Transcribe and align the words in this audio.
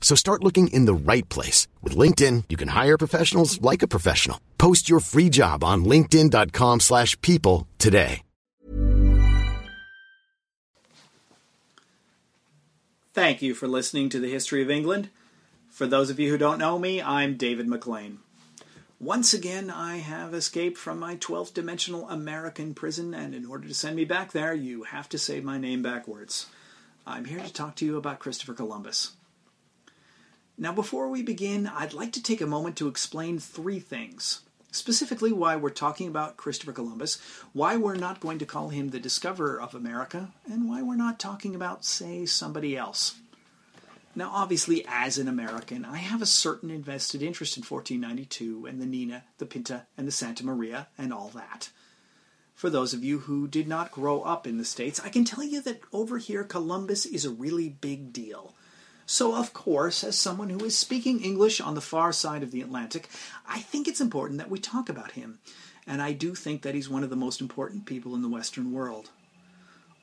So 0.00 0.16
start 0.16 0.42
looking 0.42 0.66
in 0.68 0.86
the 0.86 0.94
right 0.94 1.28
place. 1.28 1.68
With 1.82 1.94
LinkedIn, 1.94 2.44
you 2.48 2.56
can 2.56 2.68
hire 2.68 2.98
professionals 2.98 3.62
like 3.62 3.82
a 3.84 3.88
professional. 3.88 4.40
Post 4.58 4.88
your 4.90 4.98
free 4.98 5.28
job 5.28 5.62
on 5.62 5.84
linkedin.com 5.84 6.80
slash 6.80 7.20
people 7.20 7.68
today. 7.78 8.22
Thank 13.12 13.42
you 13.42 13.54
for 13.54 13.66
listening 13.66 14.08
to 14.10 14.20
the 14.20 14.30
History 14.30 14.62
of 14.62 14.70
England. 14.70 15.10
For 15.68 15.86
those 15.86 16.10
of 16.10 16.20
you 16.20 16.30
who 16.30 16.38
don't 16.38 16.58
know 16.58 16.78
me, 16.78 17.02
I'm 17.02 17.36
David 17.36 17.66
McLain. 17.66 18.18
Once 19.00 19.34
again, 19.34 19.68
I 19.68 19.96
have 19.96 20.32
escaped 20.32 20.78
from 20.78 21.00
my 21.00 21.16
12th 21.16 21.52
dimensional 21.52 22.08
American 22.08 22.72
prison, 22.72 23.12
and 23.12 23.34
in 23.34 23.46
order 23.46 23.66
to 23.66 23.74
send 23.74 23.96
me 23.96 24.04
back 24.04 24.30
there, 24.30 24.54
you 24.54 24.84
have 24.84 25.08
to 25.08 25.18
say 25.18 25.40
my 25.40 25.58
name 25.58 25.82
backwards. 25.82 26.46
I'm 27.04 27.24
here 27.24 27.40
to 27.40 27.52
talk 27.52 27.74
to 27.76 27.84
you 27.84 27.96
about 27.96 28.20
Christopher 28.20 28.54
Columbus. 28.54 29.12
Now, 30.62 30.72
before 30.72 31.08
we 31.08 31.22
begin, 31.22 31.66
I'd 31.66 31.94
like 31.94 32.12
to 32.12 32.22
take 32.22 32.42
a 32.42 32.46
moment 32.46 32.76
to 32.76 32.88
explain 32.88 33.38
three 33.38 33.80
things. 33.80 34.42
Specifically, 34.70 35.32
why 35.32 35.56
we're 35.56 35.70
talking 35.70 36.06
about 36.06 36.36
Christopher 36.36 36.72
Columbus, 36.72 37.18
why 37.54 37.78
we're 37.78 37.94
not 37.94 38.20
going 38.20 38.38
to 38.40 38.44
call 38.44 38.68
him 38.68 38.90
the 38.90 39.00
discoverer 39.00 39.58
of 39.58 39.74
America, 39.74 40.32
and 40.44 40.68
why 40.68 40.82
we're 40.82 40.96
not 40.96 41.18
talking 41.18 41.54
about, 41.54 41.86
say, 41.86 42.26
somebody 42.26 42.76
else. 42.76 43.18
Now, 44.14 44.30
obviously, 44.34 44.84
as 44.86 45.16
an 45.16 45.28
American, 45.28 45.86
I 45.86 45.96
have 45.96 46.20
a 46.20 46.26
certain 46.26 46.68
invested 46.68 47.22
interest 47.22 47.56
in 47.56 47.62
1492 47.62 48.66
and 48.66 48.82
the 48.82 48.86
Nina, 48.86 49.24
the 49.38 49.46
Pinta, 49.46 49.86
and 49.96 50.06
the 50.06 50.12
Santa 50.12 50.44
Maria, 50.44 50.88
and 50.98 51.10
all 51.10 51.30
that. 51.30 51.70
For 52.54 52.68
those 52.68 52.92
of 52.92 53.02
you 53.02 53.20
who 53.20 53.48
did 53.48 53.66
not 53.66 53.92
grow 53.92 54.20
up 54.20 54.46
in 54.46 54.58
the 54.58 54.66
States, 54.66 55.00
I 55.02 55.08
can 55.08 55.24
tell 55.24 55.42
you 55.42 55.62
that 55.62 55.80
over 55.90 56.18
here, 56.18 56.44
Columbus 56.44 57.06
is 57.06 57.24
a 57.24 57.30
really 57.30 57.70
big 57.70 58.12
deal. 58.12 58.54
So, 59.12 59.34
of 59.34 59.52
course, 59.52 60.04
as 60.04 60.16
someone 60.16 60.50
who 60.50 60.64
is 60.64 60.78
speaking 60.78 61.20
English 61.20 61.60
on 61.60 61.74
the 61.74 61.80
far 61.80 62.12
side 62.12 62.44
of 62.44 62.52
the 62.52 62.60
Atlantic, 62.60 63.08
I 63.44 63.58
think 63.58 63.88
it's 63.88 64.00
important 64.00 64.38
that 64.38 64.50
we 64.50 64.60
talk 64.60 64.88
about 64.88 65.10
him. 65.10 65.40
And 65.84 66.00
I 66.00 66.12
do 66.12 66.36
think 66.36 66.62
that 66.62 66.76
he's 66.76 66.88
one 66.88 67.02
of 67.02 67.10
the 67.10 67.16
most 67.16 67.40
important 67.40 67.86
people 67.86 68.14
in 68.14 68.22
the 68.22 68.28
Western 68.28 68.70
world. 68.70 69.10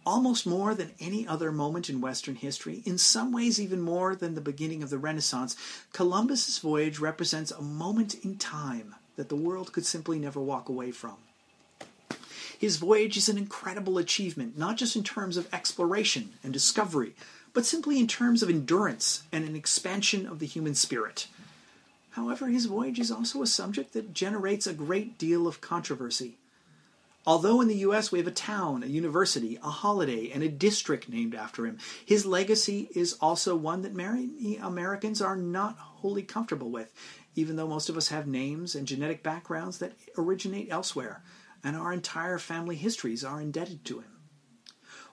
Almost 0.06 0.46
more 0.46 0.76
than 0.76 0.92
any 1.00 1.26
other 1.26 1.54
moment 1.54 1.90
in 1.90 2.02
Western 2.02 2.36
history, 2.36 2.84
in 2.84 2.98
some 2.98 3.32
ways 3.32 3.62
even 3.62 3.80
more 3.80 4.14
than 4.14 4.36
the 4.36 4.42
beginning 4.42 4.84
of 4.84 4.90
the 4.90 4.98
Renaissance, 4.98 5.56
Columbus's 5.94 6.60
voyage 6.60 7.00
represents 7.00 7.52
a 7.52 7.62
moment 7.62 8.14
in 8.26 8.36
time 8.36 8.94
that 9.16 9.30
the 9.30 9.38
world 9.38 9.72
could 9.72 9.86
simply 9.86 10.20
never 10.20 10.42
walk 10.42 10.68
away 10.68 10.92
from. 10.92 11.16
His 12.60 12.76
voyage 12.76 13.16
is 13.16 13.30
an 13.30 13.38
incredible 13.38 13.98
achievement, 14.00 14.58
not 14.58 14.76
just 14.76 14.98
in 14.98 15.04
terms 15.06 15.38
of 15.38 15.48
exploration 15.54 16.34
and 16.44 16.52
discovery, 16.52 17.14
but 17.58 17.66
simply 17.66 17.98
in 17.98 18.06
terms 18.06 18.44
of 18.44 18.52
endurance 18.52 19.24
and 19.32 19.44
an 19.44 19.56
expansion 19.56 20.28
of 20.28 20.38
the 20.38 20.46
human 20.46 20.76
spirit. 20.76 21.26
However, 22.12 22.50
his 22.50 22.68
voyage 22.68 23.00
is 23.00 23.10
also 23.10 23.42
a 23.42 23.48
subject 23.48 23.94
that 23.94 24.14
generates 24.14 24.68
a 24.68 24.76
great 24.76 25.18
deal 25.18 25.48
of 25.48 25.60
controversy. 25.60 26.38
Although 27.26 27.60
in 27.62 27.68
the 27.68 27.78
US 27.78 28.12
we 28.12 28.20
have 28.20 28.28
a 28.28 28.32
town, 28.32 28.84
a 28.84 28.86
university, 28.86 29.58
a 29.64 29.72
holiday, 29.72 30.30
and 30.30 30.44
a 30.44 30.50
district 30.50 31.10
named 31.10 31.34
after 31.34 31.66
him, 31.66 31.80
his 32.06 32.28
legacy 32.28 32.90
is 32.94 33.18
also 33.20 33.56
one 33.56 33.82
that 33.82 33.96
many 33.96 34.58
Americans 34.58 35.20
are 35.20 35.36
not 35.36 35.80
wholly 35.80 36.22
comfortable 36.22 36.70
with, 36.70 36.94
even 37.34 37.56
though 37.56 37.68
most 37.68 37.90
of 37.90 37.98
us 37.98 38.10
have 38.10 38.28
names 38.28 38.76
and 38.76 38.88
genetic 38.88 39.24
backgrounds 39.24 39.80
that 39.80 39.98
originate 40.16 40.68
elsewhere, 40.70 41.24
and 41.64 41.76
our 41.76 41.92
entire 41.92 42.38
family 42.38 42.76
histories 42.76 43.24
are 43.24 43.42
indebted 43.42 43.84
to 43.86 44.02
him. 44.02 44.17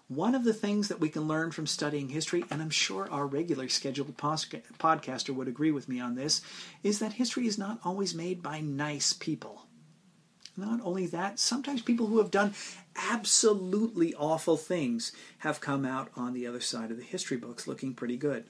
One 0.08 0.34
of 0.34 0.44
the 0.44 0.52
things 0.52 0.88
that 0.88 1.00
we 1.00 1.08
can 1.08 1.26
learn 1.26 1.50
from 1.50 1.66
studying 1.66 2.10
history, 2.10 2.44
and 2.50 2.60
I'm 2.60 2.70
sure 2.70 3.10
our 3.10 3.26
regular 3.26 3.68
scheduled 3.70 4.16
podcaster 4.18 5.34
would 5.34 5.48
agree 5.48 5.70
with 5.70 5.88
me 5.88 5.98
on 5.98 6.14
this, 6.14 6.42
is 6.82 6.98
that 6.98 7.14
history 7.14 7.46
is 7.46 7.56
not 7.56 7.80
always 7.84 8.14
made 8.14 8.42
by 8.42 8.60
nice 8.60 9.14
people. 9.14 9.66
Not 10.56 10.80
only 10.82 11.06
that, 11.06 11.38
sometimes 11.38 11.80
people 11.80 12.06
who 12.06 12.18
have 12.18 12.30
done 12.30 12.54
absolutely 12.94 14.14
awful 14.14 14.56
things 14.56 15.10
have 15.38 15.60
come 15.60 15.84
out 15.84 16.10
on 16.14 16.32
the 16.34 16.46
other 16.46 16.60
side 16.60 16.90
of 16.90 16.98
the 16.98 17.02
history 17.02 17.38
books 17.38 17.66
looking 17.66 17.94
pretty 17.94 18.18
good. 18.18 18.44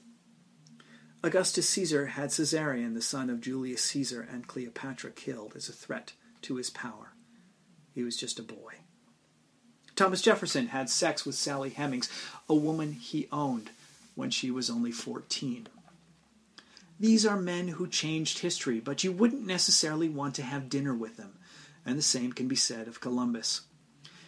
Augustus 1.23 1.67
Caesar 1.69 2.07
had 2.07 2.29
Caesarion, 2.29 2.93
the 2.93 3.01
son 3.01 3.29
of 3.29 3.41
Julius 3.41 3.81
Caesar 3.81 4.27
and 4.29 4.45
Cleopatra, 4.45 5.11
killed 5.11 5.53
as 5.55 5.69
a 5.69 5.73
threat 5.73 6.13
to 6.43 6.57
his 6.57 6.69
power. 6.69 7.13
He 7.93 8.03
was 8.03 8.17
just 8.17 8.37
a 8.37 8.43
boy. 8.43 8.84
Thomas 9.95 10.21
Jefferson 10.21 10.67
had 10.67 10.89
sex 10.89 11.25
with 11.25 11.35
Sally 11.35 11.69
Hemings, 11.69 12.09
a 12.49 12.53
woman 12.53 12.93
he 12.93 13.29
owned, 13.31 13.69
when 14.13 14.29
she 14.29 14.51
was 14.51 14.69
only 14.69 14.91
14. 14.91 15.67
These 16.99 17.25
are 17.25 17.39
men 17.39 17.69
who 17.69 17.87
changed 17.87 18.39
history, 18.39 18.81
but 18.81 19.05
you 19.05 19.13
wouldn't 19.13 19.45
necessarily 19.45 20.09
want 20.09 20.35
to 20.35 20.43
have 20.43 20.69
dinner 20.69 20.93
with 20.93 21.15
them, 21.15 21.35
and 21.85 21.97
the 21.97 22.01
same 22.01 22.33
can 22.33 22.49
be 22.49 22.57
said 22.57 22.89
of 22.89 22.99
Columbus. 22.99 23.61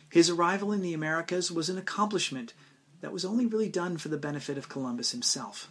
His 0.09 0.29
arrival 0.29 0.71
in 0.71 0.81
the 0.81 0.93
Americas 0.93 1.51
was 1.51 1.69
an 1.69 1.77
accomplishment 1.77 2.53
that 3.01 3.11
was 3.11 3.25
only 3.25 3.45
really 3.45 3.69
done 3.69 3.97
for 3.97 4.07
the 4.07 4.17
benefit 4.17 4.57
of 4.57 4.69
Columbus 4.69 5.11
himself. 5.11 5.69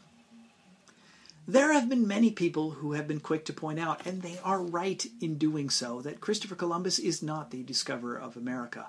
There 1.48 1.72
have 1.72 1.88
been 1.88 2.06
many 2.06 2.30
people 2.30 2.72
who 2.72 2.92
have 2.92 3.08
been 3.08 3.20
quick 3.20 3.46
to 3.46 3.52
point 3.52 3.78
out, 3.78 4.04
and 4.04 4.20
they 4.20 4.38
are 4.44 4.60
right 4.60 5.06
in 5.22 5.38
doing 5.38 5.70
so, 5.70 6.02
that 6.02 6.20
Christopher 6.20 6.54
Columbus 6.54 6.98
is 6.98 7.22
not 7.22 7.50
the 7.50 7.62
discoverer 7.62 8.18
of 8.18 8.36
America 8.36 8.88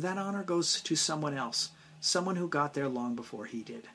that 0.00 0.18
honor 0.18 0.42
goes 0.42 0.80
to 0.82 0.96
someone 0.96 1.36
else, 1.36 1.70
someone 2.00 2.36
who 2.36 2.48
got 2.48 2.74
there 2.74 2.88
long 2.88 3.14
before 3.14 3.46
he 3.46 3.62
did. 3.62 3.88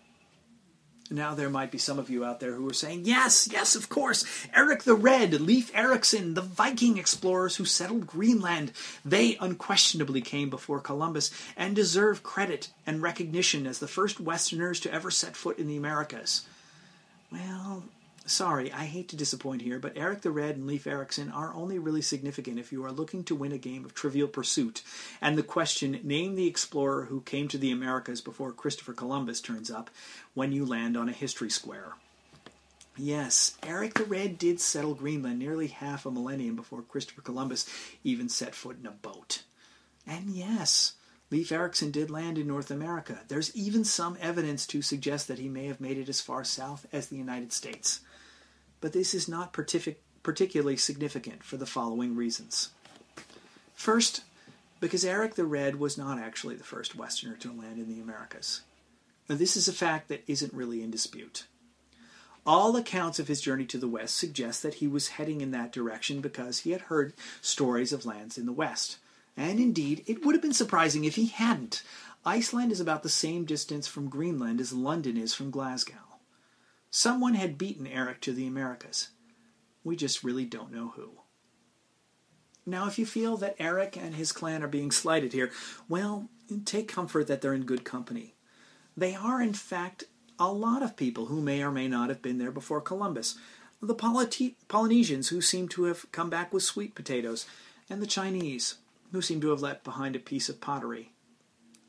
Now, 1.11 1.35
there 1.35 1.49
might 1.49 1.71
be 1.71 1.77
some 1.77 1.99
of 1.99 2.09
you 2.09 2.23
out 2.23 2.39
there 2.39 2.53
who 2.53 2.69
are 2.69 2.73
saying, 2.73 3.01
yes, 3.03 3.49
yes, 3.51 3.75
of 3.75 3.89
course, 3.89 4.23
Eric 4.55 4.83
the 4.83 4.95
Red, 4.95 5.41
Leif 5.41 5.69
Erikson, 5.75 6.35
the 6.35 6.41
Viking 6.41 6.97
explorers 6.97 7.57
who 7.57 7.65
settled 7.65 8.07
Greenland, 8.07 8.71
they 9.03 9.35
unquestionably 9.41 10.21
came 10.21 10.49
before 10.49 10.79
Columbus 10.79 11.29
and 11.57 11.75
deserve 11.75 12.23
credit 12.23 12.69
and 12.87 13.01
recognition 13.01 13.67
as 13.67 13.79
the 13.79 13.89
first 13.89 14.21
Westerners 14.21 14.79
to 14.79 14.93
ever 14.93 15.11
set 15.11 15.35
foot 15.35 15.59
in 15.59 15.67
the 15.67 15.75
Americas. 15.75 16.45
Well, 17.29 17.83
Sorry, 18.31 18.71
I 18.71 18.85
hate 18.85 19.09
to 19.09 19.17
disappoint 19.17 19.61
here, 19.61 19.77
but 19.77 19.97
Eric 19.97 20.21
the 20.21 20.31
Red 20.31 20.55
and 20.55 20.65
Leif 20.65 20.87
Erikson 20.87 21.29
are 21.31 21.53
only 21.53 21.77
really 21.77 22.01
significant 22.01 22.59
if 22.59 22.71
you 22.71 22.85
are 22.85 22.91
looking 22.91 23.25
to 23.25 23.35
win 23.35 23.51
a 23.51 23.57
game 23.57 23.83
of 23.83 23.93
Trivial 23.93 24.29
Pursuit, 24.29 24.83
and 25.19 25.37
the 25.37 25.43
question, 25.43 25.99
name 26.01 26.35
the 26.35 26.47
explorer 26.47 27.05
who 27.05 27.19
came 27.19 27.49
to 27.49 27.57
the 27.57 27.71
Americas 27.71 28.21
before 28.21 28.53
Christopher 28.53 28.93
Columbus 28.93 29.41
turns 29.41 29.69
up, 29.69 29.89
when 30.33 30.53
you 30.53 30.65
land 30.65 30.95
on 30.95 31.09
a 31.09 31.11
history 31.11 31.49
square. 31.49 31.95
Yes, 32.95 33.57
Eric 33.63 33.95
the 33.95 34.05
Red 34.05 34.37
did 34.37 34.61
settle 34.61 34.95
Greenland 34.95 35.37
nearly 35.37 35.67
half 35.67 36.05
a 36.05 36.11
millennium 36.11 36.55
before 36.55 36.83
Christopher 36.83 37.21
Columbus 37.21 37.69
even 38.05 38.29
set 38.29 38.55
foot 38.55 38.77
in 38.79 38.87
a 38.87 38.91
boat. 38.91 39.43
And 40.07 40.29
yes, 40.29 40.93
Leif 41.31 41.51
Erikson 41.51 41.91
did 41.91 42.09
land 42.09 42.37
in 42.37 42.47
North 42.47 42.71
America. 42.71 43.19
There's 43.27 43.53
even 43.53 43.83
some 43.83 44.17
evidence 44.21 44.65
to 44.67 44.81
suggest 44.81 45.27
that 45.27 45.39
he 45.39 45.49
may 45.49 45.65
have 45.65 45.81
made 45.81 45.97
it 45.97 46.07
as 46.07 46.21
far 46.21 46.45
south 46.45 46.85
as 46.93 47.07
the 47.07 47.17
United 47.17 47.51
States 47.51 47.99
but 48.81 48.93
this 48.93 49.13
is 49.13 49.29
not 49.29 49.53
particularly 49.53 50.77
significant 50.77 51.43
for 51.43 51.57
the 51.57 51.65
following 51.65 52.15
reasons. 52.15 52.71
First, 53.75 54.23
because 54.79 55.05
Eric 55.05 55.35
the 55.35 55.45
Red 55.45 55.79
was 55.79 55.97
not 55.97 56.19
actually 56.19 56.55
the 56.55 56.63
first 56.63 56.95
Westerner 56.95 57.35
to 57.37 57.53
land 57.53 57.77
in 57.77 57.87
the 57.87 58.01
Americas. 58.01 58.61
Now, 59.29 59.35
this 59.35 59.55
is 59.55 59.67
a 59.67 59.73
fact 59.73 60.09
that 60.09 60.23
isn't 60.27 60.53
really 60.53 60.83
in 60.83 60.91
dispute. 60.91 61.45
All 62.45 62.75
accounts 62.75 63.19
of 63.19 63.27
his 63.27 63.39
journey 63.39 63.65
to 63.65 63.77
the 63.77 63.87
west 63.87 64.17
suggest 64.17 64.63
that 64.63 64.75
he 64.75 64.87
was 64.87 65.09
heading 65.09 65.41
in 65.41 65.51
that 65.51 65.71
direction 65.71 66.21
because 66.21 66.59
he 66.59 66.71
had 66.71 66.81
heard 66.81 67.13
stories 67.39 67.93
of 67.93 68.05
lands 68.05 68.37
in 68.37 68.47
the 68.47 68.51
west. 68.51 68.97
And 69.37 69.59
indeed, 69.59 70.03
it 70.07 70.25
would 70.25 70.33
have 70.35 70.41
been 70.41 70.51
surprising 70.51 71.05
if 71.05 71.15
he 71.15 71.27
hadn't. 71.27 71.83
Iceland 72.25 72.71
is 72.71 72.79
about 72.79 73.03
the 73.03 73.09
same 73.09 73.45
distance 73.45 73.87
from 73.87 74.09
Greenland 74.09 74.59
as 74.59 74.73
London 74.73 75.17
is 75.17 75.33
from 75.33 75.51
Glasgow. 75.51 76.10
Someone 76.91 77.35
had 77.35 77.57
beaten 77.57 77.87
Eric 77.87 78.19
to 78.21 78.33
the 78.33 78.45
Americas. 78.45 79.09
We 79.83 79.95
just 79.95 80.23
really 80.23 80.45
don't 80.45 80.73
know 80.73 80.89
who. 80.95 81.21
Now, 82.65 82.85
if 82.87 82.99
you 82.99 83.05
feel 83.05 83.37
that 83.37 83.55
Eric 83.57 83.97
and 83.97 84.13
his 84.13 84.31
clan 84.31 84.61
are 84.61 84.67
being 84.67 84.91
slighted 84.91 85.33
here, 85.33 85.51
well, 85.89 86.29
take 86.65 86.87
comfort 86.87 87.27
that 87.27 87.41
they're 87.41 87.53
in 87.53 87.63
good 87.63 87.85
company. 87.85 88.35
They 88.95 89.15
are, 89.15 89.41
in 89.41 89.53
fact, 89.53 90.03
a 90.37 90.51
lot 90.51 90.83
of 90.83 90.97
people 90.97 91.27
who 91.27 91.41
may 91.41 91.63
or 91.63 91.71
may 91.71 91.87
not 91.87 92.09
have 92.09 92.21
been 92.21 92.37
there 92.37 92.51
before 92.51 92.81
Columbus. 92.81 93.35
The 93.81 93.95
Polynesians, 94.67 95.29
who 95.29 95.41
seem 95.41 95.69
to 95.69 95.85
have 95.85 96.11
come 96.11 96.29
back 96.29 96.53
with 96.53 96.61
sweet 96.61 96.93
potatoes, 96.93 97.47
and 97.89 98.01
the 98.01 98.05
Chinese, 98.07 98.75
who 99.11 99.21
seem 99.21 99.41
to 99.41 99.49
have 99.49 99.61
left 99.61 99.83
behind 99.83 100.15
a 100.15 100.19
piece 100.19 100.49
of 100.49 100.61
pottery. 100.61 101.13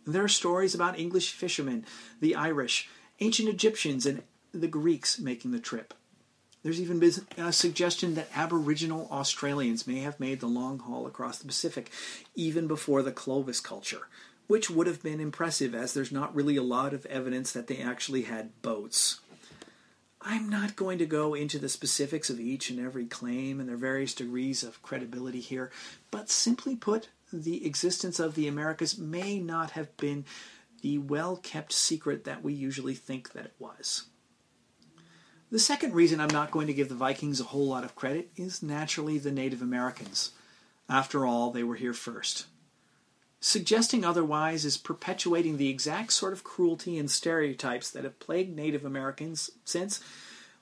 There 0.06 0.24
are 0.24 0.28
stories 0.28 0.74
about 0.74 0.98
English 0.98 1.32
fishermen, 1.32 1.84
the 2.20 2.34
Irish, 2.34 2.88
ancient 3.20 3.48
Egyptians, 3.48 4.06
and 4.06 4.22
the 4.52 4.68
Greeks 4.68 5.18
making 5.18 5.50
the 5.50 5.60
trip. 5.60 5.94
There's 6.62 6.80
even 6.80 7.00
been 7.00 7.12
a 7.36 7.52
suggestion 7.52 8.14
that 8.14 8.28
Aboriginal 8.34 9.08
Australians 9.10 9.86
may 9.86 9.98
have 10.00 10.20
made 10.20 10.40
the 10.40 10.46
long 10.46 10.78
haul 10.78 11.06
across 11.06 11.38
the 11.38 11.46
Pacific 11.46 11.90
even 12.36 12.68
before 12.68 13.02
the 13.02 13.10
Clovis 13.10 13.58
culture, 13.58 14.06
which 14.46 14.70
would 14.70 14.86
have 14.86 15.02
been 15.02 15.20
impressive 15.20 15.74
as 15.74 15.92
there's 15.92 16.12
not 16.12 16.34
really 16.34 16.56
a 16.56 16.62
lot 16.62 16.94
of 16.94 17.04
evidence 17.06 17.50
that 17.52 17.66
they 17.66 17.78
actually 17.78 18.22
had 18.22 18.62
boats. 18.62 19.20
I'm 20.20 20.48
not 20.48 20.76
going 20.76 20.98
to 20.98 21.06
go 21.06 21.34
into 21.34 21.58
the 21.58 21.68
specifics 21.68 22.30
of 22.30 22.38
each 22.38 22.70
and 22.70 22.78
every 22.78 23.06
claim 23.06 23.58
and 23.58 23.68
their 23.68 23.76
various 23.76 24.14
degrees 24.14 24.62
of 24.62 24.80
credibility 24.80 25.40
here, 25.40 25.72
but 26.12 26.30
simply 26.30 26.76
put, 26.76 27.08
the 27.32 27.66
existence 27.66 28.20
of 28.20 28.36
the 28.36 28.46
Americas 28.46 28.96
may 28.96 29.40
not 29.40 29.72
have 29.72 29.96
been 29.96 30.24
the 30.80 30.98
well 30.98 31.36
kept 31.36 31.72
secret 31.72 32.22
that 32.22 32.44
we 32.44 32.52
usually 32.52 32.94
think 32.94 33.32
that 33.32 33.46
it 33.46 33.54
was. 33.58 34.04
The 35.52 35.58
second 35.58 35.92
reason 35.92 36.18
I'm 36.18 36.28
not 36.28 36.50
going 36.50 36.66
to 36.68 36.72
give 36.72 36.88
the 36.88 36.94
Vikings 36.94 37.38
a 37.38 37.44
whole 37.44 37.66
lot 37.66 37.84
of 37.84 37.94
credit 37.94 38.30
is 38.36 38.62
naturally 38.62 39.18
the 39.18 39.30
Native 39.30 39.60
Americans. 39.60 40.30
After 40.88 41.26
all, 41.26 41.50
they 41.50 41.62
were 41.62 41.74
here 41.74 41.92
first. 41.92 42.46
Suggesting 43.38 44.02
otherwise 44.02 44.64
is 44.64 44.78
perpetuating 44.78 45.58
the 45.58 45.68
exact 45.68 46.14
sort 46.14 46.32
of 46.32 46.42
cruelty 46.42 46.96
and 46.98 47.10
stereotypes 47.10 47.90
that 47.90 48.04
have 48.04 48.18
plagued 48.18 48.56
Native 48.56 48.86
Americans 48.86 49.50
since, 49.62 50.00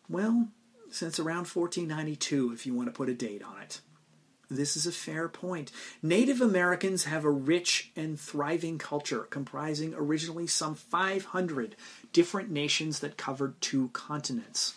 well, 0.08 0.48
since 0.90 1.20
around 1.20 1.46
1492, 1.46 2.52
if 2.52 2.66
you 2.66 2.75
want 2.75 2.88
to 2.88 2.92
put 2.92 3.08
a 3.08 3.14
date 3.14 3.44
on 3.44 3.62
it. 3.62 3.81
This 4.50 4.76
is 4.76 4.88
a 4.88 4.92
fair 4.92 5.28
point. 5.28 5.70
Native 6.02 6.40
Americans 6.40 7.04
have 7.04 7.25
a 7.25 7.31
rich 7.31 7.92
and 7.94 8.19
thriving 8.19 8.78
culture 8.78 9.20
comprising 9.20 9.94
originally 9.94 10.48
some 10.48 10.75
500 10.75 11.76
different 12.12 12.50
nations 12.50 12.98
that 12.98 13.16
covered 13.16 13.60
two 13.60 13.90
continents. 13.92 14.75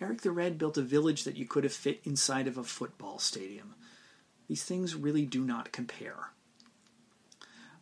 Eric 0.00 0.22
the 0.22 0.30
Red 0.30 0.58
built 0.58 0.78
a 0.78 0.82
village 0.82 1.24
that 1.24 1.36
you 1.36 1.44
could 1.44 1.64
have 1.64 1.72
fit 1.72 2.00
inside 2.04 2.46
of 2.46 2.56
a 2.56 2.64
football 2.64 3.18
stadium. 3.18 3.74
These 4.48 4.64
things 4.64 4.94
really 4.94 5.26
do 5.26 5.42
not 5.44 5.72
compare. 5.72 6.30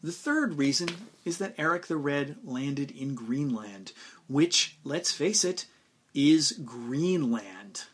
The 0.02 0.12
third 0.12 0.58
reason 0.58 0.88
is 1.24 1.38
that 1.38 1.54
Eric 1.58 1.86
the 1.86 1.96
Red 1.96 2.36
landed 2.44 2.90
in 2.90 3.14
Greenland, 3.14 3.92
which, 4.28 4.76
let's 4.84 5.12
face 5.12 5.44
it, 5.44 5.66
is 6.14 6.52
Greenland. 6.64 7.84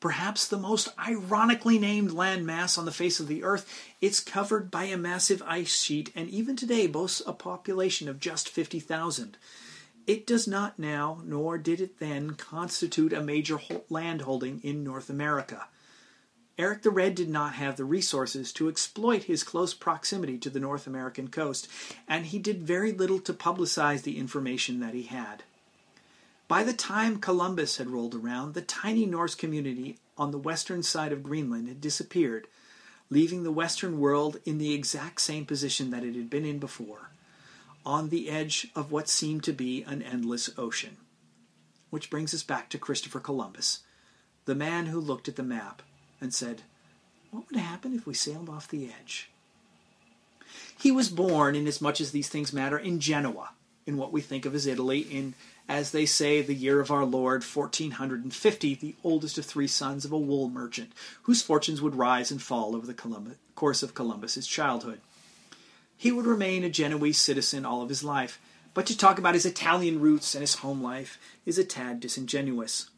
Perhaps 0.00 0.48
the 0.48 0.58
most 0.58 0.88
ironically 0.98 1.78
named 1.78 2.10
landmass 2.10 2.76
on 2.76 2.84
the 2.84 2.92
face 2.92 3.18
of 3.18 3.28
the 3.28 3.42
earth, 3.42 3.66
it's 4.00 4.20
covered 4.20 4.70
by 4.70 4.84
a 4.84 4.98
massive 4.98 5.42
ice 5.46 5.74
sheet 5.82 6.12
and 6.14 6.28
even 6.28 6.54
today 6.54 6.86
boasts 6.86 7.22
a 7.26 7.32
population 7.32 8.08
of 8.08 8.20
just 8.20 8.48
50,000. 8.48 9.38
It 10.06 10.24
does 10.24 10.46
not 10.46 10.78
now, 10.78 11.20
nor 11.24 11.58
did 11.58 11.80
it 11.80 11.98
then, 11.98 12.34
constitute 12.34 13.12
a 13.12 13.20
major 13.20 13.58
landholding 13.88 14.60
in 14.62 14.84
North 14.84 15.10
America. 15.10 15.66
Eric 16.56 16.82
the 16.82 16.90
Red 16.90 17.16
did 17.16 17.28
not 17.28 17.54
have 17.54 17.76
the 17.76 17.84
resources 17.84 18.52
to 18.52 18.68
exploit 18.68 19.24
his 19.24 19.42
close 19.42 19.74
proximity 19.74 20.38
to 20.38 20.48
the 20.48 20.60
North 20.60 20.86
American 20.86 21.26
coast, 21.26 21.66
and 22.06 22.26
he 22.26 22.38
did 22.38 22.62
very 22.62 22.92
little 22.92 23.18
to 23.18 23.34
publicize 23.34 24.02
the 24.02 24.16
information 24.16 24.78
that 24.78 24.94
he 24.94 25.02
had. 25.02 25.42
By 26.46 26.62
the 26.62 26.72
time 26.72 27.18
Columbus 27.18 27.78
had 27.78 27.90
rolled 27.90 28.14
around, 28.14 28.54
the 28.54 28.62
tiny 28.62 29.06
Norse 29.06 29.34
community 29.34 29.98
on 30.16 30.30
the 30.30 30.38
western 30.38 30.84
side 30.84 31.10
of 31.10 31.24
Greenland 31.24 31.66
had 31.66 31.80
disappeared, 31.80 32.46
leaving 33.10 33.42
the 33.42 33.50
Western 33.50 33.98
world 33.98 34.38
in 34.44 34.58
the 34.58 34.72
exact 34.72 35.20
same 35.20 35.44
position 35.44 35.90
that 35.90 36.04
it 36.04 36.14
had 36.14 36.30
been 36.30 36.44
in 36.44 36.60
before 36.60 37.10
on 37.86 38.08
the 38.08 38.28
edge 38.28 38.66
of 38.74 38.90
what 38.90 39.08
seemed 39.08 39.44
to 39.44 39.52
be 39.52 39.84
an 39.84 40.02
endless 40.02 40.50
ocean. 40.58 40.96
Which 41.90 42.10
brings 42.10 42.34
us 42.34 42.42
back 42.42 42.68
to 42.70 42.78
Christopher 42.78 43.20
Columbus, 43.20 43.84
the 44.44 44.56
man 44.56 44.86
who 44.86 45.00
looked 45.00 45.28
at 45.28 45.36
the 45.36 45.42
map 45.44 45.82
and 46.20 46.34
said, 46.34 46.62
What 47.30 47.44
would 47.48 47.60
happen 47.60 47.94
if 47.94 48.04
we 48.04 48.12
sailed 48.12 48.48
off 48.48 48.68
the 48.68 48.90
edge? 49.00 49.30
He 50.78 50.90
was 50.90 51.08
born, 51.08 51.54
inasmuch 51.54 52.00
as 52.00 52.10
these 52.10 52.28
things 52.28 52.52
matter, 52.52 52.76
in 52.76 52.98
Genoa, 52.98 53.50
in 53.86 53.96
what 53.96 54.12
we 54.12 54.20
think 54.20 54.44
of 54.44 54.54
as 54.54 54.66
Italy, 54.66 55.00
in, 55.00 55.34
as 55.68 55.92
they 55.92 56.06
say, 56.06 56.42
the 56.42 56.54
year 56.54 56.80
of 56.80 56.90
our 56.90 57.04
Lord, 57.04 57.44
1450, 57.44 58.74
the 58.74 58.94
oldest 59.04 59.38
of 59.38 59.44
three 59.44 59.68
sons 59.68 60.04
of 60.04 60.12
a 60.12 60.18
wool 60.18 60.48
merchant, 60.48 60.92
whose 61.22 61.42
fortunes 61.42 61.80
would 61.80 61.94
rise 61.94 62.30
and 62.30 62.42
fall 62.42 62.74
over 62.74 62.86
the 62.86 63.36
course 63.54 63.82
of 63.82 63.94
Columbus's 63.94 64.46
childhood. 64.46 65.00
He 65.96 66.12
would 66.12 66.26
remain 66.26 66.64
a 66.64 66.70
Genoese 66.70 67.18
citizen 67.18 67.64
all 67.64 67.82
of 67.82 67.88
his 67.88 68.04
life, 68.04 68.38
but 68.74 68.86
to 68.86 68.96
talk 68.96 69.18
about 69.18 69.34
his 69.34 69.46
Italian 69.46 70.00
roots 70.00 70.34
and 70.34 70.42
his 70.42 70.56
home 70.56 70.82
life 70.82 71.18
is 71.46 71.58
a 71.58 71.64
tad 71.64 72.00
disingenuous. 72.00 72.90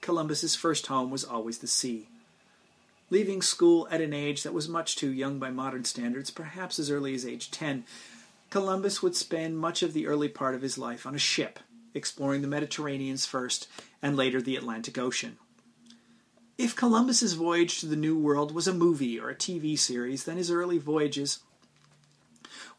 Columbus's 0.00 0.54
first 0.54 0.86
home 0.86 1.10
was 1.10 1.24
always 1.24 1.58
the 1.58 1.66
sea. 1.66 2.08
Leaving 3.10 3.42
school 3.42 3.86
at 3.90 4.00
an 4.00 4.14
age 4.14 4.42
that 4.42 4.54
was 4.54 4.68
much 4.68 4.96
too 4.96 5.12
young 5.12 5.38
by 5.38 5.50
modern 5.50 5.84
standards, 5.84 6.30
perhaps 6.30 6.78
as 6.78 6.90
early 6.90 7.14
as 7.14 7.26
age 7.26 7.50
10, 7.50 7.84
Columbus 8.48 9.02
would 9.02 9.14
spend 9.14 9.58
much 9.58 9.82
of 9.82 9.92
the 9.92 10.06
early 10.06 10.28
part 10.28 10.54
of 10.54 10.62
his 10.62 10.78
life 10.78 11.06
on 11.06 11.14
a 11.14 11.18
ship, 11.18 11.58
exploring 11.92 12.40
the 12.40 12.48
Mediterraneans 12.48 13.26
first 13.26 13.68
and 14.00 14.16
later 14.16 14.40
the 14.40 14.56
Atlantic 14.56 14.96
Ocean. 14.96 15.36
If 16.56 16.74
Columbus's 16.74 17.34
voyage 17.34 17.80
to 17.80 17.86
the 17.86 17.96
New 17.96 18.18
World 18.18 18.54
was 18.54 18.66
a 18.66 18.74
movie 18.74 19.20
or 19.20 19.28
a 19.28 19.34
TV 19.34 19.78
series, 19.78 20.24
then 20.24 20.38
his 20.38 20.50
early 20.50 20.78
voyages 20.78 21.40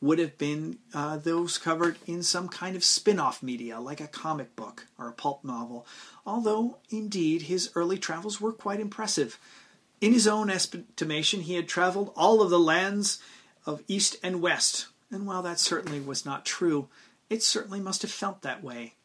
would 0.03 0.19
have 0.19 0.37
been 0.37 0.77
uh, 0.93 1.15
those 1.15 1.57
covered 1.57 1.97
in 2.05 2.21
some 2.21 2.49
kind 2.49 2.75
of 2.75 2.83
spin 2.83 3.19
off 3.19 3.41
media, 3.41 3.79
like 3.79 4.01
a 4.01 4.07
comic 4.07 4.53
book 4.53 4.85
or 4.99 5.07
a 5.07 5.13
pulp 5.13 5.45
novel, 5.45 5.87
although, 6.25 6.77
indeed, 6.89 7.43
his 7.43 7.71
early 7.73 7.97
travels 7.97 8.41
were 8.41 8.51
quite 8.51 8.81
impressive. 8.81 9.39
In 10.01 10.11
his 10.11 10.27
own 10.27 10.49
estimation, 10.49 11.39
he 11.39 11.55
had 11.55 11.69
traveled 11.69 12.11
all 12.17 12.41
of 12.41 12.49
the 12.49 12.59
lands 12.59 13.19
of 13.65 13.81
East 13.87 14.17
and 14.21 14.41
West, 14.41 14.87
and 15.09 15.25
while 15.25 15.41
that 15.41 15.57
certainly 15.57 16.01
was 16.01 16.25
not 16.25 16.45
true, 16.45 16.89
it 17.29 17.41
certainly 17.41 17.79
must 17.79 18.01
have 18.01 18.11
felt 18.11 18.41
that 18.41 18.61
way. 18.61 18.95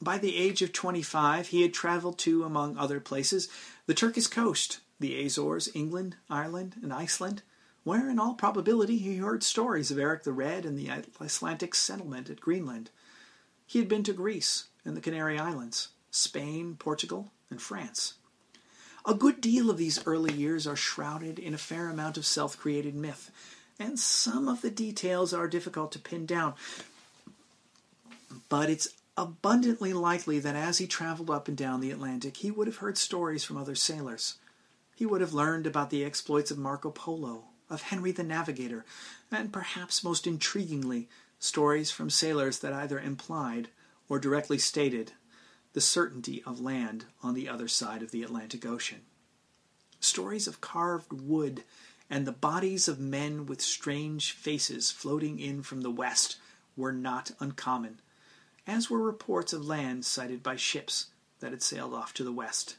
By 0.00 0.16
the 0.16 0.34
age 0.34 0.62
of 0.62 0.72
25, 0.72 1.48
he 1.48 1.60
had 1.60 1.74
traveled 1.74 2.18
to, 2.20 2.44
among 2.44 2.78
other 2.78 3.00
places, 3.00 3.50
the 3.84 3.92
Turkish 3.92 4.28
coast, 4.28 4.80
the 4.98 5.22
Azores, 5.26 5.68
England, 5.74 6.16
Ireland, 6.30 6.76
and 6.82 6.90
Iceland, 6.90 7.42
where 7.84 8.10
in 8.10 8.18
all 8.18 8.34
probability 8.34 8.98
he 8.98 9.16
heard 9.16 9.42
stories 9.42 9.90
of 9.90 9.98
Eric 9.98 10.24
the 10.24 10.32
Red 10.32 10.64
and 10.64 10.78
the 10.78 10.90
Icelandic 11.20 11.74
settlement 11.74 12.28
at 12.30 12.40
Greenland. 12.40 12.90
He 13.66 13.78
had 13.78 13.88
been 13.88 14.02
to 14.04 14.12
Greece 14.12 14.68
and 14.84 14.96
the 14.96 15.00
Canary 15.00 15.38
Islands, 15.38 15.88
Spain, 16.10 16.76
Portugal, 16.78 17.30
and 17.50 17.60
France. 17.60 18.14
A 19.06 19.14
good 19.14 19.40
deal 19.40 19.70
of 19.70 19.78
these 19.78 20.04
early 20.06 20.34
years 20.34 20.66
are 20.66 20.76
shrouded 20.76 21.38
in 21.38 21.54
a 21.54 21.58
fair 21.58 21.88
amount 21.88 22.18
of 22.18 22.26
self 22.26 22.58
created 22.58 22.94
myth, 22.94 23.30
and 23.78 23.98
some 23.98 24.48
of 24.48 24.60
the 24.60 24.70
details 24.70 25.32
are 25.32 25.48
difficult 25.48 25.92
to 25.92 25.98
pin 25.98 26.26
down. 26.26 26.54
But 28.48 28.68
it's 28.68 28.88
abundantly 29.16 29.92
likely 29.92 30.38
that 30.38 30.54
as 30.54 30.78
he 30.78 30.86
traveled 30.86 31.30
up 31.30 31.48
and 31.48 31.56
down 31.56 31.80
the 31.80 31.90
Atlantic, 31.90 32.38
he 32.38 32.50
would 32.50 32.66
have 32.66 32.76
heard 32.76 32.98
stories 32.98 33.44
from 33.44 33.56
other 33.56 33.74
sailors. 33.74 34.34
He 34.94 35.06
would 35.06 35.20
have 35.20 35.32
learned 35.32 35.66
about 35.66 35.90
the 35.90 36.04
exploits 36.04 36.50
of 36.50 36.58
Marco 36.58 36.90
Polo, 36.90 37.44
of 37.70 37.82
Henry 37.82 38.12
the 38.12 38.22
Navigator, 38.22 38.84
and 39.30 39.52
perhaps 39.52 40.04
most 40.04 40.26
intriguingly, 40.26 41.08
stories 41.38 41.90
from 41.90 42.10
sailors 42.10 42.58
that 42.60 42.72
either 42.72 42.98
implied 42.98 43.68
or 44.08 44.18
directly 44.18 44.58
stated 44.58 45.12
the 45.72 45.80
certainty 45.80 46.42
of 46.44 46.60
land 46.60 47.04
on 47.22 47.34
the 47.34 47.48
other 47.48 47.68
side 47.68 48.02
of 48.02 48.10
the 48.10 48.22
Atlantic 48.22 48.66
Ocean. 48.66 49.02
Stories 50.00 50.46
of 50.46 50.60
carved 50.60 51.12
wood 51.12 51.62
and 52.10 52.26
the 52.26 52.32
bodies 52.32 52.88
of 52.88 52.98
men 52.98 53.46
with 53.46 53.60
strange 53.60 54.32
faces 54.32 54.90
floating 54.90 55.38
in 55.38 55.62
from 55.62 55.82
the 55.82 55.90
west 55.90 56.38
were 56.76 56.92
not 56.92 57.32
uncommon, 57.38 58.00
as 58.66 58.88
were 58.88 59.02
reports 59.02 59.52
of 59.52 59.64
land 59.64 60.04
sighted 60.04 60.42
by 60.42 60.56
ships 60.56 61.06
that 61.40 61.50
had 61.50 61.62
sailed 61.62 61.94
off 61.94 62.14
to 62.14 62.24
the 62.24 62.32
west. 62.32 62.76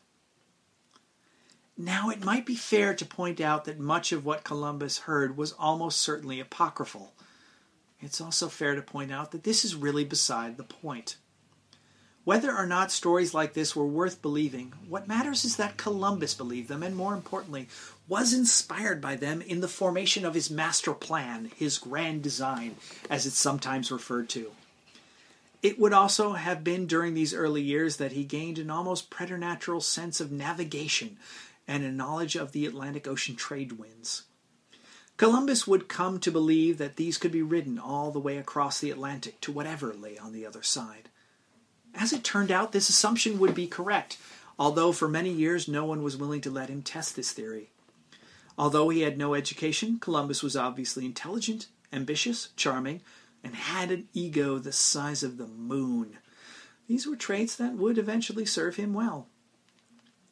Now, 1.81 2.09
it 2.09 2.25
might 2.25 2.45
be 2.45 2.55
fair 2.55 2.93
to 2.93 3.05
point 3.05 3.39
out 3.39 3.63
that 3.63 3.79
much 3.79 4.11
of 4.11 4.25
what 4.25 4.43
Columbus 4.43 4.99
heard 4.99 5.37
was 5.37 5.53
almost 5.53 6.01
certainly 6.01 6.41
apocryphal. 6.41 7.13
It's 8.01 8.19
also 8.19 8.49
fair 8.49 8.75
to 8.75 8.81
point 8.81 9.13
out 9.13 9.31
that 9.31 9.45
this 9.45 9.63
is 9.63 9.77
really 9.77 10.03
beside 10.03 10.57
the 10.57 10.65
point. 10.65 11.15
Whether 12.25 12.53
or 12.53 12.65
not 12.65 12.91
stories 12.91 13.33
like 13.33 13.53
this 13.53 13.77
were 13.77 13.87
worth 13.87 14.21
believing, 14.21 14.73
what 14.89 15.07
matters 15.07 15.45
is 15.45 15.55
that 15.55 15.77
Columbus 15.77 16.33
believed 16.33 16.67
them, 16.67 16.83
and 16.83 16.97
more 16.97 17.13
importantly, 17.13 17.69
was 18.09 18.33
inspired 18.33 18.99
by 18.99 19.15
them 19.15 19.41
in 19.41 19.61
the 19.61 19.69
formation 19.69 20.25
of 20.25 20.33
his 20.33 20.51
master 20.51 20.93
plan, 20.93 21.49
his 21.55 21.77
grand 21.77 22.21
design, 22.21 22.75
as 23.09 23.25
it's 23.25 23.37
sometimes 23.37 23.89
referred 23.89 24.27
to. 24.29 24.51
It 25.63 25.79
would 25.79 25.93
also 25.93 26.33
have 26.33 26.63
been 26.63 26.87
during 26.87 27.13
these 27.13 27.33
early 27.33 27.61
years 27.61 27.97
that 27.97 28.11
he 28.11 28.23
gained 28.25 28.59
an 28.59 28.69
almost 28.69 29.09
preternatural 29.09 29.81
sense 29.81 30.21
of 30.21 30.31
navigation 30.31 31.17
and 31.69 31.83
a 31.83 31.91
knowledge 31.91 32.35
of 32.35 32.51
the 32.51 32.65
Atlantic 32.65 33.07
Ocean 33.07 33.35
trade 33.35 33.73
winds. 33.73 34.23
Columbus 35.17 35.67
would 35.67 35.87
come 35.87 36.19
to 36.19 36.31
believe 36.31 36.79
that 36.79 36.95
these 36.95 37.19
could 37.19 37.31
be 37.31 37.43
ridden 37.43 37.77
all 37.77 38.09
the 38.09 38.19
way 38.19 38.37
across 38.37 38.79
the 38.79 38.89
Atlantic 38.89 39.39
to 39.41 39.51
whatever 39.51 39.93
lay 39.93 40.17
on 40.17 40.33
the 40.33 40.47
other 40.47 40.63
side. 40.63 41.09
As 41.93 42.11
it 42.11 42.23
turned 42.23 42.51
out, 42.51 42.71
this 42.71 42.89
assumption 42.89 43.37
would 43.37 43.53
be 43.53 43.67
correct, 43.67 44.17
although 44.57 44.91
for 44.91 45.07
many 45.07 45.29
years 45.29 45.67
no 45.67 45.85
one 45.85 46.01
was 46.01 46.17
willing 46.17 46.41
to 46.41 46.49
let 46.49 46.69
him 46.69 46.81
test 46.81 47.15
this 47.15 47.33
theory. 47.33 47.69
Although 48.57 48.89
he 48.89 49.01
had 49.01 49.19
no 49.19 49.35
education, 49.35 49.99
Columbus 49.99 50.41
was 50.41 50.57
obviously 50.57 51.05
intelligent, 51.05 51.67
ambitious, 51.93 52.49
charming, 52.55 53.01
and 53.43 53.53
had 53.53 53.91
an 53.91 54.07
ego 54.13 54.57
the 54.57 54.71
size 54.71 55.21
of 55.21 55.37
the 55.37 55.47
moon. 55.47 56.17
These 56.87 57.05
were 57.05 57.15
traits 57.15 57.55
that 57.57 57.73
would 57.73 57.99
eventually 57.99 58.45
serve 58.45 58.77
him 58.77 58.91
well. 58.95 59.27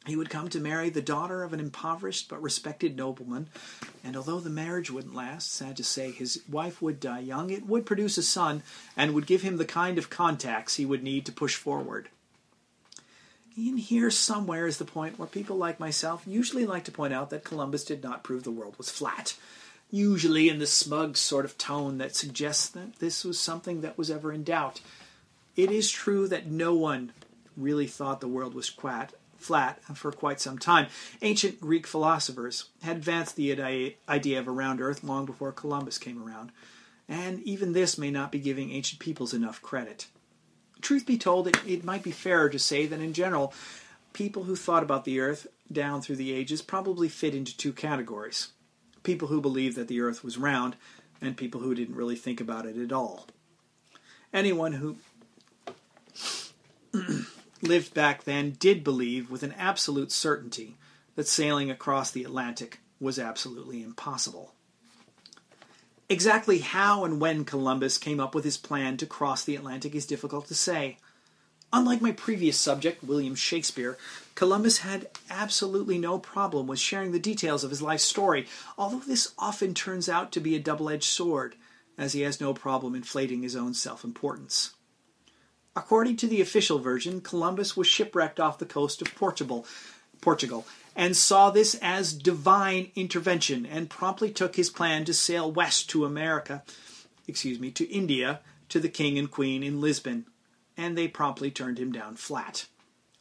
He 0.08 0.16
would 0.16 0.30
come 0.30 0.48
to 0.48 0.60
marry 0.60 0.90
the 0.90 1.02
daughter 1.02 1.42
of 1.42 1.52
an 1.52 1.60
impoverished 1.60 2.28
but 2.28 2.42
respected 2.42 2.96
nobleman, 2.96 3.48
and 4.02 4.16
although 4.16 4.40
the 4.40 4.50
marriage 4.50 4.90
wouldn't 4.90 5.14
last, 5.14 5.52
sad 5.52 5.76
to 5.76 5.84
say, 5.84 6.10
his 6.10 6.42
wife 6.48 6.80
would 6.80 6.98
die 6.98 7.20
young, 7.20 7.50
it 7.50 7.66
would 7.66 7.86
produce 7.86 8.18
a 8.18 8.22
son 8.22 8.62
and 8.96 9.14
would 9.14 9.26
give 9.26 9.42
him 9.42 9.56
the 9.56 9.64
kind 9.64 9.98
of 9.98 10.10
contacts 10.10 10.76
he 10.76 10.86
would 10.86 11.02
need 11.02 11.26
to 11.26 11.32
push 11.32 11.56
forward. 11.56 12.08
In 13.56 13.76
here 13.76 14.10
somewhere 14.10 14.66
is 14.66 14.78
the 14.78 14.84
point 14.84 15.18
where 15.18 15.28
people 15.28 15.56
like 15.56 15.80
myself 15.80 16.22
usually 16.26 16.64
like 16.64 16.84
to 16.84 16.92
point 16.92 17.12
out 17.12 17.30
that 17.30 17.44
Columbus 17.44 17.84
did 17.84 18.02
not 18.02 18.22
prove 18.22 18.44
the 18.44 18.50
world 18.50 18.76
was 18.78 18.90
flat 18.90 19.34
usually 19.90 20.48
in 20.48 20.58
the 20.58 20.66
smug 20.66 21.16
sort 21.16 21.44
of 21.44 21.56
tone 21.56 21.98
that 21.98 22.14
suggests 22.14 22.68
that 22.68 22.98
this 22.98 23.24
was 23.24 23.38
something 23.38 23.80
that 23.80 23.96
was 23.96 24.10
ever 24.10 24.32
in 24.32 24.44
doubt. 24.44 24.80
It 25.56 25.70
is 25.70 25.90
true 25.90 26.28
that 26.28 26.46
no 26.46 26.74
one 26.74 27.12
really 27.56 27.86
thought 27.86 28.20
the 28.20 28.28
world 28.28 28.54
was 28.54 28.70
quite 28.70 29.12
flat 29.38 29.82
for 29.96 30.12
quite 30.12 30.40
some 30.40 30.58
time. 30.58 30.88
Ancient 31.22 31.60
Greek 31.60 31.86
philosophers 31.86 32.66
had 32.82 32.96
advanced 32.96 33.36
the 33.36 33.94
idea 34.08 34.38
of 34.38 34.48
a 34.48 34.52
round 34.52 34.80
earth 34.80 35.02
long 35.02 35.26
before 35.26 35.52
Columbus 35.52 35.98
came 35.98 36.22
around, 36.22 36.52
and 37.08 37.40
even 37.42 37.72
this 37.72 37.96
may 37.96 38.10
not 38.10 38.32
be 38.32 38.38
giving 38.38 38.70
ancient 38.70 39.00
peoples 39.00 39.32
enough 39.32 39.62
credit. 39.62 40.06
Truth 40.80 41.06
be 41.06 41.18
told, 41.18 41.48
it, 41.48 41.56
it 41.66 41.84
might 41.84 42.02
be 42.02 42.10
fairer 42.10 42.48
to 42.48 42.58
say 42.58 42.86
that 42.86 43.00
in 43.00 43.12
general, 43.12 43.52
people 44.12 44.44
who 44.44 44.56
thought 44.56 44.82
about 44.82 45.04
the 45.04 45.20
earth 45.20 45.46
down 45.70 46.02
through 46.02 46.16
the 46.16 46.32
ages 46.32 46.62
probably 46.62 47.08
fit 47.08 47.34
into 47.34 47.56
two 47.56 47.72
categories 47.72 48.52
people 49.02 49.28
who 49.28 49.40
believed 49.40 49.76
that 49.76 49.88
the 49.88 50.00
earth 50.02 50.22
was 50.22 50.36
round 50.36 50.76
and 51.20 51.36
people 51.36 51.62
who 51.62 51.74
didn't 51.74 51.94
really 51.94 52.16
think 52.16 52.40
about 52.40 52.66
it 52.66 52.76
at 52.76 52.92
all. 52.92 53.26
Anyone 54.34 54.72
who 54.72 54.96
lived 57.68 57.94
back 57.94 58.24
then 58.24 58.56
did 58.58 58.82
believe 58.82 59.30
with 59.30 59.42
an 59.42 59.52
absolute 59.52 60.10
certainty 60.10 60.76
that 61.14 61.28
sailing 61.28 61.70
across 61.70 62.10
the 62.10 62.24
Atlantic 62.24 62.80
was 62.98 63.18
absolutely 63.18 63.82
impossible. 63.82 64.54
Exactly 66.08 66.58
how 66.60 67.04
and 67.04 67.20
when 67.20 67.44
Columbus 67.44 67.98
came 67.98 68.18
up 68.18 68.34
with 68.34 68.44
his 68.44 68.56
plan 68.56 68.96
to 68.96 69.06
cross 69.06 69.44
the 69.44 69.56
Atlantic 69.56 69.94
is 69.94 70.06
difficult 70.06 70.46
to 70.46 70.54
say. 70.54 70.96
Unlike 71.70 72.00
my 72.00 72.12
previous 72.12 72.58
subject, 72.58 73.04
William 73.04 73.34
Shakespeare, 73.34 73.98
Columbus 74.34 74.78
had 74.78 75.08
absolutely 75.28 75.98
no 75.98 76.18
problem 76.18 76.66
with 76.66 76.78
sharing 76.78 77.12
the 77.12 77.18
details 77.18 77.62
of 77.62 77.68
his 77.68 77.82
life 77.82 78.00
story, 78.00 78.46
although 78.78 79.00
this 79.00 79.34
often 79.38 79.74
turns 79.74 80.08
out 80.08 80.32
to 80.32 80.40
be 80.40 80.56
a 80.56 80.60
double 80.60 80.88
edged 80.88 81.04
sword, 81.04 81.56
as 81.98 82.14
he 82.14 82.22
has 82.22 82.40
no 82.40 82.54
problem 82.54 82.94
inflating 82.94 83.42
his 83.42 83.54
own 83.54 83.74
self 83.74 84.02
importance. 84.02 84.72
According 85.78 86.16
to 86.16 86.26
the 86.26 86.40
official 86.40 86.80
version, 86.80 87.20
Columbus 87.20 87.76
was 87.76 87.86
shipwrecked 87.86 88.40
off 88.40 88.58
the 88.58 88.66
coast 88.66 89.00
of 89.00 89.14
Portugal, 89.14 89.64
Portugal 90.20 90.66
and 90.96 91.16
saw 91.16 91.50
this 91.50 91.76
as 91.80 92.12
divine 92.12 92.90
intervention 92.96 93.64
and 93.64 93.88
promptly 93.88 94.28
took 94.32 94.56
his 94.56 94.70
plan 94.70 95.04
to 95.04 95.14
sail 95.14 95.52
west 95.52 95.88
to 95.90 96.04
America, 96.04 96.64
excuse 97.28 97.60
me, 97.60 97.70
to 97.70 97.88
India 97.88 98.40
to 98.70 98.80
the 98.80 98.88
king 98.88 99.20
and 99.20 99.30
queen 99.30 99.62
in 99.62 99.80
Lisbon 99.80 100.26
and 100.76 100.98
they 100.98 101.06
promptly 101.06 101.48
turned 101.48 101.78
him 101.78 101.92
down 101.92 102.16
flat. 102.16 102.66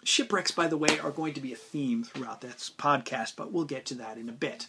Shipwrecks, 0.03 0.51
by 0.51 0.67
the 0.67 0.77
way, 0.77 0.97
are 0.97 1.11
going 1.11 1.35
to 1.35 1.41
be 1.41 1.53
a 1.53 1.55
theme 1.55 2.03
throughout 2.03 2.41
this 2.41 2.71
podcast, 2.75 3.33
but 3.35 3.51
we'll 3.51 3.65
get 3.65 3.85
to 3.85 3.95
that 3.95 4.17
in 4.17 4.29
a 4.29 4.33
bit. 4.33 4.65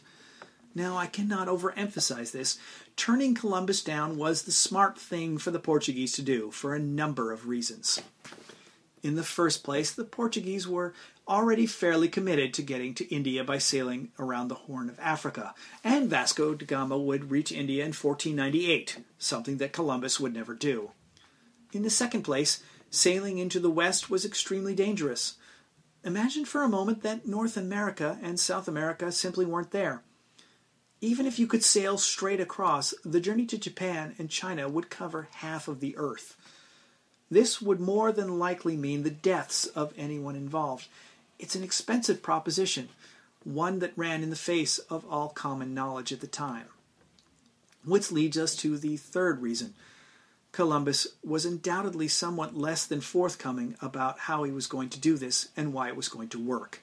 Now, 0.74 0.96
I 0.96 1.06
cannot 1.06 1.48
overemphasize 1.48 2.32
this. 2.32 2.58
Turning 2.96 3.34
Columbus 3.34 3.82
down 3.82 4.16
was 4.16 4.42
the 4.42 4.52
smart 4.52 4.98
thing 4.98 5.38
for 5.38 5.50
the 5.50 5.58
Portuguese 5.58 6.12
to 6.12 6.22
do 6.22 6.50
for 6.50 6.74
a 6.74 6.78
number 6.78 7.32
of 7.32 7.48
reasons. 7.48 8.00
In 9.02 9.14
the 9.14 9.24
first 9.24 9.62
place, 9.62 9.92
the 9.92 10.04
Portuguese 10.04 10.66
were 10.66 10.94
already 11.26 11.66
fairly 11.66 12.08
committed 12.08 12.54
to 12.54 12.62
getting 12.62 12.94
to 12.94 13.14
India 13.14 13.44
by 13.44 13.58
sailing 13.58 14.10
around 14.18 14.48
the 14.48 14.54
Horn 14.54 14.88
of 14.88 14.98
Africa, 14.98 15.54
and 15.84 16.08
Vasco 16.10 16.54
da 16.54 16.64
Gama 16.64 16.98
would 16.98 17.30
reach 17.30 17.52
India 17.52 17.84
in 17.84 17.92
1498, 17.92 18.98
something 19.18 19.58
that 19.58 19.72
Columbus 19.72 20.18
would 20.18 20.34
never 20.34 20.54
do. 20.54 20.90
In 21.72 21.82
the 21.82 21.90
second 21.90 22.22
place, 22.22 22.62
sailing 22.90 23.38
into 23.38 23.60
the 23.60 23.70
West 23.70 24.08
was 24.08 24.24
extremely 24.24 24.74
dangerous. 24.74 25.36
Imagine 26.02 26.44
for 26.44 26.62
a 26.62 26.68
moment 26.68 27.02
that 27.02 27.26
North 27.26 27.56
America 27.56 28.18
and 28.22 28.40
South 28.40 28.66
America 28.66 29.12
simply 29.12 29.44
weren't 29.44 29.70
there. 29.70 30.02
Even 31.00 31.26
if 31.26 31.38
you 31.38 31.46
could 31.46 31.62
sail 31.62 31.96
straight 31.96 32.40
across, 32.40 32.92
the 33.04 33.20
journey 33.20 33.46
to 33.46 33.58
Japan 33.58 34.14
and 34.18 34.28
China 34.28 34.68
would 34.68 34.90
cover 34.90 35.28
half 35.32 35.68
of 35.68 35.80
the 35.80 35.96
Earth. 35.96 36.36
This 37.30 37.62
would 37.62 37.78
more 37.78 38.10
than 38.10 38.38
likely 38.38 38.76
mean 38.76 39.02
the 39.02 39.10
deaths 39.10 39.66
of 39.66 39.92
anyone 39.96 40.34
involved. 40.34 40.88
It's 41.38 41.54
an 41.54 41.62
expensive 41.62 42.22
proposition, 42.22 42.88
one 43.44 43.78
that 43.78 43.92
ran 43.96 44.22
in 44.22 44.30
the 44.30 44.36
face 44.36 44.78
of 44.78 45.04
all 45.08 45.28
common 45.28 45.72
knowledge 45.72 46.12
at 46.12 46.20
the 46.20 46.26
time. 46.26 46.66
Which 47.84 48.10
leads 48.10 48.36
us 48.36 48.56
to 48.56 48.76
the 48.76 48.96
third 48.96 49.40
reason 49.40 49.74
Columbus 50.50 51.06
was 51.22 51.44
undoubtedly 51.44 52.08
somewhat 52.08 52.56
less 52.56 52.86
than 52.86 53.00
forthcoming 53.00 53.76
about 53.80 54.20
how 54.20 54.42
he 54.42 54.50
was 54.50 54.66
going 54.66 54.88
to 54.88 54.98
do 54.98 55.16
this 55.16 55.50
and 55.56 55.72
why 55.72 55.88
it 55.88 55.96
was 55.96 56.08
going 56.08 56.28
to 56.30 56.38
work. 56.38 56.82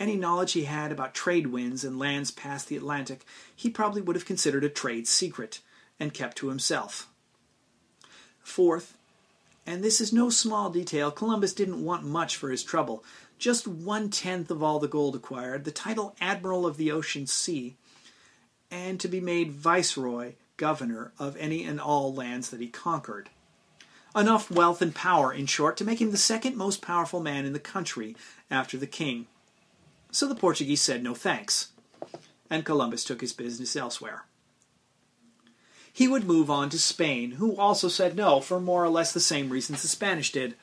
Any 0.00 0.16
knowledge 0.16 0.52
he 0.52 0.64
had 0.64 0.90
about 0.90 1.14
trade 1.14 1.48
winds 1.48 1.84
and 1.84 1.98
lands 1.98 2.30
past 2.30 2.68
the 2.68 2.76
Atlantic, 2.76 3.24
he 3.54 3.70
probably 3.70 4.02
would 4.02 4.16
have 4.16 4.26
considered 4.26 4.64
a 4.64 4.68
trade 4.68 5.06
secret 5.06 5.60
and 6.00 6.12
kept 6.12 6.36
to 6.38 6.48
himself. 6.48 7.08
Fourth, 8.42 8.96
and 9.66 9.82
this 9.82 10.00
is 10.00 10.12
no 10.12 10.30
small 10.30 10.68
detail, 10.68 11.10
Columbus 11.10 11.54
didn't 11.54 11.84
want 11.84 12.04
much 12.04 12.36
for 12.36 12.50
his 12.50 12.62
trouble. 12.62 13.04
Just 13.38 13.66
one 13.66 14.10
tenth 14.10 14.50
of 14.50 14.62
all 14.62 14.78
the 14.78 14.88
gold 14.88 15.16
acquired, 15.16 15.64
the 15.64 15.70
title 15.70 16.14
Admiral 16.20 16.66
of 16.66 16.76
the 16.76 16.90
Ocean 16.90 17.26
Sea, 17.26 17.76
and 18.70 19.00
to 19.00 19.08
be 19.08 19.20
made 19.20 19.52
Viceroy 19.52 20.34
governor 20.56 21.12
of 21.18 21.36
any 21.36 21.64
and 21.64 21.80
all 21.80 22.12
lands 22.12 22.50
that 22.50 22.60
he 22.60 22.68
conquered. 22.68 23.30
Enough 24.14 24.50
wealth 24.50 24.82
and 24.82 24.94
power, 24.94 25.32
in 25.32 25.46
short, 25.46 25.76
to 25.76 25.84
make 25.84 26.00
him 26.00 26.10
the 26.10 26.16
second 26.16 26.56
most 26.56 26.82
powerful 26.82 27.20
man 27.20 27.44
in 27.44 27.52
the 27.52 27.58
country 27.58 28.14
after 28.50 28.76
the 28.76 28.86
king. 28.86 29.26
So 30.14 30.28
the 30.28 30.36
Portuguese 30.36 30.80
said 30.80 31.02
no 31.02 31.12
thanks, 31.12 31.72
and 32.48 32.64
Columbus 32.64 33.02
took 33.02 33.20
his 33.20 33.32
business 33.32 33.74
elsewhere. 33.74 34.26
He 35.92 36.06
would 36.06 36.22
move 36.22 36.48
on 36.48 36.70
to 36.70 36.78
Spain, 36.78 37.32
who 37.32 37.56
also 37.56 37.88
said 37.88 38.14
no 38.14 38.38
for 38.38 38.60
more 38.60 38.84
or 38.84 38.88
less 38.88 39.12
the 39.12 39.18
same 39.18 39.50
reasons 39.50 39.82
the 39.82 39.88
Spanish 39.88 40.30
did. 40.30 40.54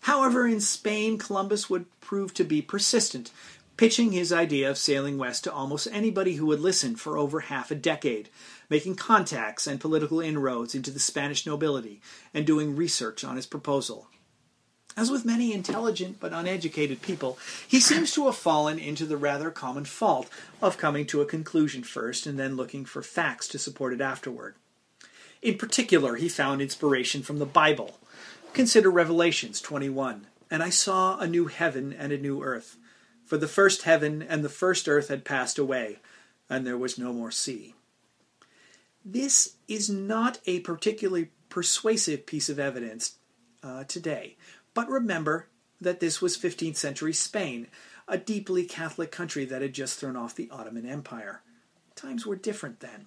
However, 0.00 0.46
in 0.46 0.62
Spain, 0.62 1.18
Columbus 1.18 1.68
would 1.68 1.84
prove 2.00 2.32
to 2.32 2.42
be 2.44 2.62
persistent, 2.62 3.30
pitching 3.76 4.12
his 4.12 4.32
idea 4.32 4.70
of 4.70 4.78
sailing 4.78 5.18
west 5.18 5.44
to 5.44 5.52
almost 5.52 5.88
anybody 5.92 6.36
who 6.36 6.46
would 6.46 6.60
listen 6.60 6.96
for 6.96 7.18
over 7.18 7.40
half 7.40 7.70
a 7.70 7.74
decade, 7.74 8.30
making 8.70 8.94
contacts 8.94 9.66
and 9.66 9.78
political 9.78 10.20
inroads 10.20 10.74
into 10.74 10.90
the 10.90 10.98
Spanish 10.98 11.44
nobility, 11.44 12.00
and 12.32 12.46
doing 12.46 12.74
research 12.74 13.24
on 13.24 13.36
his 13.36 13.44
proposal. 13.44 14.08
As 14.96 15.10
with 15.10 15.26
many 15.26 15.52
intelligent 15.52 16.20
but 16.20 16.32
uneducated 16.32 17.02
people, 17.02 17.38
he 17.68 17.80
seems 17.80 18.12
to 18.12 18.24
have 18.26 18.36
fallen 18.36 18.78
into 18.78 19.04
the 19.04 19.18
rather 19.18 19.50
common 19.50 19.84
fault 19.84 20.28
of 20.62 20.78
coming 20.78 21.06
to 21.08 21.20
a 21.20 21.26
conclusion 21.26 21.82
first 21.82 22.26
and 22.26 22.38
then 22.38 22.56
looking 22.56 22.86
for 22.86 23.02
facts 23.02 23.46
to 23.48 23.58
support 23.58 23.92
it 23.92 24.00
afterward. 24.00 24.54
In 25.42 25.58
particular, 25.58 26.16
he 26.16 26.30
found 26.30 26.62
inspiration 26.62 27.22
from 27.22 27.38
the 27.38 27.44
Bible. 27.46 27.98
Consider 28.54 28.90
Revelations 28.90 29.60
21. 29.60 30.28
And 30.50 30.62
I 30.62 30.70
saw 30.70 31.18
a 31.18 31.26
new 31.26 31.46
heaven 31.46 31.92
and 31.92 32.12
a 32.12 32.18
new 32.18 32.42
earth 32.42 32.76
For 33.26 33.36
the 33.36 33.48
first 33.48 33.82
heaven 33.82 34.22
and 34.22 34.44
the 34.44 34.48
first 34.48 34.88
earth 34.88 35.08
had 35.08 35.24
passed 35.24 35.58
away, 35.58 35.98
and 36.48 36.64
there 36.64 36.78
was 36.78 36.96
no 36.96 37.12
more 37.12 37.32
sea. 37.32 37.74
This 39.04 39.56
is 39.66 39.90
not 39.90 40.38
a 40.46 40.60
particularly 40.60 41.30
persuasive 41.48 42.24
piece 42.24 42.48
of 42.48 42.60
evidence 42.60 43.16
uh, 43.64 43.84
today, 43.84 44.36
but 44.76 44.90
remember 44.90 45.48
that 45.80 46.00
this 46.00 46.20
was 46.20 46.36
15th 46.36 46.76
century 46.76 47.14
Spain, 47.14 47.66
a 48.06 48.18
deeply 48.18 48.64
Catholic 48.64 49.10
country 49.10 49.46
that 49.46 49.62
had 49.62 49.72
just 49.72 49.98
thrown 49.98 50.16
off 50.16 50.34
the 50.34 50.50
Ottoman 50.50 50.84
Empire. 50.84 51.40
Times 51.94 52.26
were 52.26 52.36
different 52.36 52.80
then. 52.80 53.06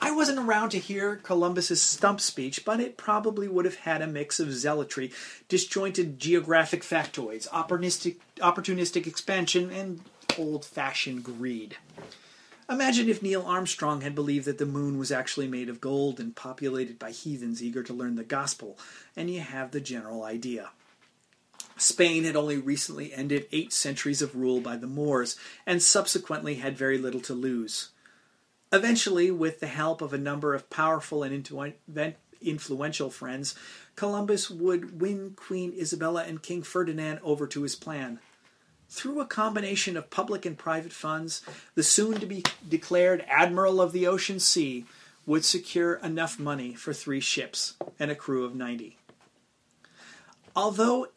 I 0.00 0.12
wasn't 0.12 0.38
around 0.38 0.70
to 0.70 0.78
hear 0.78 1.16
Columbus's 1.16 1.82
stump 1.82 2.20
speech, 2.20 2.64
but 2.64 2.78
it 2.78 2.96
probably 2.96 3.48
would 3.48 3.64
have 3.64 3.74
had 3.74 4.02
a 4.02 4.06
mix 4.06 4.38
of 4.38 4.52
zealotry, 4.52 5.12
disjointed 5.48 6.20
geographic 6.20 6.82
factoids, 6.82 7.48
opportunistic, 7.48 8.18
opportunistic 8.38 9.08
expansion, 9.08 9.70
and 9.70 10.00
old 10.38 10.64
fashioned 10.64 11.24
greed. 11.24 11.76
Imagine 12.68 13.10
if 13.10 13.22
Neil 13.22 13.42
Armstrong 13.42 14.00
had 14.00 14.14
believed 14.14 14.46
that 14.46 14.58
the 14.58 14.64
moon 14.64 14.98
was 14.98 15.12
actually 15.12 15.46
made 15.46 15.68
of 15.68 15.80
gold 15.80 16.18
and 16.18 16.34
populated 16.34 16.98
by 16.98 17.10
heathens 17.10 17.62
eager 17.62 17.82
to 17.82 17.92
learn 17.92 18.14
the 18.14 18.24
gospel, 18.24 18.78
and 19.14 19.28
you 19.28 19.40
have 19.40 19.70
the 19.70 19.80
general 19.80 20.24
idea. 20.24 20.70
Spain 21.76 22.24
had 22.24 22.36
only 22.36 22.56
recently 22.56 23.12
ended 23.12 23.48
eight 23.52 23.72
centuries 23.72 24.22
of 24.22 24.34
rule 24.34 24.60
by 24.60 24.76
the 24.76 24.86
Moors, 24.86 25.36
and 25.66 25.82
subsequently 25.82 26.54
had 26.54 26.78
very 26.78 26.96
little 26.96 27.20
to 27.20 27.34
lose. 27.34 27.90
Eventually, 28.72 29.30
with 29.30 29.60
the 29.60 29.66
help 29.66 30.00
of 30.00 30.14
a 30.14 30.18
number 30.18 30.54
of 30.54 30.70
powerful 30.70 31.22
and 31.22 31.48
influential 32.40 33.10
friends, 33.10 33.54
Columbus 33.94 34.48
would 34.50 35.00
win 35.00 35.34
Queen 35.36 35.74
Isabella 35.78 36.24
and 36.24 36.42
King 36.42 36.62
Ferdinand 36.62 37.20
over 37.22 37.46
to 37.46 37.62
his 37.62 37.76
plan. 37.76 38.20
Through 38.94 39.20
a 39.20 39.26
combination 39.26 39.96
of 39.96 40.08
public 40.08 40.46
and 40.46 40.56
private 40.56 40.92
funds, 40.92 41.42
the 41.74 41.82
soon 41.82 42.20
to 42.20 42.26
be 42.26 42.44
declared 42.66 43.24
Admiral 43.28 43.80
of 43.80 43.90
the 43.90 44.06
Ocean 44.06 44.38
Sea 44.38 44.86
would 45.26 45.44
secure 45.44 45.94
enough 45.94 46.38
money 46.38 46.74
for 46.74 46.92
three 46.92 47.18
ships 47.18 47.74
and 47.98 48.12
a 48.12 48.14
crew 48.14 48.44
of 48.44 48.54
90. 48.54 48.96
Although 50.54 51.08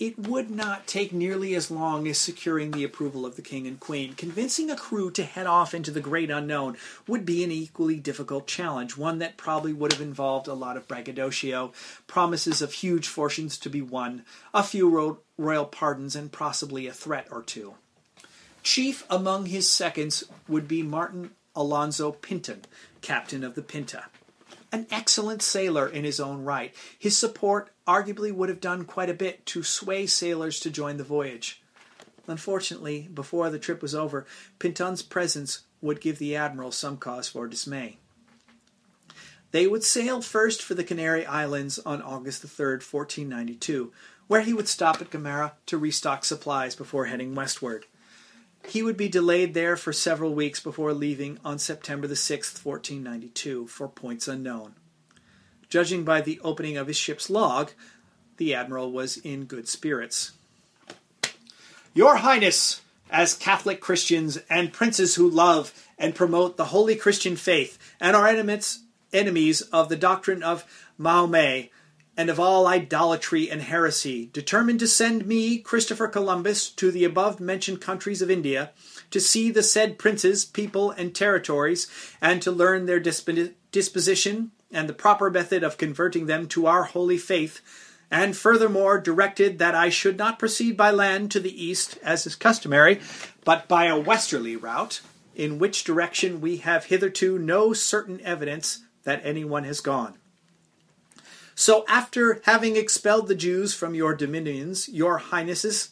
it 0.00 0.18
would 0.18 0.50
not 0.50 0.86
take 0.86 1.12
nearly 1.12 1.54
as 1.54 1.70
long 1.70 2.08
as 2.08 2.16
securing 2.16 2.70
the 2.70 2.84
approval 2.84 3.26
of 3.26 3.36
the 3.36 3.42
king 3.42 3.66
and 3.66 3.78
queen. 3.78 4.14
Convincing 4.14 4.70
a 4.70 4.76
crew 4.76 5.10
to 5.10 5.22
head 5.22 5.46
off 5.46 5.74
into 5.74 5.90
the 5.90 6.00
great 6.00 6.30
unknown 6.30 6.78
would 7.06 7.26
be 7.26 7.44
an 7.44 7.52
equally 7.52 8.00
difficult 8.00 8.46
challenge, 8.46 8.96
one 8.96 9.18
that 9.18 9.36
probably 9.36 9.74
would 9.74 9.92
have 9.92 10.00
involved 10.00 10.48
a 10.48 10.54
lot 10.54 10.78
of 10.78 10.88
braggadocio, 10.88 11.70
promises 12.06 12.62
of 12.62 12.72
huge 12.72 13.06
fortunes 13.06 13.58
to 13.58 13.68
be 13.68 13.82
won, 13.82 14.24
a 14.54 14.62
few 14.62 15.20
royal 15.36 15.66
pardons, 15.66 16.16
and 16.16 16.32
possibly 16.32 16.86
a 16.86 16.94
threat 16.94 17.28
or 17.30 17.42
two. 17.42 17.74
Chief 18.62 19.04
among 19.10 19.46
his 19.46 19.68
seconds 19.68 20.24
would 20.48 20.66
be 20.66 20.82
Martin 20.82 21.32
Alonso 21.54 22.12
Pinzon, 22.12 22.62
captain 23.02 23.44
of 23.44 23.54
the 23.54 23.62
Pinta 23.62 24.06
an 24.72 24.86
excellent 24.90 25.42
sailor 25.42 25.88
in 25.88 26.04
his 26.04 26.20
own 26.20 26.44
right. 26.44 26.74
His 26.98 27.16
support 27.16 27.70
arguably 27.90 28.32
would 28.32 28.48
have 28.48 28.60
done 28.60 28.84
quite 28.84 29.10
a 29.10 29.14
bit 29.14 29.44
to 29.44 29.64
sway 29.64 30.06
sailors 30.06 30.60
to 30.60 30.70
join 30.70 30.96
the 30.96 31.02
voyage. 31.02 31.60
Unfortunately, 32.28 33.08
before 33.12 33.50
the 33.50 33.58
trip 33.58 33.82
was 33.82 33.96
over, 33.96 34.24
Pinzon's 34.60 35.02
presence 35.02 35.62
would 35.80 36.00
give 36.00 36.20
the 36.20 36.36
admiral 36.36 36.70
some 36.70 36.96
cause 36.96 37.26
for 37.26 37.48
dismay. 37.48 37.98
They 39.50 39.66
would 39.66 39.82
sail 39.82 40.22
first 40.22 40.62
for 40.62 40.74
the 40.74 40.84
Canary 40.84 41.26
Islands 41.26 41.80
on 41.80 42.00
August 42.00 42.42
3, 42.42 42.74
1492, 42.74 43.92
where 44.28 44.42
he 44.42 44.52
would 44.52 44.68
stop 44.68 45.00
at 45.00 45.10
Gomera 45.10 45.52
to 45.66 45.76
restock 45.76 46.24
supplies 46.24 46.76
before 46.76 47.06
heading 47.06 47.34
westward. 47.34 47.86
He 48.68 48.84
would 48.84 48.96
be 48.96 49.08
delayed 49.08 49.54
there 49.54 49.76
for 49.76 49.92
several 49.92 50.32
weeks 50.32 50.60
before 50.60 50.92
leaving 50.92 51.40
on 51.44 51.58
September 51.58 52.06
the 52.06 52.14
6th, 52.14 52.64
1492, 52.64 53.66
for 53.66 53.88
points 53.88 54.28
unknown. 54.28 54.74
Judging 55.70 56.02
by 56.04 56.20
the 56.20 56.40
opening 56.42 56.76
of 56.76 56.88
his 56.88 56.96
ship's 56.96 57.30
log, 57.30 57.70
the 58.36 58.54
admiral 58.54 58.90
was 58.90 59.16
in 59.18 59.44
good 59.44 59.68
spirits. 59.68 60.32
Your 61.94 62.16
Highness, 62.16 62.82
as 63.08 63.34
Catholic 63.34 63.80
Christians 63.80 64.38
and 64.50 64.72
princes 64.72 65.14
who 65.14 65.30
love 65.30 65.72
and 65.96 66.14
promote 66.14 66.56
the 66.56 66.66
holy 66.66 66.96
Christian 66.96 67.36
faith 67.36 67.78
and 68.00 68.16
are 68.16 68.26
enemies, 68.26 68.80
enemies 69.12 69.62
of 69.62 69.88
the 69.88 69.96
doctrine 69.96 70.42
of 70.42 70.64
Mahomet, 70.98 71.70
and 72.16 72.28
of 72.28 72.40
all 72.40 72.66
idolatry 72.66 73.48
and 73.50 73.62
heresy, 73.62 74.28
determined 74.32 74.80
to 74.80 74.88
send 74.88 75.24
me, 75.24 75.58
Christopher 75.58 76.08
Columbus, 76.08 76.68
to 76.70 76.90
the 76.90 77.04
above 77.04 77.40
mentioned 77.40 77.80
countries 77.80 78.20
of 78.20 78.30
India, 78.30 78.72
to 79.10 79.20
see 79.20 79.50
the 79.50 79.62
said 79.62 79.98
princes, 79.98 80.44
people, 80.44 80.90
and 80.90 81.14
territories, 81.14 81.88
and 82.20 82.42
to 82.42 82.50
learn 82.50 82.86
their 82.86 83.00
disposition 83.00 84.50
and 84.72 84.88
the 84.88 84.94
proper 84.94 85.30
method 85.30 85.62
of 85.62 85.78
converting 85.78 86.26
them 86.26 86.46
to 86.48 86.66
our 86.66 86.84
holy 86.84 87.18
faith, 87.18 87.60
and 88.10 88.36
furthermore 88.36 88.98
directed 88.98 89.58
that 89.58 89.74
I 89.74 89.88
should 89.88 90.18
not 90.18 90.38
proceed 90.38 90.76
by 90.76 90.90
land 90.90 91.30
to 91.32 91.40
the 91.40 91.64
east, 91.64 91.98
as 92.02 92.26
is 92.26 92.34
customary, 92.34 93.00
but 93.44 93.68
by 93.68 93.84
a 93.86 93.98
westerly 93.98 94.56
route, 94.56 95.00
in 95.34 95.58
which 95.58 95.84
direction 95.84 96.40
we 96.40 96.58
have 96.58 96.86
hitherto 96.86 97.38
no 97.38 97.72
certain 97.72 98.20
evidence 98.22 98.80
that 99.04 99.20
anyone 99.24 99.64
has 99.64 99.80
gone. 99.80 100.14
So, 101.54 101.84
after 101.88 102.40
having 102.44 102.76
expelled 102.76 103.28
the 103.28 103.34
Jews 103.34 103.74
from 103.74 103.94
your 103.94 104.14
dominions, 104.14 104.88
your 104.88 105.18
highnesses, 105.18 105.90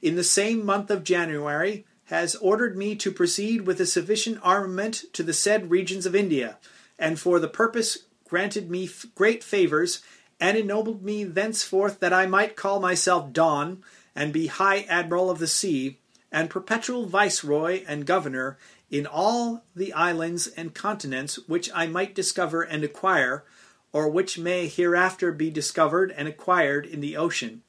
in 0.00 0.16
the 0.16 0.24
same 0.24 0.64
month 0.64 0.90
of 0.90 1.04
January, 1.04 1.84
has 2.06 2.34
ordered 2.36 2.76
me 2.76 2.96
to 2.96 3.12
proceed 3.12 3.66
with 3.66 3.80
a 3.80 3.86
sufficient 3.86 4.38
armament 4.42 5.04
to 5.12 5.22
the 5.22 5.32
said 5.32 5.70
regions 5.70 6.06
of 6.06 6.14
India, 6.14 6.58
and 6.98 7.18
for 7.18 7.38
the 7.38 7.48
purpose 7.48 7.98
granted 8.32 8.70
me 8.70 8.86
f- 8.86 9.04
great 9.14 9.44
favors, 9.44 10.00
and 10.40 10.56
ennobled 10.56 11.02
me 11.02 11.22
thenceforth 11.22 12.00
that 12.00 12.14
I 12.14 12.24
might 12.24 12.56
call 12.56 12.80
myself 12.80 13.30
Don, 13.30 13.84
and 14.16 14.32
be 14.32 14.46
High 14.46 14.86
Admiral 14.88 15.28
of 15.30 15.38
the 15.38 15.46
Sea, 15.46 15.98
and 16.32 16.48
perpetual 16.48 17.04
Viceroy 17.04 17.84
and 17.86 18.06
Governor 18.06 18.56
in 18.90 19.04
all 19.06 19.64
the 19.76 19.92
islands 19.92 20.46
and 20.46 20.72
continents 20.72 21.46
which 21.46 21.68
I 21.74 21.86
might 21.86 22.14
discover 22.14 22.62
and 22.62 22.82
acquire, 22.82 23.44
or 23.92 24.08
which 24.08 24.38
may 24.38 24.66
hereafter 24.66 25.30
be 25.30 25.50
discovered 25.50 26.10
and 26.10 26.26
acquired 26.26 26.86
in 26.86 27.02
the 27.02 27.18
ocean, 27.18 27.60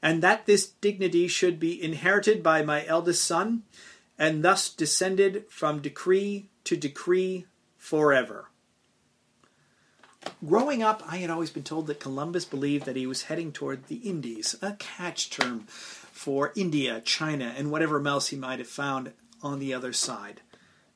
and 0.00 0.22
that 0.22 0.46
this 0.46 0.70
dignity 0.80 1.28
should 1.28 1.60
be 1.60 1.82
inherited 1.82 2.42
by 2.42 2.62
my 2.62 2.86
eldest 2.86 3.22
son, 3.22 3.64
and 4.18 4.42
thus 4.42 4.70
descended 4.70 5.44
from 5.50 5.82
decree 5.82 6.48
to 6.64 6.78
decree 6.78 7.44
forever. 7.76 8.47
Growing 10.46 10.82
up, 10.82 11.02
I 11.06 11.18
had 11.18 11.30
always 11.30 11.50
been 11.50 11.64
told 11.64 11.86
that 11.86 12.00
Columbus 12.00 12.44
believed 12.44 12.86
that 12.86 12.96
he 12.96 13.06
was 13.06 13.22
heading 13.22 13.52
toward 13.52 13.86
the 13.86 13.96
Indies, 13.96 14.54
a 14.62 14.72
catch 14.72 15.30
term 15.30 15.62
for 15.66 16.52
India, 16.54 17.00
China, 17.00 17.54
and 17.56 17.70
whatever 17.70 18.04
else 18.06 18.28
he 18.28 18.36
might 18.36 18.58
have 18.58 18.68
found 18.68 19.12
on 19.42 19.58
the 19.58 19.74
other 19.74 19.92
side. 19.92 20.40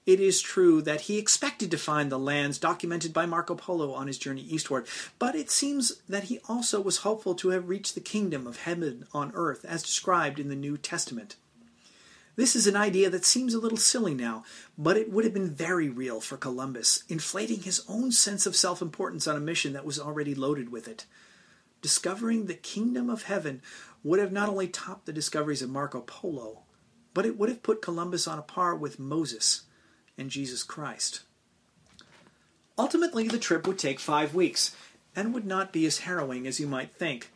It 0.05 0.19
is 0.19 0.41
true 0.41 0.83
that 0.83 1.03
he 1.03 1.19
expected 1.19 1.71
to 1.71 1.79
find 1.79 2.11
the 2.11 2.19
lands 2.19 2.59
documented 2.59 3.13
by 3.13 3.27
Marco 3.27 3.55
Polo 3.55 3.93
on 3.93 4.09
his 4.09 4.19
journey 4.19 4.43
eastward, 4.43 4.87
but 5.19 5.37
it 5.37 5.51
seems 5.51 6.01
that 6.09 6.25
he 6.25 6.41
also 6.49 6.81
was 6.81 6.99
hopeful 6.99 7.35
to 7.37 7.51
have 7.51 7.69
reached 7.69 7.95
the 7.95 8.01
kingdom 8.01 8.47
of 8.47 8.59
heaven 8.59 9.07
on 9.13 9.31
earth 9.35 9.65
as 9.65 9.83
described 9.83 10.41
in 10.41 10.49
the 10.49 10.57
New 10.57 10.77
Testament. 10.77 11.37
This 12.35 12.57
is 12.57 12.67
an 12.67 12.77
idea 12.77 13.11
that 13.11 13.27
seems 13.27 13.53
a 13.53 13.59
little 13.59 13.79
silly 13.79 14.15
now, 14.15 14.45
but 14.79 14.97
it 14.97 15.13
would 15.13 15.25
have 15.25 15.35
been 15.35 15.51
very 15.51 15.91
real 15.91 16.21
for 16.21 16.39
Columbus, 16.39 17.05
inflating 17.09 17.61
his 17.61 17.85
own 17.89 18.11
sense 18.11 18.47
of 18.47 18.57
self 18.57 18.81
importance 18.81 19.27
on 19.27 19.37
a 19.37 19.41
mission 19.41 19.75
that 19.75 19.85
was 19.85 20.01
already 20.01 20.35
loaded 20.35 20.71
with 20.71 20.89
it. 20.89 21.05
Discovering 21.83 22.47
the 22.47 22.55
kingdom 22.55 23.11
of 23.11 23.25
heaven 23.25 23.61
would 24.03 24.19
have 24.19 24.33
not 24.33 24.49
only 24.49 24.69
topped 24.69 25.05
the 25.05 25.13
discoveries 25.13 25.61
of 25.61 25.69
Marco 25.69 26.01
Polo, 26.01 26.63
but 27.13 27.27
it 27.27 27.39
would 27.39 27.51
have 27.51 27.63
put 27.63 27.83
Columbus 27.83 28.27
on 28.27 28.39
a 28.39 28.43
par 28.43 28.75
with 28.75 28.99
Moses 28.99 29.63
and 30.17 30.31
Jesus 30.31 30.63
Christ. 30.63 31.23
Ultimately, 32.79 33.29
the 33.29 33.39
trip 33.39 33.67
would 33.67 33.79
take 33.79 34.01
five 34.01 34.35
weeks 34.35 34.75
and 35.15 35.35
would 35.35 35.45
not 35.45 35.73
be 35.73 35.85
as 35.85 35.99
harrowing 36.01 36.47
as 36.47 36.59
you 36.59 36.67
might 36.67 36.95
think. 36.95 37.32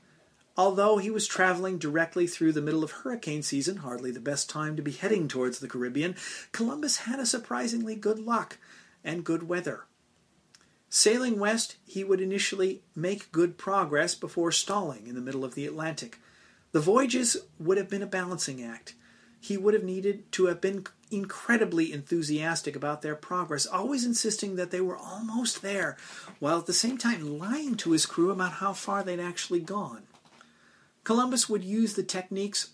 Although 0.58 0.96
he 0.96 1.10
was 1.10 1.26
traveling 1.26 1.76
directly 1.76 2.26
through 2.26 2.52
the 2.52 2.62
middle 2.62 2.82
of 2.82 2.90
hurricane 2.90 3.42
season, 3.42 3.78
hardly 3.78 4.10
the 4.10 4.20
best 4.20 4.48
time 4.48 4.74
to 4.76 4.82
be 4.82 4.92
heading 4.92 5.28
towards 5.28 5.58
the 5.58 5.68
Caribbean, 5.68 6.16
Columbus 6.52 6.98
had 6.98 7.20
a 7.20 7.26
surprisingly 7.26 7.94
good 7.94 8.18
luck 8.18 8.56
and 9.04 9.24
good 9.24 9.48
weather. 9.48 9.84
Sailing 10.88 11.38
west, 11.38 11.76
he 11.86 12.04
would 12.04 12.20
initially 12.20 12.80
make 12.94 13.32
good 13.32 13.58
progress 13.58 14.14
before 14.14 14.50
stalling 14.50 15.06
in 15.06 15.14
the 15.14 15.20
middle 15.20 15.44
of 15.44 15.54
the 15.54 15.66
Atlantic. 15.66 16.18
The 16.72 16.80
voyages 16.80 17.36
would 17.58 17.76
have 17.76 17.90
been 17.90 18.02
a 18.02 18.06
balancing 18.06 18.62
act. 18.62 18.94
He 19.38 19.58
would 19.58 19.74
have 19.74 19.84
needed 19.84 20.30
to 20.32 20.46
have 20.46 20.60
been 20.60 20.86
incredibly 21.10 21.92
enthusiastic 21.92 22.74
about 22.74 23.02
their 23.02 23.14
progress, 23.14 23.66
always 23.66 24.06
insisting 24.06 24.56
that 24.56 24.70
they 24.70 24.80
were 24.80 24.96
almost 24.96 25.60
there, 25.60 25.98
while 26.38 26.58
at 26.58 26.66
the 26.66 26.72
same 26.72 26.96
time 26.96 27.38
lying 27.38 27.74
to 27.76 27.92
his 27.92 28.06
crew 28.06 28.30
about 28.30 28.54
how 28.54 28.72
far 28.72 29.02
they'd 29.02 29.20
actually 29.20 29.60
gone. 29.60 30.04
Columbus 31.06 31.48
would 31.48 31.62
use 31.62 31.94
the 31.94 32.02
techniques 32.02 32.72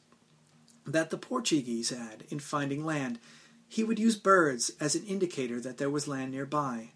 that 0.87 1.11
the 1.11 1.19
Portuguese 1.19 1.91
had 1.91 2.25
in 2.31 2.39
finding 2.39 2.83
land. 2.83 3.19
He 3.69 3.85
would 3.85 3.99
use 3.99 4.17
birds 4.17 4.71
as 4.81 4.95
an 4.95 5.05
indicator 5.05 5.61
that 5.61 5.77
there 5.77 5.91
was 5.91 6.09
land 6.09 6.33
nearby. 6.33 6.93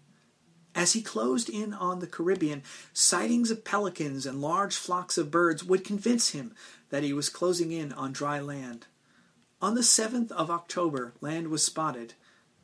As 0.73 0.93
he 0.93 1.03
closed 1.03 1.47
in 1.47 1.75
on 1.75 1.99
the 1.99 2.07
Caribbean, 2.07 2.63
sightings 2.91 3.51
of 3.51 3.63
pelicans 3.63 4.25
and 4.25 4.41
large 4.41 4.75
flocks 4.75 5.15
of 5.15 5.29
birds 5.29 5.63
would 5.63 5.83
convince 5.83 6.31
him 6.31 6.55
that 6.89 7.03
he 7.03 7.13
was 7.13 7.29
closing 7.29 7.71
in 7.71 7.93
on 7.93 8.13
dry 8.13 8.39
land. 8.39 8.87
On 9.61 9.75
the 9.75 9.81
7th 9.81 10.31
of 10.31 10.49
October, 10.49 11.13
land 11.21 11.49
was 11.49 11.63
spotted, 11.63 12.15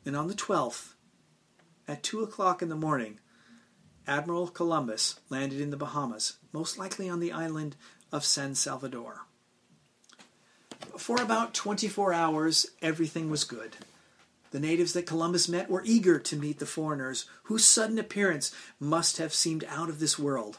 and 0.04 0.16
on 0.16 0.26
the 0.26 0.34
12th, 0.34 0.94
at 1.86 2.02
2 2.02 2.24
o'clock 2.24 2.60
in 2.60 2.70
the 2.70 2.74
morning, 2.74 3.20
Admiral 4.04 4.48
Columbus 4.48 5.20
landed 5.30 5.60
in 5.60 5.70
the 5.70 5.76
Bahamas, 5.76 6.38
most 6.52 6.76
likely 6.76 7.08
on 7.08 7.20
the 7.20 7.32
island 7.32 7.76
of 8.14 8.24
San 8.24 8.54
Salvador. 8.54 9.26
For 10.96 11.20
about 11.20 11.52
24 11.52 12.12
hours, 12.12 12.70
everything 12.80 13.28
was 13.28 13.42
good. 13.42 13.76
The 14.52 14.60
natives 14.60 14.92
that 14.92 15.04
Columbus 15.04 15.48
met 15.48 15.68
were 15.68 15.82
eager 15.84 16.20
to 16.20 16.36
meet 16.36 16.60
the 16.60 16.64
foreigners, 16.64 17.24
whose 17.44 17.66
sudden 17.66 17.98
appearance 17.98 18.54
must 18.78 19.16
have 19.16 19.34
seemed 19.34 19.64
out 19.68 19.88
of 19.88 19.98
this 19.98 20.16
world. 20.16 20.58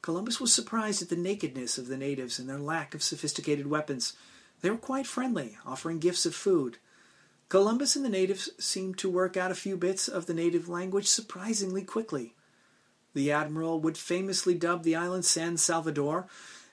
Columbus 0.00 0.40
was 0.40 0.54
surprised 0.54 1.02
at 1.02 1.10
the 1.10 1.16
nakedness 1.16 1.76
of 1.76 1.86
the 1.86 1.98
natives 1.98 2.38
and 2.38 2.48
their 2.48 2.58
lack 2.58 2.94
of 2.94 3.02
sophisticated 3.02 3.66
weapons. 3.66 4.14
They 4.62 4.70
were 4.70 4.78
quite 4.78 5.06
friendly, 5.06 5.58
offering 5.66 5.98
gifts 5.98 6.24
of 6.24 6.34
food. 6.34 6.78
Columbus 7.50 7.94
and 7.94 8.06
the 8.06 8.08
natives 8.08 8.48
seemed 8.58 8.96
to 8.98 9.10
work 9.10 9.36
out 9.36 9.50
a 9.50 9.54
few 9.54 9.76
bits 9.76 10.08
of 10.08 10.24
the 10.24 10.32
native 10.32 10.66
language 10.66 11.08
surprisingly 11.08 11.82
quickly. 11.82 12.34
The 13.14 13.30
admiral 13.30 13.80
would 13.80 13.96
famously 13.96 14.54
dub 14.54 14.82
the 14.82 14.96
island 14.96 15.24
San 15.24 15.56
Salvador 15.56 16.26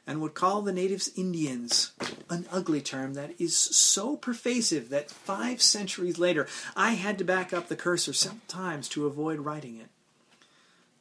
and 0.08 0.20
would 0.22 0.34
call 0.34 0.62
the 0.62 0.74
natives 0.74 1.12
Indians, 1.16 1.92
an 2.30 2.48
ugly 2.52 2.82
term 2.82 3.14
that 3.14 3.40
is 3.40 3.56
so 3.56 4.18
pervasive 4.18 4.90
that 4.90 5.12
five 5.12 5.62
centuries 5.62 6.18
later 6.18 6.48
I 6.76 6.94
had 6.94 7.18
to 7.20 7.24
back 7.24 7.54
up 7.54 7.68
the 7.68 7.76
cursor 7.76 8.14
several 8.14 8.42
times 8.48 8.90
to 8.90 9.06
avoid 9.06 9.40
writing 9.40 9.78
it. 9.78 9.90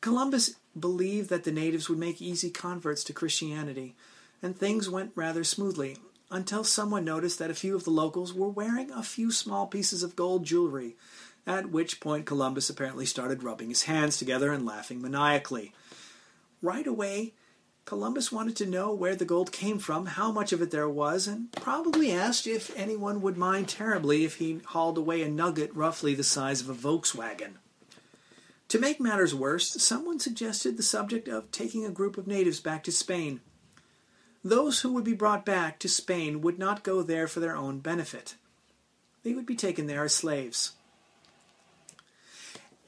Columbus 0.00 0.57
believed 0.79 1.31
that 1.31 1.44
the 1.44 1.53
natives 1.53 1.88
would 1.88 1.98
make 1.98 2.22
easy 2.22 2.50
converts 2.50 3.03
to 3.05 3.12
Christianity, 3.12 3.94
and 4.42 4.57
things 4.57 4.88
went 4.88 5.12
rather 5.14 5.44
smoothly 5.44 5.96
until 6.31 6.62
someone 6.62 7.05
noticed 7.05 7.38
that 7.38 7.50
a 7.50 7.55
few 7.55 7.74
of 7.74 7.85
the 7.85 7.90
locals 7.90 8.33
were 8.33 8.48
wearing 8.48 8.90
a 8.92 9.03
few 9.03 9.33
small 9.33 9.66
pieces 9.66 10.03
of 10.03 10.14
gold 10.14 10.44
jewelry, 10.44 10.94
at 11.46 11.70
which 11.70 12.00
point 12.00 12.26
Columbus 12.26 12.70
apparently 12.70 13.07
started 13.07 13.42
rubbing 13.42 13.68
his 13.68 13.85
hands 13.85 14.18
together 14.18 14.53
and 14.53 14.66
laughing 14.66 15.00
maniacally. 15.00 15.72
Right 16.62 16.87
away, 16.87 17.33
Columbus 17.85 18.31
wanted 18.31 18.55
to 18.57 18.66
know 18.66 18.92
where 18.92 19.16
the 19.16 19.24
gold 19.24 19.50
came 19.50 19.79
from, 19.79 20.07
how 20.07 20.31
much 20.31 20.53
of 20.53 20.62
it 20.62 20.70
there 20.70 20.88
was, 20.88 21.26
and 21.26 21.50
probably 21.53 22.12
asked 22.12 22.46
if 22.46 22.70
anyone 22.76 23.20
would 23.20 23.37
mind 23.37 23.68
terribly 23.68 24.24
if 24.24 24.37
he 24.37 24.61
hauled 24.66 24.98
away 24.98 25.22
a 25.22 25.29
nugget 25.29 25.74
roughly 25.74 26.14
the 26.14 26.22
size 26.22 26.61
of 26.61 26.68
a 26.68 26.74
Volkswagen. 26.74 27.55
To 28.68 28.79
make 28.79 29.00
matters 29.00 29.35
worse, 29.35 29.83
someone 29.83 30.20
suggested 30.20 30.76
the 30.76 30.85
subject 30.85 31.26
of 31.26 31.50
taking 31.50 31.85
a 31.85 31.90
group 31.90 32.16
of 32.16 32.29
natives 32.29 32.61
back 32.61 32.85
to 32.85 32.92
Spain. 32.92 33.40
Those 34.44 34.83
who 34.83 34.92
would 34.92 35.03
be 35.03 35.12
brought 35.12 35.44
back 35.44 35.81
to 35.81 35.88
Spain 35.88 36.40
would 36.42 36.61
not 36.61 36.85
go 36.85 37.03
there 37.03 37.26
for 37.26 37.40
their 37.40 37.57
own 37.57 37.81
benefit. 37.81 38.37
They 39.24 39.35
would 39.35 39.46
be 39.46 39.57
taken 39.57 39.88
there 39.88 40.05
as 40.05 40.14
slaves. 40.14 40.72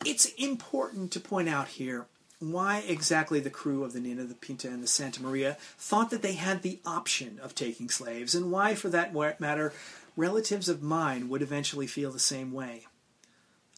It's 0.05 0.27
important 0.37 1.12
to 1.12 1.21
point 1.21 1.49
out 1.49 1.69
here 1.69 2.07
why 2.41 2.83
exactly 2.88 3.38
the 3.38 3.51
crew 3.51 3.85
of 3.85 3.93
the 3.93 4.01
Nina, 4.01 4.25
the 4.25 4.35
Pinta, 4.35 4.69
and 4.69 4.83
the 4.83 4.88
Santa 4.88 5.23
Maria 5.23 5.57
thought 5.79 6.11
that 6.11 6.23
they 6.23 6.33
had 6.33 6.62
the 6.62 6.81
option 6.85 7.38
of 7.41 7.55
taking 7.55 7.88
slaves, 7.88 8.35
and 8.35 8.51
why, 8.51 8.75
for 8.75 8.88
that 8.88 9.15
matter, 9.41 9.73
relatives 10.17 10.69
of 10.69 10.83
mine 10.83 11.29
would 11.29 11.41
eventually 11.41 11.87
feel 11.87 12.11
the 12.11 12.19
same 12.19 12.53
way. 12.53 12.87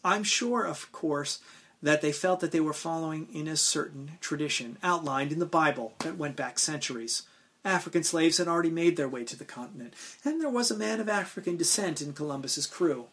I'm 0.03 0.23
sure, 0.23 0.65
of 0.65 0.91
course, 0.93 1.41
that 1.83 2.01
they 2.01 2.13
felt 2.13 2.41
that 2.41 2.53
they 2.53 2.61
were 2.61 2.73
following 2.73 3.29
in 3.33 3.47
a 3.47 3.57
certain 3.57 4.13
tradition 4.21 4.79
outlined 4.83 5.31
in 5.31 5.41
the 5.41 5.47
Bible 5.47 5.93
that 5.99 6.17
went 6.17 6.37
back 6.37 6.59
centuries. 6.59 7.25
African 7.67 8.03
slaves 8.03 8.39
had 8.39 8.49
already 8.49 8.71
made 8.71 8.97
their 8.97 9.09
way 9.09 9.25
to 9.25 9.37
the 9.37 9.45
continent, 9.45 9.93
and 10.25 10.41
there 10.41 10.49
was 10.49 10.71
a 10.71 10.77
man 10.77 11.01
of 11.01 11.09
African 11.09 11.59
descent 11.59 12.01
in 12.01 12.15
Columbus's 12.15 12.67
crew. 12.67 13.09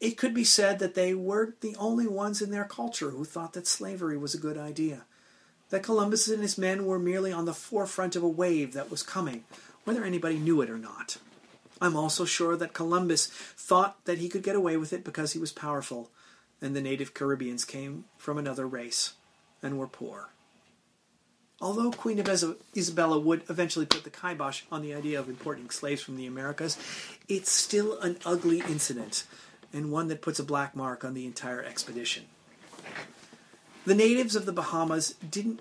It 0.00 0.16
could 0.16 0.32
be 0.32 0.44
said 0.44 0.78
that 0.78 0.94
they 0.94 1.12
weren't 1.12 1.60
the 1.60 1.76
only 1.76 2.06
ones 2.06 2.40
in 2.40 2.50
their 2.50 2.64
culture 2.64 3.10
who 3.10 3.24
thought 3.24 3.52
that 3.52 3.66
slavery 3.66 4.16
was 4.16 4.34
a 4.34 4.38
good 4.38 4.56
idea, 4.56 5.02
that 5.68 5.82
Columbus 5.82 6.26
and 6.28 6.40
his 6.40 6.56
men 6.56 6.86
were 6.86 6.98
merely 6.98 7.32
on 7.32 7.44
the 7.44 7.52
forefront 7.52 8.16
of 8.16 8.22
a 8.22 8.28
wave 8.28 8.72
that 8.72 8.90
was 8.90 9.02
coming, 9.02 9.44
whether 9.84 10.02
anybody 10.02 10.38
knew 10.38 10.62
it 10.62 10.70
or 10.70 10.78
not. 10.78 11.18
I'm 11.82 11.96
also 11.96 12.24
sure 12.24 12.56
that 12.56 12.72
Columbus 12.72 13.26
thought 13.26 14.02
that 14.06 14.18
he 14.18 14.30
could 14.30 14.42
get 14.42 14.56
away 14.56 14.78
with 14.78 14.92
it 14.94 15.04
because 15.04 15.32
he 15.32 15.38
was 15.38 15.52
powerful, 15.52 16.10
and 16.62 16.74
the 16.74 16.82
native 16.82 17.12
Caribbeans 17.12 17.66
came 17.66 18.04
from 18.16 18.38
another 18.38 18.66
race 18.66 19.14
and 19.62 19.78
were 19.78 19.86
poor. 19.86 20.30
Although 21.60 21.90
Queen 21.90 22.18
Isabella 22.74 23.18
would 23.18 23.42
eventually 23.50 23.84
put 23.84 24.04
the 24.04 24.10
kibosh 24.10 24.62
on 24.72 24.80
the 24.80 24.94
idea 24.94 25.20
of 25.20 25.28
importing 25.28 25.68
slaves 25.68 26.00
from 26.00 26.16
the 26.16 26.24
Americas, 26.26 26.78
it's 27.28 27.50
still 27.50 27.98
an 28.00 28.16
ugly 28.24 28.60
incident 28.60 29.24
and 29.72 29.90
one 29.90 30.08
that 30.08 30.22
puts 30.22 30.38
a 30.38 30.44
black 30.44 30.74
mark 30.74 31.04
on 31.04 31.14
the 31.14 31.26
entire 31.26 31.62
expedition. 31.62 32.24
The 33.84 33.94
natives 33.94 34.36
of 34.36 34.46
the 34.46 34.52
Bahamas 34.52 35.14
didn't 35.28 35.60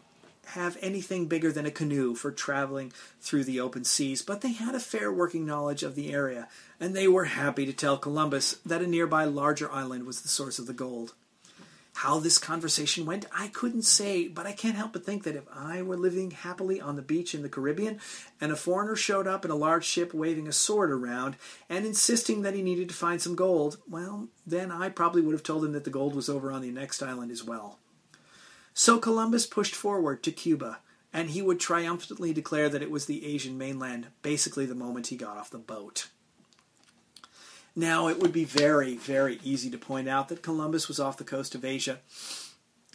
have 0.54 0.78
anything 0.82 1.28
bigger 1.28 1.52
than 1.52 1.65
a 1.65 1.72
canoe 1.72 2.15
for 2.15 2.32
traveling 2.32 2.91
through 3.22 3.43
the 3.43 3.60
open 3.60 3.84
seas, 3.84 4.22
but 4.22 4.41
they 4.41 4.52
had 4.52 4.74
a 4.74 4.80
fair 4.80 5.12
working 5.12 5.45
knowledge 5.45 5.84
of 5.84 5.95
the 5.95 6.12
area, 6.12 6.48
and 6.80 6.95
they 6.95 7.08
were 7.08 7.26
happy 7.26 7.65
to 7.65 7.74
tell 7.74 7.98
Columbus 7.98 8.58
that 8.65 8.82
a 8.82 8.88
nearby 8.88 9.26
larger 9.26 9.72
island 9.72 10.06
was 10.06 10.22
the 10.22 10.28
source 10.28 10.58
of 10.58 10.65
the 10.65 10.74
gold. 10.74 11.13
How 11.99 12.17
this 12.17 12.38
conversation 12.38 13.05
went, 13.05 13.25
I 13.38 13.49
couldn't 13.49 13.81
say, 13.81 14.29
but 14.29 14.45
I 14.45 14.53
can't 14.53 14.77
help 14.77 14.93
but 14.93 15.05
think 15.05 15.25
that 15.25 15.35
if 15.35 15.43
I 15.53 15.81
were 15.81 15.97
living 15.97 16.31
happily 16.31 16.79
on 16.79 16.95
the 16.95 17.01
beach 17.01 17.35
in 17.35 17.41
the 17.41 17.49
Caribbean 17.49 17.99
and 18.39 18.53
a 18.53 18.55
foreigner 18.55 18.95
showed 18.95 19.27
up 19.27 19.43
in 19.43 19.51
a 19.51 19.55
large 19.55 19.83
ship 19.83 20.13
waving 20.13 20.47
a 20.47 20.53
sword 20.53 20.91
around 20.91 21.35
and 21.67 21.85
insisting 21.85 22.41
that 22.43 22.53
he 22.53 22.62
needed 22.62 22.88
to 22.88 22.95
find 22.95 23.21
some 23.21 23.35
gold, 23.35 23.79
well, 23.85 24.29
then 24.47 24.71
I 24.71 24.88
probably 24.88 25.21
would 25.21 25.33
have 25.33 25.43
told 25.43 25.65
him 25.65 25.73
that 25.73 25.83
the 25.83 25.89
gold 25.89 26.15
was 26.15 26.29
over 26.29 26.53
on 26.53 26.62
the 26.62 26.71
next 26.71 27.03
island 27.03 27.33
as 27.33 27.43
well. 27.43 27.79
So 28.73 28.97
Columbus 28.97 29.45
pushed 29.45 29.75
forward 29.75 30.23
to 30.23 30.31
Cuba, 30.31 30.79
and 31.12 31.31
he 31.31 31.41
would 31.41 31.59
triumphantly 31.59 32.31
declare 32.31 32.69
that 32.69 32.81
it 32.81 32.91
was 32.91 33.07
the 33.07 33.25
Asian 33.25 33.57
mainland 33.57 34.07
basically 34.21 34.65
the 34.65 34.73
moment 34.73 35.07
he 35.07 35.17
got 35.17 35.35
off 35.35 35.49
the 35.49 35.57
boat. 35.57 36.07
Now, 37.75 38.08
it 38.08 38.19
would 38.19 38.34
be 38.34 38.43
very, 38.43 38.95
very 38.95 39.39
easy 39.43 39.69
to 39.69 39.77
point 39.77 40.10
out 40.10 40.29
that 40.29 40.41
Columbus 40.41 40.88
was 40.88 40.99
off 40.99 41.17
the 41.17 41.23
coast 41.23 41.55
of 41.55 41.63
Asia, 41.63 41.99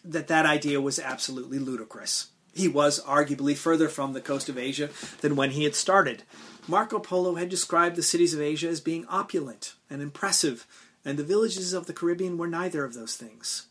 that 0.04 0.28
that 0.28 0.46
idea 0.46 0.80
was 0.80 0.98
absolutely 0.98 1.58
ludicrous. 1.58 2.28
He 2.54 2.68
was 2.68 3.02
arguably 3.02 3.56
further 3.56 3.88
from 3.88 4.12
the 4.12 4.20
coast 4.20 4.48
of 4.48 4.58
Asia 4.58 4.90
than 5.20 5.36
when 5.36 5.50
he 5.50 5.64
had 5.64 5.74
started. 5.74 6.22
Marco 6.68 6.98
Polo 6.98 7.34
had 7.34 7.48
described 7.48 7.96
the 7.96 8.02
cities 8.02 8.32
of 8.32 8.40
Asia 8.40 8.68
as 8.68 8.80
being 8.80 9.06
opulent 9.06 9.74
and 9.90 10.00
impressive, 10.00 10.66
and 11.04 11.18
the 11.18 11.24
villages 11.24 11.72
of 11.72 11.86
the 11.86 11.92
Caribbean 11.92 12.38
were 12.38 12.46
neither 12.46 12.84
of 12.84 12.94
those 12.94 13.16
things. 13.16 13.66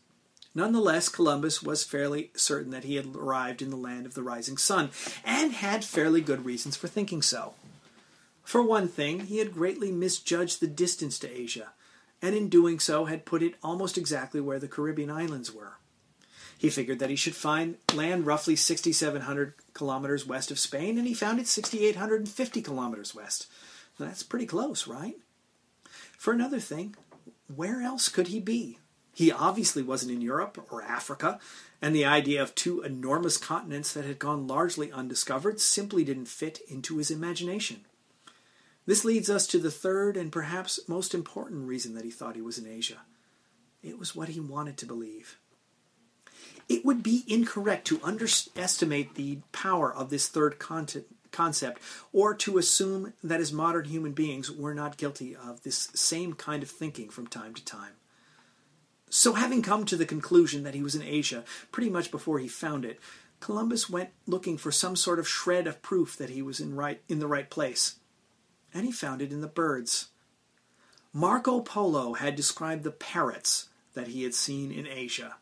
Nonetheless, 0.54 1.08
Columbus 1.08 1.62
was 1.62 1.82
fairly 1.82 2.30
certain 2.36 2.70
that 2.70 2.84
he 2.84 2.94
had 2.94 3.16
arrived 3.16 3.60
in 3.60 3.70
the 3.70 3.76
land 3.76 4.06
of 4.06 4.14
the 4.14 4.22
rising 4.22 4.56
sun, 4.56 4.90
and 5.24 5.52
had 5.52 5.84
fairly 5.84 6.20
good 6.20 6.44
reasons 6.44 6.76
for 6.76 6.86
thinking 6.86 7.22
so. 7.22 7.54
For 8.44 8.62
one 8.62 8.88
thing, 8.88 9.20
he 9.20 9.38
had 9.38 9.54
greatly 9.54 9.90
misjudged 9.90 10.60
the 10.60 10.66
distance 10.66 11.18
to 11.18 11.30
Asia, 11.30 11.72
and 12.20 12.34
in 12.34 12.48
doing 12.48 12.78
so 12.78 13.06
had 13.06 13.24
put 13.24 13.42
it 13.42 13.56
almost 13.62 13.98
exactly 13.98 14.40
where 14.40 14.58
the 14.58 14.68
Caribbean 14.68 15.10
islands 15.10 15.52
were. 15.52 15.78
He 16.56 16.70
figured 16.70 16.98
that 17.00 17.10
he 17.10 17.16
should 17.16 17.34
find 17.34 17.76
land 17.94 18.26
roughly 18.26 18.54
6,700 18.54 19.54
kilometers 19.72 20.26
west 20.26 20.50
of 20.50 20.58
Spain, 20.58 20.98
and 20.98 21.06
he 21.06 21.14
found 21.14 21.40
it 21.40 21.48
6,850 21.48 22.62
kilometers 22.62 23.14
west. 23.14 23.46
That's 23.98 24.22
pretty 24.22 24.46
close, 24.46 24.86
right? 24.86 25.16
For 26.16 26.32
another 26.32 26.60
thing, 26.60 26.96
where 27.54 27.82
else 27.82 28.08
could 28.08 28.28
he 28.28 28.40
be? 28.40 28.78
He 29.14 29.30
obviously 29.30 29.82
wasn't 29.82 30.12
in 30.12 30.20
Europe 30.20 30.66
or 30.70 30.82
Africa, 30.82 31.38
and 31.80 31.94
the 31.94 32.04
idea 32.04 32.42
of 32.42 32.54
two 32.54 32.82
enormous 32.82 33.36
continents 33.36 33.92
that 33.92 34.04
had 34.04 34.18
gone 34.18 34.46
largely 34.46 34.90
undiscovered 34.90 35.60
simply 35.60 36.04
didn't 36.04 36.26
fit 36.26 36.60
into 36.68 36.98
his 36.98 37.10
imagination. 37.10 37.84
This 38.86 39.04
leads 39.04 39.30
us 39.30 39.46
to 39.48 39.58
the 39.58 39.70
third 39.70 40.16
and 40.16 40.30
perhaps 40.30 40.80
most 40.88 41.14
important 41.14 41.66
reason 41.66 41.94
that 41.94 42.04
he 42.04 42.10
thought 42.10 42.36
he 42.36 42.42
was 42.42 42.58
in 42.58 42.66
Asia. 42.66 43.00
It 43.82 43.98
was 43.98 44.14
what 44.14 44.30
he 44.30 44.40
wanted 44.40 44.76
to 44.78 44.86
believe. 44.86 45.38
It 46.68 46.84
would 46.84 47.02
be 47.02 47.24
incorrect 47.26 47.86
to 47.88 48.00
underestimate 48.02 49.14
the 49.14 49.38
power 49.52 49.94
of 49.94 50.10
this 50.10 50.28
third 50.28 50.58
concept 50.58 51.82
or 52.12 52.34
to 52.34 52.58
assume 52.58 53.12
that 53.22 53.40
as 53.40 53.52
modern 53.52 53.84
human 53.84 54.12
beings 54.12 54.50
we're 54.50 54.74
not 54.74 54.96
guilty 54.96 55.36
of 55.36 55.62
this 55.62 55.90
same 55.94 56.34
kind 56.34 56.62
of 56.62 56.70
thinking 56.70 57.08
from 57.08 57.26
time 57.26 57.54
to 57.54 57.64
time. 57.64 57.92
So, 59.10 59.34
having 59.34 59.62
come 59.62 59.84
to 59.86 59.96
the 59.96 60.06
conclusion 60.06 60.64
that 60.64 60.74
he 60.74 60.82
was 60.82 60.94
in 60.94 61.02
Asia 61.02 61.44
pretty 61.70 61.88
much 61.88 62.10
before 62.10 62.38
he 62.38 62.48
found 62.48 62.84
it, 62.84 62.98
Columbus 63.38 63.88
went 63.88 64.10
looking 64.26 64.56
for 64.56 64.72
some 64.72 64.96
sort 64.96 65.18
of 65.18 65.28
shred 65.28 65.66
of 65.66 65.82
proof 65.82 66.16
that 66.16 66.30
he 66.30 66.42
was 66.42 66.58
in 66.58 66.74
right 66.74 67.00
in 67.08 67.20
the 67.20 67.26
right 67.26 67.48
place 67.48 67.96
and 68.74 68.84
he 68.84 68.92
found 68.92 69.22
it 69.22 69.32
in 69.32 69.40
the 69.40 69.46
birds. 69.46 70.08
Marco 71.12 71.60
Polo 71.60 72.14
had 72.14 72.34
described 72.34 72.82
the 72.82 72.90
parrots 72.90 73.68
that 73.94 74.08
he 74.08 74.24
had 74.24 74.34
seen 74.34 74.72
in 74.72 74.86
Asia. 74.86 75.36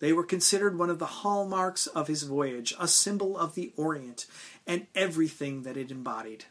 They 0.00 0.12
were 0.12 0.24
considered 0.24 0.76
one 0.76 0.90
of 0.90 0.98
the 0.98 1.06
hallmarks 1.06 1.86
of 1.86 2.08
his 2.08 2.24
voyage, 2.24 2.74
a 2.78 2.88
symbol 2.88 3.38
of 3.38 3.54
the 3.54 3.72
Orient, 3.76 4.26
and 4.66 4.88
everything 4.94 5.62
that 5.62 5.76
it 5.76 5.90
embodied. 5.92 6.46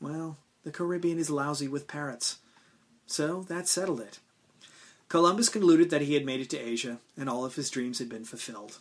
Well, 0.00 0.38
the 0.64 0.72
Caribbean 0.72 1.18
is 1.18 1.30
lousy 1.30 1.68
with 1.68 1.86
parrots. 1.86 2.38
So 3.06 3.42
that 3.44 3.68
settled 3.68 4.00
it. 4.00 4.18
Columbus 5.08 5.48
concluded 5.48 5.90
that 5.90 6.02
he 6.02 6.14
had 6.14 6.26
made 6.26 6.40
it 6.40 6.50
to 6.50 6.58
Asia, 6.58 6.98
and 7.16 7.28
all 7.28 7.44
of 7.44 7.54
his 7.54 7.70
dreams 7.70 8.00
had 8.00 8.08
been 8.08 8.24
fulfilled. 8.24 8.78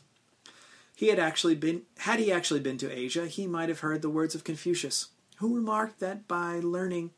He 0.95 1.07
had 1.07 1.19
actually 1.19 1.55
been 1.55 1.83
had 1.99 2.19
he 2.19 2.31
actually 2.31 2.59
been 2.59 2.77
to 2.79 2.91
Asia, 2.91 3.27
he 3.27 3.47
might 3.47 3.69
have 3.69 3.81
heard 3.81 4.01
the 4.01 4.09
words 4.09 4.35
of 4.35 4.43
Confucius, 4.43 5.07
who 5.43 5.57
remarked 5.57 5.99
that 5.99 6.25
by 6.25 6.61
learning 6.61 7.11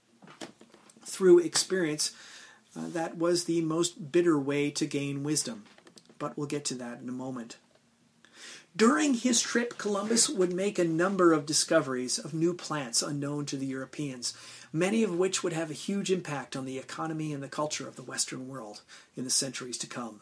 through 1.04 1.38
experience, 1.38 2.12
uh, 2.76 2.88
that 2.88 3.20
was 3.20 3.44
the 3.44 3.62
most 3.62 4.12
bitter 4.12 4.40
way 4.40 4.72
to 4.72 4.88
gain 4.88 5.24
wisdom. 5.24 5.64
But 6.18 6.36
we'll 6.36 6.48
get 6.48 6.66
to 6.66 6.76
that 6.76 7.00
in 7.02 7.08
a 7.08 7.12
moment. 7.12 7.58
During 8.76 9.14
his 9.14 9.42
trip, 9.42 9.78
Columbus 9.78 10.28
would 10.28 10.52
make 10.52 10.80
a 10.80 10.84
number 10.84 11.34
of 11.34 11.46
discoveries 11.46 12.18
of 12.18 12.34
new 12.34 12.56
plants 12.56 13.04
unknown 13.04 13.46
to 13.46 13.58
the 13.58 13.68
Europeans, 13.68 14.34
many 14.74 15.04
of 15.04 15.16
which 15.16 15.44
would 15.44 15.54
have 15.54 15.70
a 15.70 15.76
huge 15.76 16.10
impact 16.10 16.56
on 16.56 16.66
the 16.66 16.80
economy 16.80 17.32
and 17.32 17.44
the 17.44 17.48
culture 17.48 17.88
of 17.88 17.96
the 17.96 18.02
Western 18.02 18.48
world 18.48 18.82
in 19.16 19.24
the 19.24 19.30
centuries 19.30 19.78
to 19.78 19.88
come. 19.88 20.22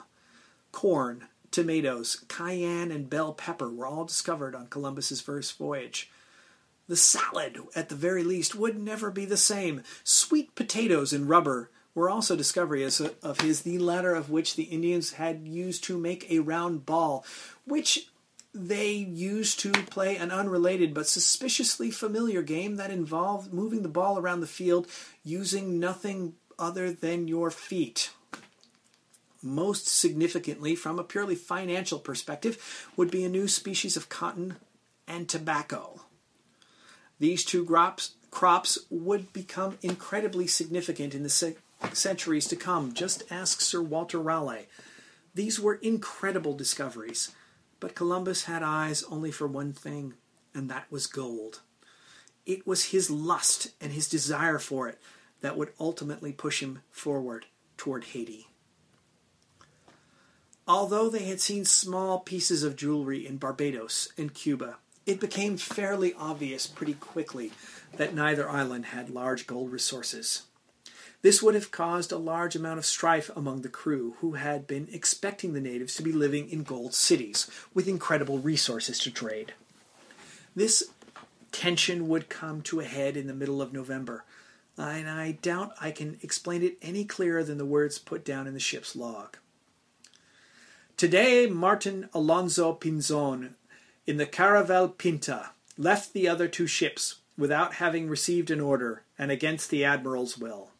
Corn, 0.73 1.29
tomatoes, 1.51 2.25
cayenne, 2.27 2.91
and 2.91 3.09
bell 3.09 3.31
pepper 3.31 3.69
were 3.69 3.87
all 3.87 4.03
discovered 4.03 4.55
on 4.55 4.67
Columbus's 4.67 5.21
first 5.21 5.57
voyage. 5.57 6.11
The 6.87 6.97
salad, 6.97 7.59
at 7.75 7.89
the 7.89 7.95
very 7.95 8.23
least, 8.23 8.55
would 8.55 8.77
never 8.77 9.09
be 9.09 9.25
the 9.25 9.37
same. 9.37 9.83
Sweet 10.03 10.53
potatoes 10.55 11.13
and 11.13 11.29
rubber 11.29 11.69
were 11.95 12.09
also 12.09 12.35
discoveries 12.35 12.99
of 12.99 13.41
his, 13.41 13.61
the 13.61 13.77
latter 13.77 14.13
of 14.13 14.29
which 14.29 14.55
the 14.55 14.63
Indians 14.63 15.13
had 15.13 15.47
used 15.47 15.83
to 15.85 15.97
make 15.97 16.29
a 16.29 16.39
round 16.39 16.85
ball, 16.85 17.25
which 17.65 18.09
they 18.53 18.91
used 18.91 19.59
to 19.59 19.71
play 19.71 20.15
an 20.15 20.31
unrelated 20.31 20.93
but 20.93 21.07
suspiciously 21.07 21.89
familiar 21.89 22.41
game 22.41 22.75
that 22.75 22.91
involved 22.91 23.53
moving 23.53 23.81
the 23.81 23.89
ball 23.89 24.19
around 24.19 24.41
the 24.41 24.47
field 24.47 24.87
using 25.23 25.79
nothing 25.79 26.33
other 26.59 26.91
than 26.91 27.27
your 27.27 27.49
feet. 27.49 28.11
Most 29.41 29.87
significantly, 29.87 30.75
from 30.75 30.99
a 30.99 31.03
purely 31.03 31.35
financial 31.35 31.99
perspective, 31.99 32.89
would 32.95 33.11
be 33.11 33.23
a 33.23 33.29
new 33.29 33.47
species 33.47 33.97
of 33.97 34.09
cotton 34.09 34.57
and 35.07 35.27
tobacco. 35.27 36.01
These 37.23 37.45
two 37.45 37.63
crops, 37.63 38.15
crops 38.31 38.77
would 38.89 39.31
become 39.31 39.77
incredibly 39.81 40.45
significant 40.45 41.15
in 41.15 41.23
the 41.23 41.29
se- 41.29 41.55
centuries 41.93 42.49
to 42.49 42.57
come. 42.57 42.93
Just 42.93 43.23
ask 43.31 43.61
Sir 43.61 43.81
Walter 43.81 44.19
Raleigh. 44.19 44.67
These 45.33 45.57
were 45.57 45.75
incredible 45.75 46.53
discoveries 46.53 47.31
but 47.79 47.95
Columbus 47.95 48.43
had 48.43 48.61
eyes 48.61 49.03
only 49.03 49.31
for 49.31 49.47
one 49.47 49.71
thing, 49.71 50.15
and 50.53 50.69
that 50.69 50.91
was 50.91 51.07
gold. 51.07 51.61
It 52.45 52.67
was 52.67 52.91
his 52.91 53.09
lust 53.09 53.71
and 53.79 53.93
his 53.93 54.09
desire 54.09 54.59
for 54.59 54.89
it 54.89 54.99
that 55.39 55.57
would 55.57 55.71
ultimately 55.79 56.33
push 56.33 56.61
him 56.61 56.81
forward 56.91 57.45
toward 57.77 58.03
Haiti. 58.03 58.47
Although 60.67 61.09
they 61.09 61.23
had 61.23 61.39
seen 61.39 61.63
small 61.63 62.19
pieces 62.19 62.63
of 62.63 62.75
jewelry 62.75 63.25
in 63.25 63.37
Barbados 63.37 64.09
and 64.17 64.33
Cuba, 64.33 64.77
it 65.05 65.19
became 65.19 65.57
fairly 65.57 66.13
obvious 66.13 66.67
pretty 66.67 66.93
quickly 66.93 67.51
that 67.97 68.13
neither 68.13 68.49
island 68.49 68.87
had 68.87 69.09
large 69.09 69.47
gold 69.47 69.71
resources. 69.71 70.43
This 71.21 71.41
would 71.41 71.55
have 71.55 71.71
caused 71.71 72.11
a 72.11 72.17
large 72.17 72.55
amount 72.55 72.79
of 72.79 72.85
strife 72.85 73.29
among 73.35 73.61
the 73.61 73.69
crew, 73.69 74.15
who 74.19 74.33
had 74.33 74.67
been 74.67 74.89
expecting 74.91 75.53
the 75.53 75.61
natives 75.61 75.95
to 75.95 76.03
be 76.03 76.11
living 76.11 76.49
in 76.49 76.63
gold 76.63 76.93
cities 76.93 77.49
with 77.73 77.87
incredible 77.87 78.39
resources 78.39 78.99
to 78.99 79.11
trade. 79.11 79.53
This 80.55 80.83
tension 81.53 82.09
would 82.09 82.27
come 82.27 82.61
to 82.63 82.81
a 82.81 82.85
head 82.85 83.15
in 83.15 83.27
the 83.27 83.33
middle 83.33 83.61
of 83.61 83.71
November, 83.71 84.25
and 84.77 85.09
I 85.09 85.33
doubt 85.41 85.73
I 85.79 85.91
can 85.91 86.17
explain 86.21 86.61
it 86.61 86.77
any 86.81 87.05
clearer 87.05 87.43
than 87.43 87.57
the 87.57 87.65
words 87.65 87.99
put 87.99 88.25
down 88.25 88.45
in 88.45 88.53
the 88.53 88.59
ship's 88.59 88.95
log. 88.95 89.37
Today, 90.97 91.47
Martin 91.47 92.09
Alonso 92.13 92.73
Pinzon 92.73 93.53
in 94.05 94.17
the 94.17 94.25
Caravel 94.25 94.89
Pinta 94.89 95.51
left 95.77 96.13
the 96.13 96.27
other 96.27 96.47
two 96.47 96.67
ships 96.67 97.21
without 97.37 97.75
having 97.75 98.07
received 98.07 98.51
an 98.51 98.59
order 98.59 99.03
and 99.17 99.31
against 99.31 99.69
the 99.69 99.83
admiral's 99.83 100.37
will. 100.37 100.71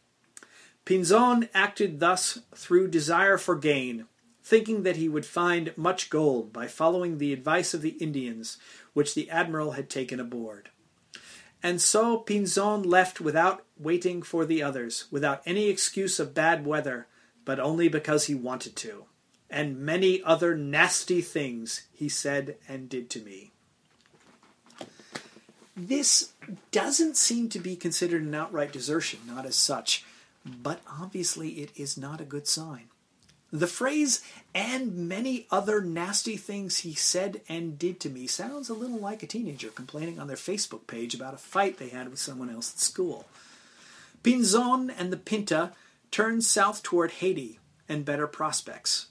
Pinzon 0.84 1.48
acted 1.54 1.98
thus 1.98 2.40
through 2.54 2.88
desire 2.88 3.38
for 3.38 3.56
gain, 3.56 4.06
thinking 4.42 4.82
that 4.82 4.96
he 4.96 5.08
would 5.08 5.24
find 5.24 5.72
much 5.76 6.10
gold 6.10 6.52
by 6.52 6.66
following 6.66 7.16
the 7.16 7.32
advice 7.32 7.72
of 7.72 7.80
the 7.80 7.96
Indians, 8.00 8.58
which 8.92 9.14
the 9.14 9.30
admiral 9.30 9.72
had 9.72 9.88
taken 9.88 10.20
aboard. 10.20 10.68
And 11.62 11.80
so 11.80 12.18
Pinzon 12.18 12.84
left 12.84 13.22
without 13.22 13.64
waiting 13.78 14.22
for 14.22 14.44
the 14.44 14.62
others, 14.62 15.06
without 15.10 15.40
any 15.46 15.70
excuse 15.70 16.20
of 16.20 16.34
bad 16.34 16.66
weather, 16.66 17.06
but 17.46 17.58
only 17.58 17.88
because 17.88 18.26
he 18.26 18.34
wanted 18.34 18.76
to. 18.76 19.06
And 19.50 19.78
many 19.78 20.22
other 20.22 20.56
nasty 20.56 21.20
things 21.20 21.82
he 21.92 22.08
said 22.08 22.56
and 22.68 22.88
did 22.88 23.08
to 23.10 23.20
me. 23.20 23.52
This 25.76 26.32
doesn't 26.70 27.16
seem 27.16 27.48
to 27.50 27.58
be 27.58 27.76
considered 27.76 28.22
an 28.22 28.34
outright 28.34 28.72
desertion, 28.72 29.20
not 29.26 29.46
as 29.46 29.56
such 29.56 30.04
but 30.44 30.80
obviously 30.88 31.50
it 31.50 31.70
is 31.76 31.96
not 31.96 32.20
a 32.20 32.24
good 32.24 32.46
sign. 32.46 32.84
The 33.50 33.66
phrase, 33.68 34.20
and 34.54 35.08
many 35.08 35.46
other 35.50 35.80
nasty 35.80 36.36
things 36.36 36.78
he 36.78 36.94
said 36.94 37.40
and 37.48 37.78
did 37.78 38.00
to 38.00 38.10
me, 38.10 38.26
sounds 38.26 38.68
a 38.68 38.74
little 38.74 38.98
like 38.98 39.22
a 39.22 39.28
teenager 39.28 39.68
complaining 39.68 40.18
on 40.18 40.26
their 40.26 40.36
Facebook 40.36 40.88
page 40.88 41.14
about 41.14 41.34
a 41.34 41.38
fight 41.38 41.78
they 41.78 41.88
had 41.88 42.08
with 42.08 42.18
someone 42.18 42.50
else 42.50 42.72
at 42.72 42.80
school. 42.80 43.26
Pinzon 44.24 44.92
and 44.98 45.12
the 45.12 45.16
Pinta 45.16 45.72
turned 46.10 46.42
south 46.42 46.82
toward 46.82 47.12
Haiti 47.12 47.60
and 47.88 48.04
better 48.04 48.26
prospects. 48.26 49.06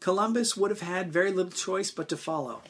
Columbus 0.00 0.56
would 0.56 0.70
have 0.70 0.80
had 0.80 1.12
very 1.12 1.30
little 1.30 1.52
choice 1.52 1.90
but 1.90 2.08
to 2.08 2.16
follow. 2.16 2.62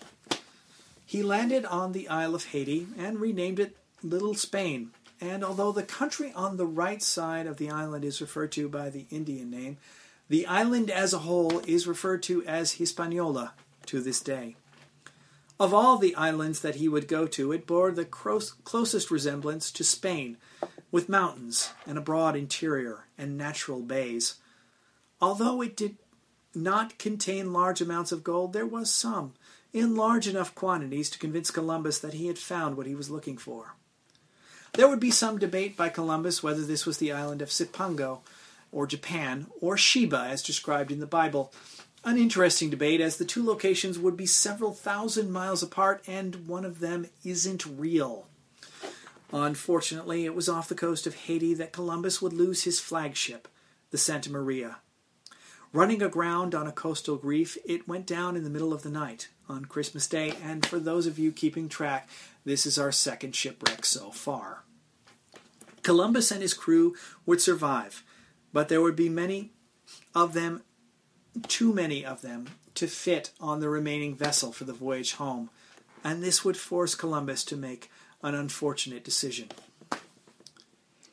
He 1.07 1.23
landed 1.23 1.65
on 1.65 1.93
the 1.93 2.09
Isle 2.09 2.35
of 2.35 2.47
Haiti 2.47 2.89
and 2.99 3.21
renamed 3.21 3.61
it 3.61 3.77
Little 4.03 4.35
Spain 4.35 4.91
and 5.21 5.45
although 5.45 5.73
the 5.73 5.83
country 5.83 6.33
on 6.35 6.57
the 6.57 6.67
right 6.67 7.03
side 7.03 7.47
of 7.47 7.59
the 7.59 7.71
island 7.71 8.05
is 8.05 8.21
referred 8.21 8.53
to 8.53 8.69
by 8.69 8.89
the 8.89 9.07
Indian 9.11 9.51
name, 9.51 9.77
the 10.29 10.47
island 10.47 10.91
as 10.91 11.13
a 11.13 11.19
whole 11.19 11.61
is 11.67 11.87
referred 11.87 12.23
to 12.25 12.43
as 12.45 12.73
Hispaniola 12.73 13.53
to 13.87 14.01
this 14.01 14.21
day. 14.21 14.57
Of 15.59 15.75
all 15.75 15.99
the 15.99 16.15
islands 16.15 16.61
that 16.61 16.77
he 16.77 16.89
would 16.89 17.07
go 17.07 17.27
to, 17.27 17.53
it 17.53 17.67
bore 17.67 17.91
the 17.91 18.07
closest 18.07 19.11
resemblance 19.11 19.71
to 19.73 19.85
Spain, 19.85 20.39
with 20.91 21.09
mountains 21.09 21.71
and 21.87 21.99
a 21.99 22.03
broad 22.03 22.35
interior 22.35 23.05
and 23.19 23.37
natural 23.37 23.81
bays. 23.81 24.37
Although 25.21 25.61
it 25.61 25.77
did 25.77 25.97
not 26.55 26.99
contain 26.99 27.53
large 27.53 27.81
amounts 27.81 28.13
of 28.13 28.25
gold, 28.25 28.53
there 28.53 28.67
was 28.67 28.93
some, 28.93 29.35
in 29.73 29.95
large 29.95 30.27
enough 30.27 30.55
quantities 30.55 31.11
to 31.11 31.19
convince 31.19 31.51
Columbus 31.51 31.99
that 31.99 32.15
he 32.15 32.27
had 32.27 32.39
found 32.39 32.77
what 32.77 32.87
he 32.87 32.95
was 32.95 33.11
looking 33.11 33.37
for. 33.37 33.75
There 34.75 34.89
would 34.89 35.01
be 35.01 35.11
some 35.11 35.39
debate 35.39 35.77
by 35.77 35.89
Columbus 35.89 36.43
whether 36.43 36.63
this 36.63 36.87
was 36.87 36.99
the 36.99 37.13
island 37.13 37.43
of 37.43 37.51
Cipango, 37.51 38.21
or 38.73 38.87
Japan, 38.87 39.47
or 39.61 39.77
Sheba 39.77 40.29
as 40.31 40.43
described 40.43 40.93
in 40.93 41.01
the 41.01 41.07
Bible. 41.07 41.53
An 42.05 42.17
interesting 42.17 42.71
debate 42.71 43.01
as 43.01 43.17
the 43.17 43.25
two 43.25 43.45
locations 43.45 43.99
would 43.99 44.17
be 44.17 44.27
several 44.27 44.73
thousand 44.73 45.31
miles 45.33 45.63
apart 45.63 46.03
and 46.07 46.47
one 46.47 46.65
of 46.65 46.81
them 46.81 47.09
isn't 47.25 47.67
real. 47.67 48.27
Unfortunately, 49.33 50.25
it 50.25 50.35
was 50.35 50.49
off 50.49 50.69
the 50.69 50.75
coast 50.75 51.07
of 51.07 51.15
Haiti 51.15 51.55
that 51.55 51.73
Columbus 51.73 52.23
would 52.23 52.33
lose 52.33 52.65
his 52.65 52.81
flagship, 52.81 53.49
the 53.91 53.99
Santa 53.99 54.31
Maria. 54.31 54.79
Running 55.73 56.03
aground 56.03 56.53
on 56.53 56.67
a 56.67 56.73
coastal 56.73 57.19
reef, 57.19 57.57
it 57.65 57.87
went 57.87 58.05
down 58.05 58.35
in 58.35 58.43
the 58.43 58.51
middle 58.51 58.73
of 58.73 58.83
the 58.83 58.91
night 58.91 59.29
on 59.49 59.67
Christmas 59.67 60.09
Day, 60.09 60.33
and 60.43 60.67
for 60.67 60.81
those 60.81 61.07
of 61.07 61.17
you 61.17 61.31
keeping 61.31 61.69
track, 61.69 62.09
this 62.45 62.67
is 62.67 62.77
our 62.77 62.91
second 62.91 63.37
shipwreck 63.37 63.85
so 63.85 64.11
far. 64.11 64.65
Columbus 65.85 66.33
and 66.33 66.43
his 66.43 66.55
crew 66.55 66.97
would 67.25 67.41
survive, 67.41 68.03
but 68.53 68.69
there 68.69 68.83
would 68.83 68.97
be 68.97 69.09
many 69.09 69.53
of 70.13 70.33
them, 70.33 70.63
too 71.47 71.73
many 71.73 72.05
of 72.05 72.21
them, 72.21 72.49
to 72.75 72.89
fit 72.89 73.31
on 73.41 73.61
the 73.61 73.69
remaining 73.69 74.17
vessel 74.17 74.51
for 74.51 74.65
the 74.65 74.73
voyage 74.73 75.15
home, 75.15 75.51
and 76.03 76.21
this 76.21 76.45
would 76.45 76.57
force 76.57 76.97
Columbus 76.97 77.45
to 77.45 77.57
make 77.57 77.93
an 78.25 78.35
unfortunate 78.35 79.05
decision. 79.05 79.49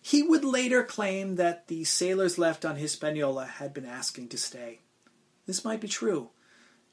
He 0.07 0.23
would 0.23 0.45
later 0.45 0.83
claim 0.83 1.35
that 1.35 1.67
the 1.67 1.83
sailors 1.83 2.37
left 2.37 2.63
on 2.63 2.77
Hispaniola 2.77 3.45
had 3.45 3.73
been 3.73 3.85
asking 3.85 4.29
to 4.29 4.37
stay. 4.37 4.79
This 5.45 5.65
might 5.65 5.81
be 5.81 5.89
true, 5.89 6.29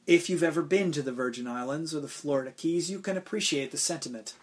if 0.05 0.29
you've 0.29 0.43
ever 0.43 0.63
been 0.63 0.91
to 0.91 1.01
the 1.01 1.13
Virgin 1.13 1.47
Islands 1.47 1.95
or 1.95 2.01
the 2.01 2.09
Florida 2.09 2.51
Keys, 2.51 2.91
you 2.91 2.99
can 2.99 3.17
appreciate 3.17 3.71
the 3.71 3.77
sentiment. 3.77 4.35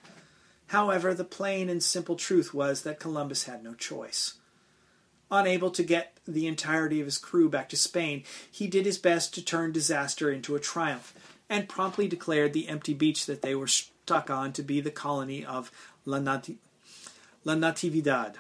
However, 0.68 1.14
the 1.14 1.26
plain 1.26 1.68
and 1.68 1.84
simple 1.84 2.16
truth 2.16 2.54
was 2.54 2.84
that 2.84 2.98
Columbus 2.98 3.44
had 3.44 3.62
no 3.62 3.74
choice. 3.74 4.36
Unable 5.30 5.72
to 5.72 5.84
get 5.84 6.18
the 6.26 6.48
entirety 6.48 7.02
of 7.02 7.08
his 7.08 7.18
crew 7.18 7.50
back 7.50 7.68
to 7.70 7.76
Spain, 7.76 8.24
he 8.50 8.68
did 8.68 8.86
his 8.86 8.98
best 8.98 9.34
to 9.34 9.44
turn 9.44 9.74
disaster 9.74 10.32
into 10.32 10.56
a 10.56 10.62
triumph, 10.62 11.14
and 11.50 11.68
promptly 11.68 12.08
declared 12.08 12.54
the 12.54 12.70
empty 12.70 12.94
beach 12.94 13.26
that 13.26 13.42
they 13.42 13.54
were 13.54 13.68
stuck 13.68 14.30
on 14.30 14.54
to 14.54 14.64
be 14.64 14.80
the 14.80 14.92
colony 14.92 15.44
of 15.44 15.74
La, 16.06 16.20
Nati- 16.20 16.60
La 17.44 17.56
Natividad. 17.56 18.36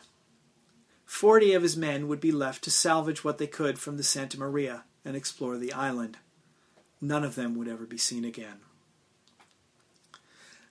Forty 1.11 1.53
of 1.53 1.61
his 1.61 1.75
men 1.75 2.07
would 2.07 2.21
be 2.21 2.31
left 2.31 2.63
to 2.63 2.71
salvage 2.71 3.21
what 3.21 3.37
they 3.37 3.45
could 3.45 3.77
from 3.77 3.97
the 3.97 4.01
Santa 4.01 4.39
Maria 4.39 4.85
and 5.03 5.15
explore 5.15 5.57
the 5.57 5.73
island. 5.73 6.17
None 7.01 7.25
of 7.25 7.35
them 7.35 7.53
would 7.55 7.67
ever 7.67 7.85
be 7.85 7.97
seen 7.97 8.23
again. 8.23 8.61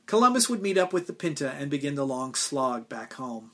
Columbus 0.07 0.49
would 0.49 0.63
meet 0.63 0.79
up 0.79 0.95
with 0.95 1.07
the 1.07 1.13
Pinta 1.13 1.51
and 1.53 1.71
begin 1.71 1.95
the 1.95 2.07
long 2.07 2.35
slog 2.35 2.89
back 2.89 3.13
home. 3.13 3.51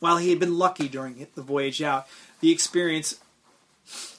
While 0.00 0.16
he 0.16 0.30
had 0.30 0.40
been 0.40 0.58
lucky 0.58 0.88
during 0.88 1.24
the 1.34 1.42
voyage 1.42 1.82
out, 1.82 2.08
the 2.40 2.50
experience 2.50 3.20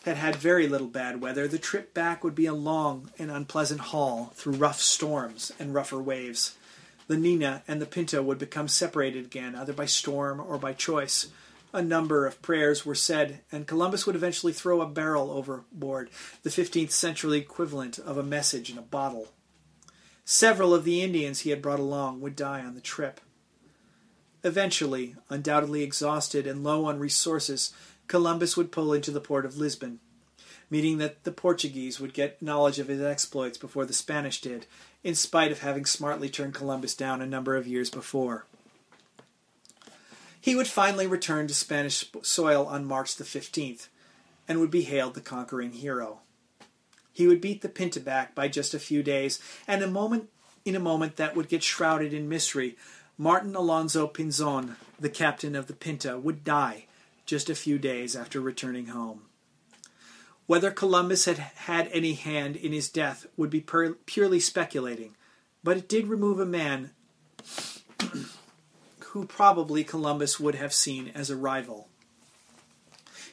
had 0.05 0.15
had 0.15 0.35
very 0.35 0.67
little 0.67 0.87
bad 0.87 1.19
weather. 1.19 1.47
The 1.47 1.57
trip 1.57 1.93
back 1.93 2.23
would 2.23 2.35
be 2.35 2.45
a 2.45 2.53
long 2.53 3.09
and 3.17 3.31
unpleasant 3.31 3.81
haul 3.81 4.31
through 4.35 4.53
rough 4.53 4.79
storms 4.79 5.51
and 5.59 5.73
rougher 5.73 6.01
waves. 6.01 6.55
The 7.07 7.17
Nina 7.17 7.63
and 7.67 7.81
the 7.81 7.87
Pinta 7.87 8.21
would 8.21 8.37
become 8.37 8.67
separated 8.67 9.25
again, 9.25 9.55
either 9.55 9.73
by 9.73 9.87
storm 9.87 10.39
or 10.39 10.59
by 10.59 10.71
choice. 10.73 11.27
A 11.75 11.81
number 11.81 12.25
of 12.25 12.41
prayers 12.41 12.85
were 12.85 12.95
said, 12.95 13.41
and 13.51 13.67
Columbus 13.67 14.05
would 14.05 14.15
eventually 14.15 14.53
throw 14.53 14.79
a 14.79 14.87
barrel 14.87 15.29
overboard, 15.29 16.09
the 16.41 16.49
15th 16.49 16.91
century 16.91 17.37
equivalent 17.37 17.99
of 17.99 18.17
a 18.17 18.23
message 18.23 18.69
in 18.69 18.77
a 18.77 18.81
bottle. 18.81 19.33
Several 20.23 20.73
of 20.73 20.85
the 20.85 21.01
Indians 21.01 21.41
he 21.41 21.49
had 21.49 21.61
brought 21.61 21.81
along 21.81 22.21
would 22.21 22.37
die 22.37 22.61
on 22.61 22.75
the 22.75 22.79
trip. 22.81 23.19
Eventually, 24.41 25.17
undoubtedly 25.29 25.83
exhausted 25.83 26.47
and 26.47 26.63
low 26.63 26.85
on 26.85 26.97
resources, 26.97 27.73
Columbus 28.07 28.55
would 28.55 28.71
pull 28.71 28.93
into 28.93 29.11
the 29.11 29.19
port 29.19 29.45
of 29.45 29.57
Lisbon, 29.57 29.99
meaning 30.69 30.97
that 30.99 31.25
the 31.25 31.31
Portuguese 31.33 31.99
would 31.99 32.13
get 32.13 32.41
knowledge 32.41 32.79
of 32.79 32.87
his 32.87 33.01
exploits 33.01 33.57
before 33.57 33.85
the 33.85 33.91
Spanish 33.91 34.39
did, 34.39 34.65
in 35.03 35.13
spite 35.13 35.51
of 35.51 35.59
having 35.59 35.85
smartly 35.85 36.29
turned 36.29 36.53
Columbus 36.53 36.95
down 36.95 37.21
a 37.21 37.25
number 37.25 37.53
of 37.57 37.67
years 37.67 37.89
before. 37.89 38.45
He 40.45 40.53
would 40.53 40.67
finally 40.67 41.07
return 41.07 41.47
to 41.47 41.55
Spanish 41.55 42.07
soil 42.21 42.67
on 42.67 42.85
March 42.85 43.15
the 43.15 43.23
15th 43.23 43.87
and 44.47 44.59
would 44.59 44.69
be 44.69 44.83
hailed 44.83 45.15
the 45.15 45.19
conquering 45.19 45.71
hero. 45.71 46.19
He 47.11 47.25
would 47.25 47.41
beat 47.41 47.63
the 47.63 47.67
Pinta 47.67 47.99
back 47.99 48.35
by 48.35 48.47
just 48.47 48.75
a 48.75 48.79
few 48.79 49.01
days, 49.01 49.41
and 49.67 49.81
a 49.81 49.87
moment 49.87 50.29
in 50.63 50.75
a 50.75 50.79
moment 50.79 51.15
that 51.15 51.35
would 51.35 51.49
get 51.49 51.63
shrouded 51.63 52.13
in 52.13 52.29
mystery, 52.29 52.77
Martin 53.17 53.55
Alonso 53.55 54.07
Pinzon, 54.07 54.75
the 54.99 55.09
captain 55.09 55.55
of 55.55 55.65
the 55.65 55.73
Pinta, 55.73 56.19
would 56.19 56.43
die 56.43 56.85
just 57.25 57.49
a 57.49 57.55
few 57.55 57.79
days 57.79 58.15
after 58.15 58.39
returning 58.39 58.85
home. 58.85 59.23
Whether 60.45 60.69
Columbus 60.69 61.25
had 61.25 61.39
had 61.39 61.89
any 61.91 62.13
hand 62.13 62.55
in 62.55 62.71
his 62.71 62.87
death 62.87 63.25
would 63.35 63.49
be 63.49 63.61
pur- 63.61 63.97
purely 64.05 64.39
speculating, 64.39 65.15
but 65.63 65.75
it 65.75 65.89
did 65.89 66.05
remove 66.05 66.39
a 66.39 66.45
man 66.45 66.91
who 69.15 69.25
probably 69.25 69.81
Columbus 69.81 70.41
would 70.41 70.55
have 70.55 70.73
seen 70.73 71.09
as 71.15 71.29
a 71.29 71.37
rival. 71.37 71.87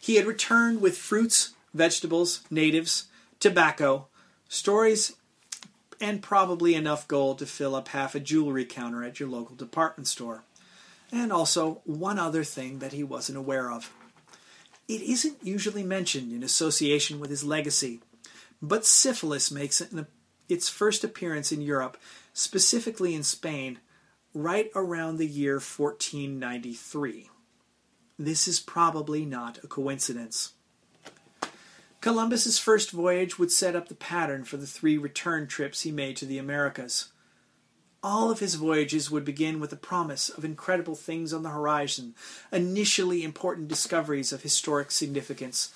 He 0.00 0.14
had 0.14 0.26
returned 0.26 0.80
with 0.80 0.96
fruits, 0.96 1.54
vegetables, 1.74 2.42
natives, 2.52 3.06
tobacco, 3.40 4.06
stories, 4.48 5.16
and 6.00 6.22
probably 6.22 6.76
enough 6.76 7.08
gold 7.08 7.40
to 7.40 7.46
fill 7.46 7.74
up 7.74 7.88
half 7.88 8.14
a 8.14 8.20
jewelry 8.20 8.64
counter 8.64 9.02
at 9.02 9.18
your 9.18 9.28
local 9.28 9.56
department 9.56 10.06
store. 10.06 10.44
And 11.10 11.32
also 11.32 11.80
one 11.84 12.16
other 12.16 12.44
thing 12.44 12.78
that 12.78 12.92
he 12.92 13.02
wasn't 13.02 13.38
aware 13.38 13.68
of. 13.68 13.92
It 14.86 15.02
isn't 15.02 15.38
usually 15.42 15.82
mentioned 15.82 16.32
in 16.32 16.44
association 16.44 17.18
with 17.18 17.30
his 17.30 17.42
legacy, 17.42 17.98
but 18.62 18.86
syphilis 18.86 19.50
makes 19.50 19.80
an, 19.80 20.06
its 20.48 20.68
first 20.68 21.02
appearance 21.02 21.50
in 21.50 21.60
Europe, 21.60 21.96
specifically 22.32 23.16
in 23.16 23.24
Spain, 23.24 23.80
right 24.34 24.70
around 24.74 25.16
the 25.16 25.26
year 25.26 25.54
1493. 25.54 27.28
This 28.18 28.48
is 28.48 28.60
probably 28.60 29.24
not 29.24 29.58
a 29.62 29.66
coincidence. 29.66 30.52
Columbus's 32.00 32.58
first 32.58 32.90
voyage 32.90 33.38
would 33.38 33.52
set 33.52 33.76
up 33.76 33.88
the 33.88 33.94
pattern 33.94 34.44
for 34.44 34.56
the 34.56 34.66
three 34.66 34.98
return 34.98 35.46
trips 35.46 35.82
he 35.82 35.92
made 35.92 36.16
to 36.16 36.26
the 36.26 36.38
Americas. 36.38 37.12
All 38.02 38.30
of 38.30 38.40
his 38.40 38.56
voyages 38.56 39.10
would 39.10 39.24
begin 39.24 39.60
with 39.60 39.72
a 39.72 39.76
promise 39.76 40.28
of 40.28 40.44
incredible 40.44 40.96
things 40.96 41.32
on 41.32 41.44
the 41.44 41.50
horizon, 41.50 42.14
initially 42.50 43.22
important 43.22 43.68
discoveries 43.68 44.32
of 44.32 44.42
historic 44.42 44.90
significance, 44.90 45.72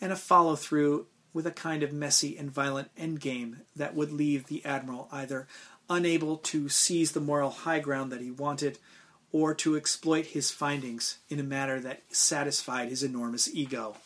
and 0.00 0.12
a 0.12 0.16
follow 0.16 0.56
through 0.56 1.06
with 1.32 1.46
a 1.46 1.52
kind 1.52 1.82
of 1.82 1.92
messy 1.92 2.36
and 2.36 2.50
violent 2.50 2.94
endgame 2.96 3.60
that 3.74 3.94
would 3.94 4.12
leave 4.12 4.46
the 4.46 4.64
admiral 4.66 5.08
either 5.12 5.46
unable 5.90 6.38
to 6.38 6.68
seize 6.70 7.12
the 7.12 7.20
moral 7.20 7.50
high 7.50 7.80
ground 7.80 8.10
that 8.12 8.22
he 8.22 8.30
wanted 8.30 8.78
or 9.32 9.54
to 9.54 9.76
exploit 9.76 10.26
his 10.26 10.50
findings 10.50 11.18
in 11.28 11.38
a 11.38 11.42
manner 11.42 11.78
that 11.80 12.02
satisfied 12.08 12.88
his 12.88 13.02
enormous 13.02 13.52
ego. 13.54 13.96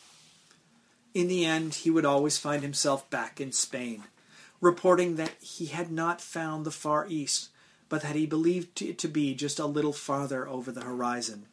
In 1.13 1.27
the 1.27 1.45
end, 1.45 1.75
he 1.75 1.89
would 1.89 2.05
always 2.05 2.37
find 2.37 2.61
himself 2.61 3.09
back 3.09 3.39
in 3.39 3.51
Spain, 3.51 4.03
reporting 4.59 5.15
that 5.15 5.31
he 5.39 5.67
had 5.67 5.91
not 5.91 6.19
found 6.19 6.65
the 6.65 6.71
Far 6.71 7.07
East, 7.07 7.49
but 7.87 8.01
that 8.01 8.15
he 8.15 8.25
believed 8.25 8.81
it 8.81 8.97
to 8.99 9.07
be 9.07 9.33
just 9.33 9.59
a 9.59 9.65
little 9.65 9.93
farther 9.93 10.47
over 10.47 10.71
the 10.71 10.83
horizon. 10.83 11.45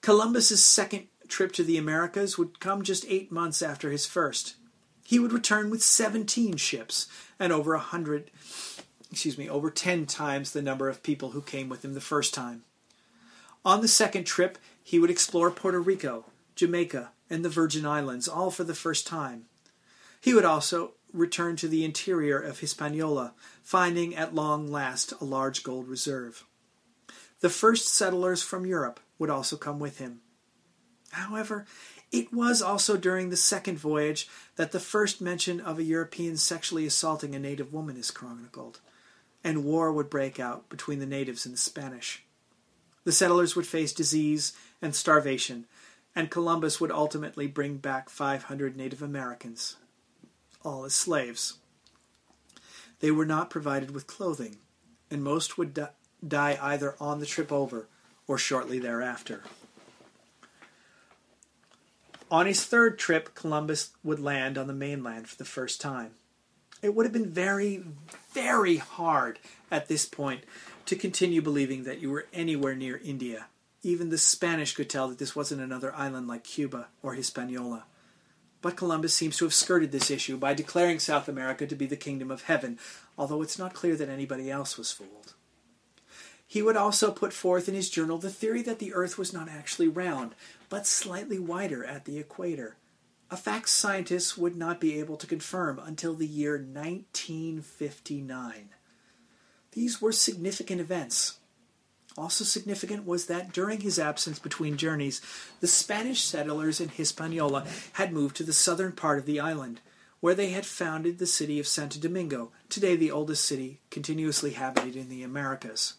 Columbus's 0.00 0.62
second 0.64 1.08
trip 1.28 1.52
to 1.52 1.64
the 1.64 1.78
Americas 1.78 2.38
would 2.38 2.60
come 2.60 2.82
just 2.82 3.04
eight 3.08 3.32
months 3.32 3.62
after 3.62 3.90
his 3.90 4.06
first. 4.06 4.54
He 5.04 5.18
would 5.18 5.32
return 5.32 5.70
with 5.70 5.82
17 5.82 6.56
ships 6.56 7.06
and 7.38 7.52
over 7.52 7.74
a 7.74 7.78
hundred, 7.78 8.30
excuse 9.12 9.38
me, 9.38 9.48
over 9.48 9.70
10 9.70 10.06
times 10.06 10.50
the 10.50 10.62
number 10.62 10.88
of 10.88 11.02
people 11.02 11.30
who 11.30 11.42
came 11.42 11.68
with 11.68 11.84
him 11.84 11.94
the 11.94 12.00
first 12.00 12.32
time. 12.32 12.64
On 13.64 13.82
the 13.82 13.88
second 13.88 14.24
trip, 14.24 14.58
he 14.82 14.98
would 14.98 15.10
explore 15.10 15.50
Puerto 15.50 15.80
Rico, 15.80 16.24
Jamaica, 16.56 17.10
and 17.30 17.44
the 17.44 17.50
Virgin 17.50 17.86
Islands, 17.86 18.26
all 18.26 18.50
for 18.50 18.64
the 18.64 18.74
first 18.74 19.06
time. 19.06 19.44
He 20.20 20.34
would 20.34 20.44
also 20.44 20.92
return 21.12 21.56
to 21.56 21.68
the 21.68 21.84
interior 21.84 22.38
of 22.38 22.60
Hispaniola, 22.60 23.34
finding 23.62 24.16
at 24.16 24.34
long 24.34 24.70
last 24.70 25.12
a 25.20 25.24
large 25.24 25.62
gold 25.62 25.86
reserve. 25.86 26.44
The 27.40 27.50
first 27.50 27.88
settlers 27.88 28.42
from 28.42 28.66
Europe 28.66 29.00
would 29.18 29.30
also 29.30 29.56
come 29.56 29.78
with 29.78 29.98
him. 29.98 30.20
However, 31.10 31.66
it 32.14 32.32
was 32.32 32.62
also 32.62 32.96
during 32.96 33.30
the 33.30 33.36
second 33.36 33.76
voyage 33.76 34.28
that 34.54 34.70
the 34.70 34.78
first 34.78 35.20
mention 35.20 35.60
of 35.60 35.80
a 35.80 35.82
European 35.82 36.36
sexually 36.36 36.86
assaulting 36.86 37.34
a 37.34 37.40
native 37.40 37.72
woman 37.72 37.96
is 37.96 38.12
chronicled, 38.12 38.78
and 39.42 39.64
war 39.64 39.92
would 39.92 40.08
break 40.10 40.38
out 40.38 40.68
between 40.68 41.00
the 41.00 41.06
natives 41.06 41.44
and 41.44 41.52
the 41.52 41.58
Spanish. 41.58 42.22
The 43.02 43.10
settlers 43.10 43.56
would 43.56 43.66
face 43.66 43.92
disease 43.92 44.52
and 44.80 44.94
starvation, 44.94 45.66
and 46.14 46.30
Columbus 46.30 46.80
would 46.80 46.92
ultimately 46.92 47.48
bring 47.48 47.78
back 47.78 48.08
500 48.08 48.76
Native 48.76 49.02
Americans, 49.02 49.74
all 50.64 50.84
as 50.84 50.94
slaves. 50.94 51.54
They 53.00 53.10
were 53.10 53.26
not 53.26 53.50
provided 53.50 53.90
with 53.90 54.06
clothing, 54.06 54.58
and 55.10 55.24
most 55.24 55.58
would 55.58 55.74
di- 55.74 55.88
die 56.26 56.56
either 56.62 56.94
on 57.00 57.18
the 57.18 57.26
trip 57.26 57.50
over 57.50 57.88
or 58.28 58.38
shortly 58.38 58.78
thereafter. 58.78 59.42
On 62.34 62.46
his 62.46 62.64
third 62.64 62.98
trip, 62.98 63.34
Columbus 63.34 63.90
would 64.02 64.18
land 64.18 64.58
on 64.58 64.66
the 64.66 64.72
mainland 64.72 65.28
for 65.28 65.36
the 65.36 65.44
first 65.44 65.80
time. 65.80 66.12
It 66.82 66.94
would 66.94 67.06
have 67.06 67.12
been 67.12 67.30
very, 67.30 67.84
very 68.32 68.76
hard 68.76 69.38
at 69.70 69.88
this 69.88 70.04
point 70.04 70.44
to 70.86 70.96
continue 70.96 71.40
believing 71.40 71.84
that 71.84 72.00
you 72.00 72.10
were 72.10 72.26
anywhere 72.32 72.74
near 72.74 73.00
India 73.02 73.46
even 73.84 74.08
the 74.08 74.18
Spanish 74.18 74.74
could 74.74 74.88
tell 74.88 75.08
that 75.08 75.18
this 75.18 75.36
wasn't 75.36 75.60
another 75.60 75.94
island 75.94 76.26
like 76.26 76.42
Cuba 76.42 76.88
or 77.02 77.14
Hispaniola. 77.14 77.84
But 78.62 78.76
Columbus 78.76 79.12
seems 79.12 79.36
to 79.36 79.44
have 79.44 79.52
skirted 79.52 79.92
this 79.92 80.10
issue 80.10 80.38
by 80.38 80.54
declaring 80.54 80.98
South 80.98 81.28
America 81.28 81.66
to 81.66 81.76
be 81.76 81.86
the 81.86 81.96
kingdom 81.96 82.30
of 82.30 82.44
heaven, 82.44 82.78
although 83.18 83.42
it's 83.42 83.58
not 83.58 83.74
clear 83.74 83.94
that 83.96 84.08
anybody 84.08 84.50
else 84.50 84.78
was 84.78 84.90
fooled. 84.90 85.34
He 86.54 86.62
would 86.62 86.76
also 86.76 87.10
put 87.10 87.32
forth 87.32 87.68
in 87.68 87.74
his 87.74 87.90
journal 87.90 88.16
the 88.16 88.30
theory 88.30 88.62
that 88.62 88.78
the 88.78 88.94
Earth 88.94 89.18
was 89.18 89.32
not 89.32 89.48
actually 89.48 89.88
round, 89.88 90.36
but 90.68 90.86
slightly 90.86 91.36
wider 91.36 91.84
at 91.84 92.04
the 92.04 92.16
equator, 92.16 92.76
a 93.28 93.36
fact 93.36 93.68
scientists 93.68 94.38
would 94.38 94.54
not 94.54 94.78
be 94.78 95.00
able 95.00 95.16
to 95.16 95.26
confirm 95.26 95.80
until 95.80 96.14
the 96.14 96.28
year 96.28 96.52
1959. 96.52 98.68
These 99.72 100.00
were 100.00 100.12
significant 100.12 100.80
events, 100.80 101.38
also 102.16 102.44
significant 102.44 103.04
was 103.04 103.26
that 103.26 103.52
during 103.52 103.80
his 103.80 103.98
absence 103.98 104.38
between 104.38 104.76
journeys, 104.76 105.20
the 105.58 105.66
Spanish 105.66 106.22
settlers 106.22 106.80
in 106.80 106.90
Hispaniola 106.90 107.66
had 107.94 108.12
moved 108.12 108.36
to 108.36 108.44
the 108.44 108.52
southern 108.52 108.92
part 108.92 109.18
of 109.18 109.26
the 109.26 109.40
island, 109.40 109.80
where 110.20 110.36
they 110.36 110.50
had 110.50 110.66
founded 110.66 111.18
the 111.18 111.26
city 111.26 111.58
of 111.58 111.66
Santo 111.66 111.98
Domingo, 111.98 112.52
today 112.68 112.94
the 112.94 113.10
oldest 113.10 113.44
city 113.44 113.80
continuously 113.90 114.52
habited 114.52 114.94
in 114.94 115.08
the 115.08 115.24
Americas. 115.24 115.94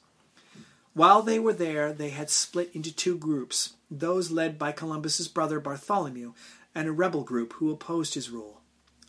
While 0.95 1.23
they 1.23 1.39
were 1.39 1.51
there, 1.51 1.91
they 1.91 2.11
had 2.11 2.29
split 2.29 2.71
into 2.73 2.89
two 2.89 3.17
groups 3.17 3.73
those 3.91 4.31
led 4.31 4.57
by 4.57 4.71
Columbus's 4.71 5.27
brother 5.27 5.59
Bartholomew, 5.59 6.31
and 6.73 6.87
a 6.87 6.93
rebel 6.93 7.23
group 7.23 7.53
who 7.53 7.69
opposed 7.69 8.13
his 8.13 8.29
rule. 8.29 8.61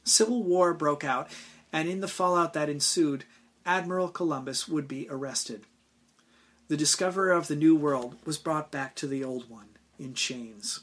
Civil 0.02 0.42
war 0.42 0.74
broke 0.74 1.04
out, 1.04 1.30
and 1.72 1.88
in 1.88 2.00
the 2.00 2.08
fallout 2.08 2.54
that 2.54 2.68
ensued, 2.68 3.24
Admiral 3.64 4.08
Columbus 4.08 4.66
would 4.66 4.88
be 4.88 5.06
arrested. 5.08 5.62
The 6.66 6.76
discoverer 6.76 7.30
of 7.30 7.46
the 7.46 7.54
New 7.54 7.76
World 7.76 8.16
was 8.24 8.36
brought 8.36 8.72
back 8.72 8.96
to 8.96 9.06
the 9.06 9.22
Old 9.22 9.48
One 9.48 9.68
in 9.96 10.14
chains. 10.14 10.80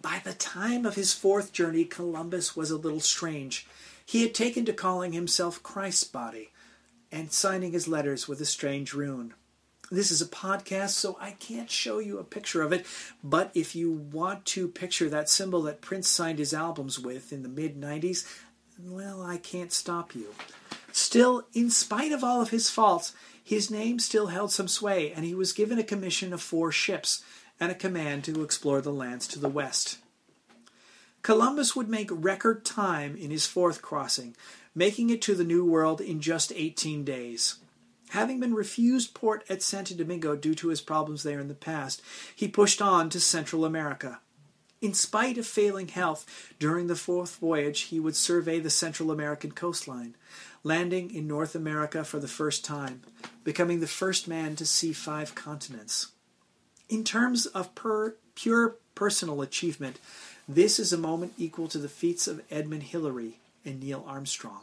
By 0.00 0.20
the 0.22 0.34
time 0.34 0.86
of 0.86 0.94
his 0.94 1.12
fourth 1.12 1.52
journey, 1.52 1.84
Columbus 1.84 2.54
was 2.54 2.70
a 2.70 2.76
little 2.76 3.00
strange. 3.00 3.66
He 4.06 4.22
had 4.22 4.34
taken 4.34 4.64
to 4.66 4.72
calling 4.72 5.12
himself 5.12 5.64
Christ's 5.64 6.04
body 6.04 6.52
and 7.12 7.30
signing 7.30 7.72
his 7.72 7.86
letters 7.86 8.26
with 8.26 8.40
a 8.40 8.46
strange 8.46 8.94
rune. 8.94 9.34
This 9.90 10.10
is 10.10 10.22
a 10.22 10.26
podcast, 10.26 10.90
so 10.90 11.18
I 11.20 11.32
can't 11.32 11.70
show 11.70 11.98
you 11.98 12.18
a 12.18 12.24
picture 12.24 12.62
of 12.62 12.72
it, 12.72 12.86
but 13.22 13.50
if 13.54 13.76
you 13.76 13.92
want 13.92 14.46
to 14.46 14.66
picture 14.66 15.10
that 15.10 15.28
symbol 15.28 15.60
that 15.62 15.82
Prince 15.82 16.08
signed 16.08 16.38
his 16.38 16.54
albums 16.54 16.98
with 16.98 17.30
in 17.30 17.42
the 17.42 17.48
mid 17.50 17.78
90s, 17.78 18.26
well, 18.80 19.22
I 19.22 19.36
can't 19.36 19.70
stop 19.70 20.14
you. 20.14 20.34
Still, 20.92 21.46
in 21.52 21.68
spite 21.68 22.10
of 22.10 22.24
all 22.24 22.40
of 22.40 22.50
his 22.50 22.70
faults, 22.70 23.12
his 23.44 23.70
name 23.70 23.98
still 23.98 24.28
held 24.28 24.50
some 24.50 24.68
sway, 24.68 25.12
and 25.12 25.26
he 25.26 25.34
was 25.34 25.52
given 25.52 25.78
a 25.78 25.84
commission 25.84 26.32
of 26.32 26.40
four 26.40 26.72
ships 26.72 27.22
and 27.60 27.70
a 27.70 27.74
command 27.74 28.24
to 28.24 28.42
explore 28.42 28.80
the 28.80 28.92
lands 28.92 29.26
to 29.28 29.38
the 29.38 29.48
west. 29.48 29.98
Columbus 31.22 31.76
would 31.76 31.88
make 31.88 32.08
record 32.10 32.64
time 32.64 33.14
in 33.16 33.30
his 33.30 33.46
fourth 33.46 33.82
crossing, 33.82 34.34
making 34.74 35.10
it 35.10 35.22
to 35.22 35.34
the 35.34 35.44
New 35.44 35.64
World 35.64 36.00
in 36.00 36.20
just 36.20 36.52
18 36.54 37.04
days. 37.04 37.56
Having 38.10 38.40
been 38.40 38.54
refused 38.54 39.14
port 39.14 39.44
at 39.48 39.62
Santo 39.62 39.94
Domingo 39.94 40.36
due 40.36 40.54
to 40.56 40.68
his 40.68 40.80
problems 40.80 41.22
there 41.22 41.40
in 41.40 41.48
the 41.48 41.54
past, 41.54 42.02
he 42.34 42.46
pushed 42.46 42.82
on 42.82 43.08
to 43.10 43.20
Central 43.20 43.64
America. 43.64 44.20
In 44.82 44.94
spite 44.94 45.38
of 45.38 45.46
failing 45.46 45.88
health, 45.88 46.52
during 46.58 46.88
the 46.88 46.96
fourth 46.96 47.36
voyage 47.36 47.82
he 47.82 48.00
would 48.00 48.16
survey 48.16 48.58
the 48.58 48.68
Central 48.68 49.10
American 49.10 49.52
coastline, 49.52 50.16
landing 50.64 51.14
in 51.14 51.26
North 51.26 51.54
America 51.54 52.04
for 52.04 52.18
the 52.18 52.28
first 52.28 52.64
time, 52.64 53.02
becoming 53.44 53.80
the 53.80 53.86
first 53.86 54.26
man 54.26 54.56
to 54.56 54.66
see 54.66 54.92
five 54.92 55.34
continents. 55.34 56.08
In 56.88 57.04
terms 57.04 57.46
of 57.46 57.74
per, 57.74 58.16
pure 58.34 58.76
personal 58.94 59.40
achievement, 59.40 59.98
this 60.48 60.78
is 60.78 60.92
a 60.92 60.98
moment 60.98 61.32
equal 61.38 61.68
to 61.68 61.78
the 61.78 61.88
feats 61.88 62.26
of 62.26 62.42
Edmund 62.50 62.82
Hillary 62.82 63.38
and 63.64 63.80
Neil 63.80 64.04
Armstrong, 64.06 64.62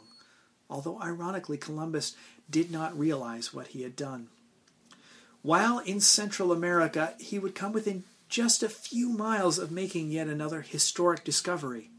although 0.68 1.00
ironically 1.00 1.56
Columbus 1.56 2.14
did 2.48 2.70
not 2.70 2.98
realize 2.98 3.54
what 3.54 3.68
he 3.68 3.82
had 3.82 3.96
done. 3.96 4.28
While 5.42 5.78
in 5.78 6.00
Central 6.00 6.52
America, 6.52 7.14
he 7.18 7.38
would 7.38 7.54
come 7.54 7.72
within 7.72 8.04
just 8.28 8.62
a 8.62 8.68
few 8.68 9.08
miles 9.08 9.58
of 9.58 9.70
making 9.70 10.10
yet 10.10 10.28
another 10.28 10.60
historic 10.60 11.24
discovery, 11.24 11.90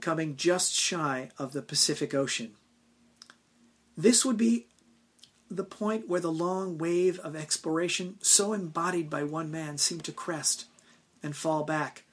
coming 0.00 0.36
just 0.36 0.72
shy 0.72 1.30
of 1.38 1.52
the 1.52 1.62
Pacific 1.62 2.14
Ocean. 2.14 2.52
This 3.96 4.24
would 4.24 4.36
be 4.36 4.66
the 5.50 5.64
point 5.64 6.08
where 6.08 6.20
the 6.20 6.32
long 6.32 6.78
wave 6.78 7.18
of 7.20 7.36
exploration, 7.36 8.16
so 8.22 8.52
embodied 8.52 9.10
by 9.10 9.22
one 9.22 9.50
man, 9.50 9.76
seemed 9.78 10.04
to 10.04 10.12
crest 10.12 10.64
and 11.22 11.36
fall 11.36 11.62
back. 11.62 12.04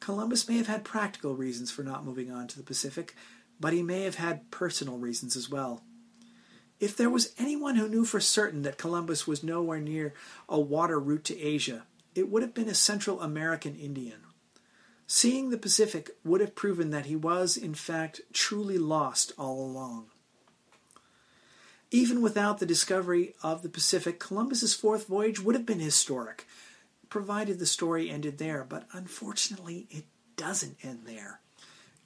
Columbus 0.00 0.48
may 0.48 0.56
have 0.56 0.66
had 0.66 0.84
practical 0.84 1.34
reasons 1.34 1.70
for 1.70 1.82
not 1.82 2.04
moving 2.04 2.30
on 2.30 2.46
to 2.48 2.56
the 2.56 2.62
Pacific, 2.64 3.14
but 3.58 3.72
he 3.72 3.82
may 3.82 4.02
have 4.02 4.16
had 4.16 4.50
personal 4.50 4.98
reasons 4.98 5.36
as 5.36 5.48
well. 5.50 5.82
If 6.78 6.96
there 6.96 7.10
was 7.10 7.32
anyone 7.38 7.76
who 7.76 7.88
knew 7.88 8.04
for 8.04 8.20
certain 8.20 8.62
that 8.62 8.78
Columbus 8.78 9.26
was 9.26 9.42
nowhere 9.42 9.80
near 9.80 10.12
a 10.48 10.60
water 10.60 11.00
route 11.00 11.24
to 11.24 11.40
Asia, 11.40 11.84
it 12.14 12.30
would 12.30 12.42
have 12.42 12.54
been 12.54 12.68
a 12.68 12.74
Central 12.74 13.20
American 13.20 13.74
Indian. 13.74 14.20
Seeing 15.06 15.50
the 15.50 15.58
Pacific 15.58 16.10
would 16.24 16.40
have 16.40 16.54
proven 16.54 16.90
that 16.90 17.06
he 17.06 17.16
was, 17.16 17.56
in 17.56 17.74
fact, 17.74 18.20
truly 18.32 18.76
lost 18.76 19.32
all 19.38 19.64
along. 19.64 20.06
Even 21.90 22.20
without 22.20 22.58
the 22.58 22.66
discovery 22.66 23.34
of 23.42 23.62
the 23.62 23.68
Pacific, 23.68 24.18
Columbus's 24.18 24.74
fourth 24.74 25.06
voyage 25.06 25.40
would 25.40 25.54
have 25.54 25.64
been 25.64 25.78
historic, 25.78 26.46
provided 27.08 27.58
the 27.58 27.66
story 27.66 28.10
ended 28.10 28.38
there, 28.38 28.64
but 28.68 28.86
unfortunately 28.92 29.86
it 29.90 30.04
doesn't 30.36 30.76
end 30.82 31.00
there. 31.04 31.40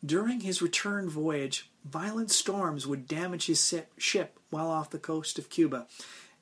During 0.04 0.40
his 0.40 0.62
return 0.62 1.08
voyage, 1.08 1.68
violent 1.84 2.30
storms 2.30 2.86
would 2.86 3.06
damage 3.06 3.46
his 3.46 3.74
ship 3.98 4.38
while 4.50 4.68
off 4.68 4.90
the 4.90 4.98
coast 4.98 5.38
of 5.38 5.50
Cuba, 5.50 5.86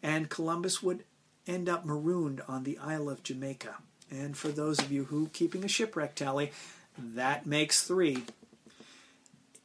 and 0.02 0.30
Columbus 0.30 0.82
would 0.82 1.04
end 1.46 1.68
up 1.68 1.84
marooned 1.84 2.40
on 2.46 2.62
the 2.64 2.78
Isle 2.78 3.08
of 3.08 3.22
Jamaica. 3.22 3.76
And 4.10 4.36
for 4.36 4.48
those 4.48 4.78
of 4.78 4.92
you 4.92 5.04
who 5.04 5.28
keeping 5.32 5.64
a 5.64 5.68
shipwreck 5.68 6.14
tally, 6.14 6.52
that 6.96 7.46
makes 7.46 7.82
three. 7.82 8.24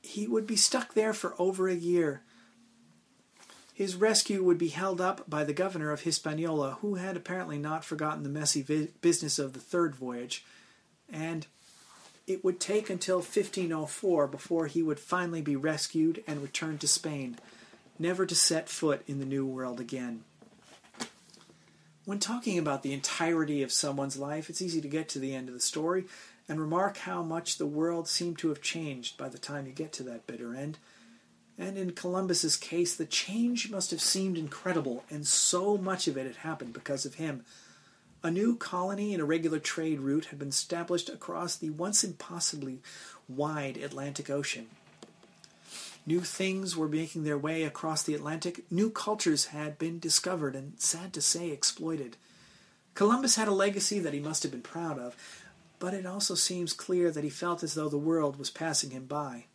He 0.02 0.28
would 0.28 0.48
be 0.48 0.56
stuck 0.56 0.94
there 0.94 1.14
for 1.14 1.36
over 1.40 1.68
a 1.68 1.76
year 1.76 2.22
his 3.74 3.96
rescue 3.96 4.44
would 4.44 4.60
be 4.60 4.68
held 4.70 5.02
up 5.02 5.28
by 5.28 5.44
the 5.44 5.54
governor 5.54 5.92
of 5.92 6.02
Hispaniola, 6.02 6.78
who 6.82 6.96
had 6.96 7.18
apparently 7.18 7.58
not 7.58 7.84
forgotten 7.84 8.22
the 8.22 8.30
messy 8.30 8.62
vi- 8.62 8.90
business 9.02 9.40
of 9.40 9.54
the 9.54 9.60
third 9.60 9.96
voyage, 9.96 10.46
and 11.12 11.48
it 12.28 12.44
would 12.44 12.60
take 12.60 12.90
until 12.90 13.18
1504 13.18 14.28
before 14.28 14.68
he 14.68 14.84
would 14.84 15.00
finally 15.00 15.42
be 15.42 15.56
rescued 15.56 16.24
and 16.28 16.42
returned 16.42 16.82
to 16.82 16.88
Spain, 16.88 17.38
never 17.98 18.26
to 18.26 18.36
set 18.36 18.70
foot 18.70 19.02
in 19.08 19.20
the 19.20 19.26
New 19.26 19.46
World 19.46 19.80
again. 19.80 20.24
When 22.06 22.20
talking 22.20 22.60
about 22.60 22.84
the 22.84 22.94
entirety 22.94 23.64
of 23.64 23.72
someone's 23.72 24.18
life, 24.18 24.50
it's 24.50 24.62
easy 24.62 24.82
to 24.82 24.88
get 24.88 25.10
to 25.10 25.20
the 25.20 25.34
end 25.34 25.48
of 25.48 25.54
the 25.54 25.62
story 25.62 26.06
and 26.48 26.60
remark 26.60 26.98
how 26.98 27.24
much 27.24 27.58
the 27.58 27.66
world 27.66 28.08
seemed 28.08 28.38
to 28.40 28.50
have 28.50 28.62
changed 28.62 29.18
by 29.18 29.30
the 29.30 29.38
time 29.38 29.66
you 29.66 29.72
get 29.72 29.94
to 29.94 30.04
that 30.04 30.28
bitter 30.28 30.54
end. 30.54 30.78
And 31.58 31.78
in 31.78 31.92
Columbus's 31.92 32.58
case, 32.58 32.96
the 32.96 33.06
change 33.06 33.70
must 33.70 33.92
have 33.92 34.02
seemed 34.02 34.38
incredible, 34.38 35.04
and 35.10 35.28
so 35.28 35.78
much 35.78 36.08
of 36.08 36.18
it 36.18 36.26
had 36.26 36.38
happened 36.38 36.74
because 36.74 37.06
of 37.06 37.16
him. 37.16 37.46
A 38.24 38.32
new 38.32 38.56
colony 38.56 39.14
and 39.14 39.22
a 39.22 39.26
regular 39.26 39.60
trade 39.60 40.00
route 40.00 40.26
had 40.26 40.40
been 40.40 40.48
established 40.50 41.10
across 41.10 41.56
the 41.56 41.70
once 41.70 42.04
impossibly 42.04 42.82
wide 43.28 43.78
Atlantic 43.78 44.30
Ocean. 44.30 44.68
New 46.06 46.22
things 46.22 46.76
were 46.76 46.88
making 46.88 47.24
their 47.24 47.38
way 47.38 47.64
across 47.64 48.04
the 48.04 48.16
Atlantic. 48.16 48.66
New 48.72 48.90
cultures 48.90 49.48
had 49.48 49.78
been 49.78 50.00
discovered 50.00 50.56
and, 50.56 50.74
sad 50.80 51.14
to 51.14 51.22
say, 51.22 51.50
exploited. 51.50 52.18
Columbus 52.94 53.36
had 53.36 53.48
a 53.48 53.52
legacy 53.52 54.00
that 54.00 54.14
he 54.14 54.20
must 54.20 54.44
have 54.44 54.52
been 54.52 54.62
proud 54.62 55.00
of, 55.00 55.16
but 55.80 55.94
it 55.94 56.06
also 56.06 56.36
seems 56.36 56.74
clear 56.74 57.12
that 57.12 57.24
he 57.24 57.30
felt 57.30 57.64
as 57.64 57.74
though 57.74 57.90
the 57.90 57.98
world 57.98 58.38
was 58.38 58.50
passing 58.50 58.92
him 58.92 59.06
by. 59.06 59.46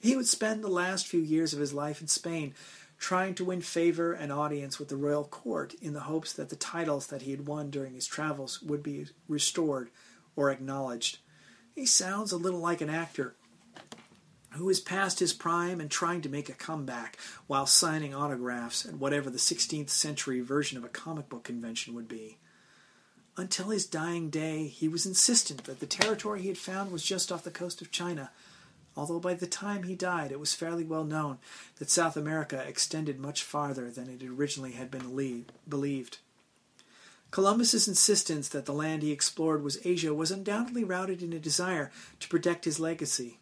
He 0.00 0.16
would 0.16 0.26
spend 0.26 0.64
the 0.64 0.68
last 0.68 1.06
few 1.06 1.20
years 1.20 1.52
of 1.52 1.60
his 1.60 1.74
life 1.74 2.00
in 2.00 2.08
Spain 2.08 2.54
trying 2.98 3.34
to 3.34 3.44
win 3.44 3.60
favor 3.60 4.12
and 4.12 4.32
audience 4.32 4.78
with 4.78 4.88
the 4.88 4.96
royal 4.96 5.24
court 5.24 5.74
in 5.80 5.92
the 5.94 6.00
hopes 6.00 6.32
that 6.32 6.48
the 6.48 6.56
titles 6.56 7.06
that 7.08 7.22
he 7.22 7.30
had 7.30 7.46
won 7.46 7.70
during 7.70 7.94
his 7.94 8.06
travels 8.06 8.62
would 8.62 8.82
be 8.82 9.06
restored 9.28 9.90
or 10.36 10.50
acknowledged. 10.50 11.18
He 11.74 11.86
sounds 11.86 12.32
a 12.32 12.36
little 12.36 12.60
like 12.60 12.80
an 12.80 12.90
actor 12.90 13.34
who 14.52 14.68
is 14.68 14.80
past 14.80 15.20
his 15.20 15.32
prime 15.32 15.80
and 15.80 15.90
trying 15.90 16.20
to 16.22 16.28
make 16.28 16.48
a 16.48 16.54
comeback 16.54 17.16
while 17.46 17.66
signing 17.66 18.14
autographs 18.14 18.84
at 18.84 18.94
whatever 18.94 19.30
the 19.30 19.38
16th 19.38 19.90
century 19.90 20.40
version 20.40 20.76
of 20.76 20.84
a 20.84 20.88
comic 20.88 21.28
book 21.28 21.44
convention 21.44 21.94
would 21.94 22.08
be. 22.08 22.38
Until 23.36 23.68
his 23.68 23.86
dying 23.86 24.28
day, 24.28 24.66
he 24.66 24.88
was 24.88 25.06
insistent 25.06 25.64
that 25.64 25.80
the 25.80 25.86
territory 25.86 26.42
he 26.42 26.48
had 26.48 26.58
found 26.58 26.90
was 26.90 27.02
just 27.02 27.30
off 27.30 27.44
the 27.44 27.50
coast 27.50 27.80
of 27.80 27.90
China 27.90 28.30
although 29.00 29.18
by 29.18 29.32
the 29.32 29.46
time 29.46 29.84
he 29.84 29.94
died 29.94 30.30
it 30.30 30.38
was 30.38 30.52
fairly 30.52 30.84
well 30.84 31.04
known 31.04 31.38
that 31.78 31.88
South 31.88 32.18
America 32.18 32.62
extended 32.68 33.18
much 33.18 33.42
farther 33.42 33.90
than 33.90 34.10
it 34.10 34.22
originally 34.22 34.72
had 34.72 34.90
been 34.90 35.34
believed. 35.66 36.18
Columbus's 37.30 37.88
insistence 37.88 38.46
that 38.50 38.66
the 38.66 38.74
land 38.74 39.02
he 39.02 39.10
explored 39.10 39.62
was 39.62 39.78
Asia 39.86 40.12
was 40.12 40.30
undoubtedly 40.30 40.84
rooted 40.84 41.22
in 41.22 41.32
a 41.32 41.38
desire 41.38 41.90
to 42.18 42.28
protect 42.28 42.66
his 42.66 42.78
legacy. 42.78 43.38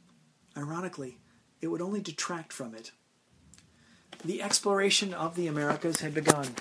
Ironically, 0.56 1.18
it 1.60 1.66
would 1.66 1.82
only 1.82 2.00
detract 2.00 2.52
from 2.52 2.72
it. 2.72 2.92
The 4.24 4.40
exploration 4.40 5.12
of 5.12 5.34
the 5.34 5.48
Americas 5.48 6.02
had 6.02 6.14
begun. 6.14 6.54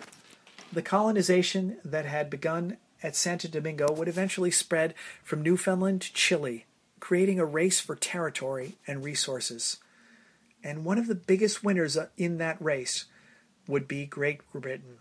The 0.73 0.81
colonization 0.81 1.77
that 1.85 2.05
had 2.05 2.31
begun 2.31 2.77
at 3.03 3.15
Santo 3.15 3.47
Domingo 3.47 3.93
would 3.93 4.07
eventually 4.07 4.49
spread 4.49 4.95
from 5.23 5.43
Newfoundland 5.43 6.01
to 6.01 6.13
Chile, 6.13 6.65
creating 7.07 7.39
a 7.39 7.45
race 7.45 7.79
for 7.79 7.95
territory 7.95 8.75
and 8.85 9.01
resources. 9.01 9.77
And 10.61 10.83
one 10.83 10.97
of 10.97 11.07
the 11.07 11.15
biggest 11.15 11.63
winners 11.63 11.97
in 12.17 12.37
that 12.39 12.61
race 12.61 13.05
would 13.65 13.87
be 13.87 14.05
Great 14.05 14.41
Britain. 14.51 14.97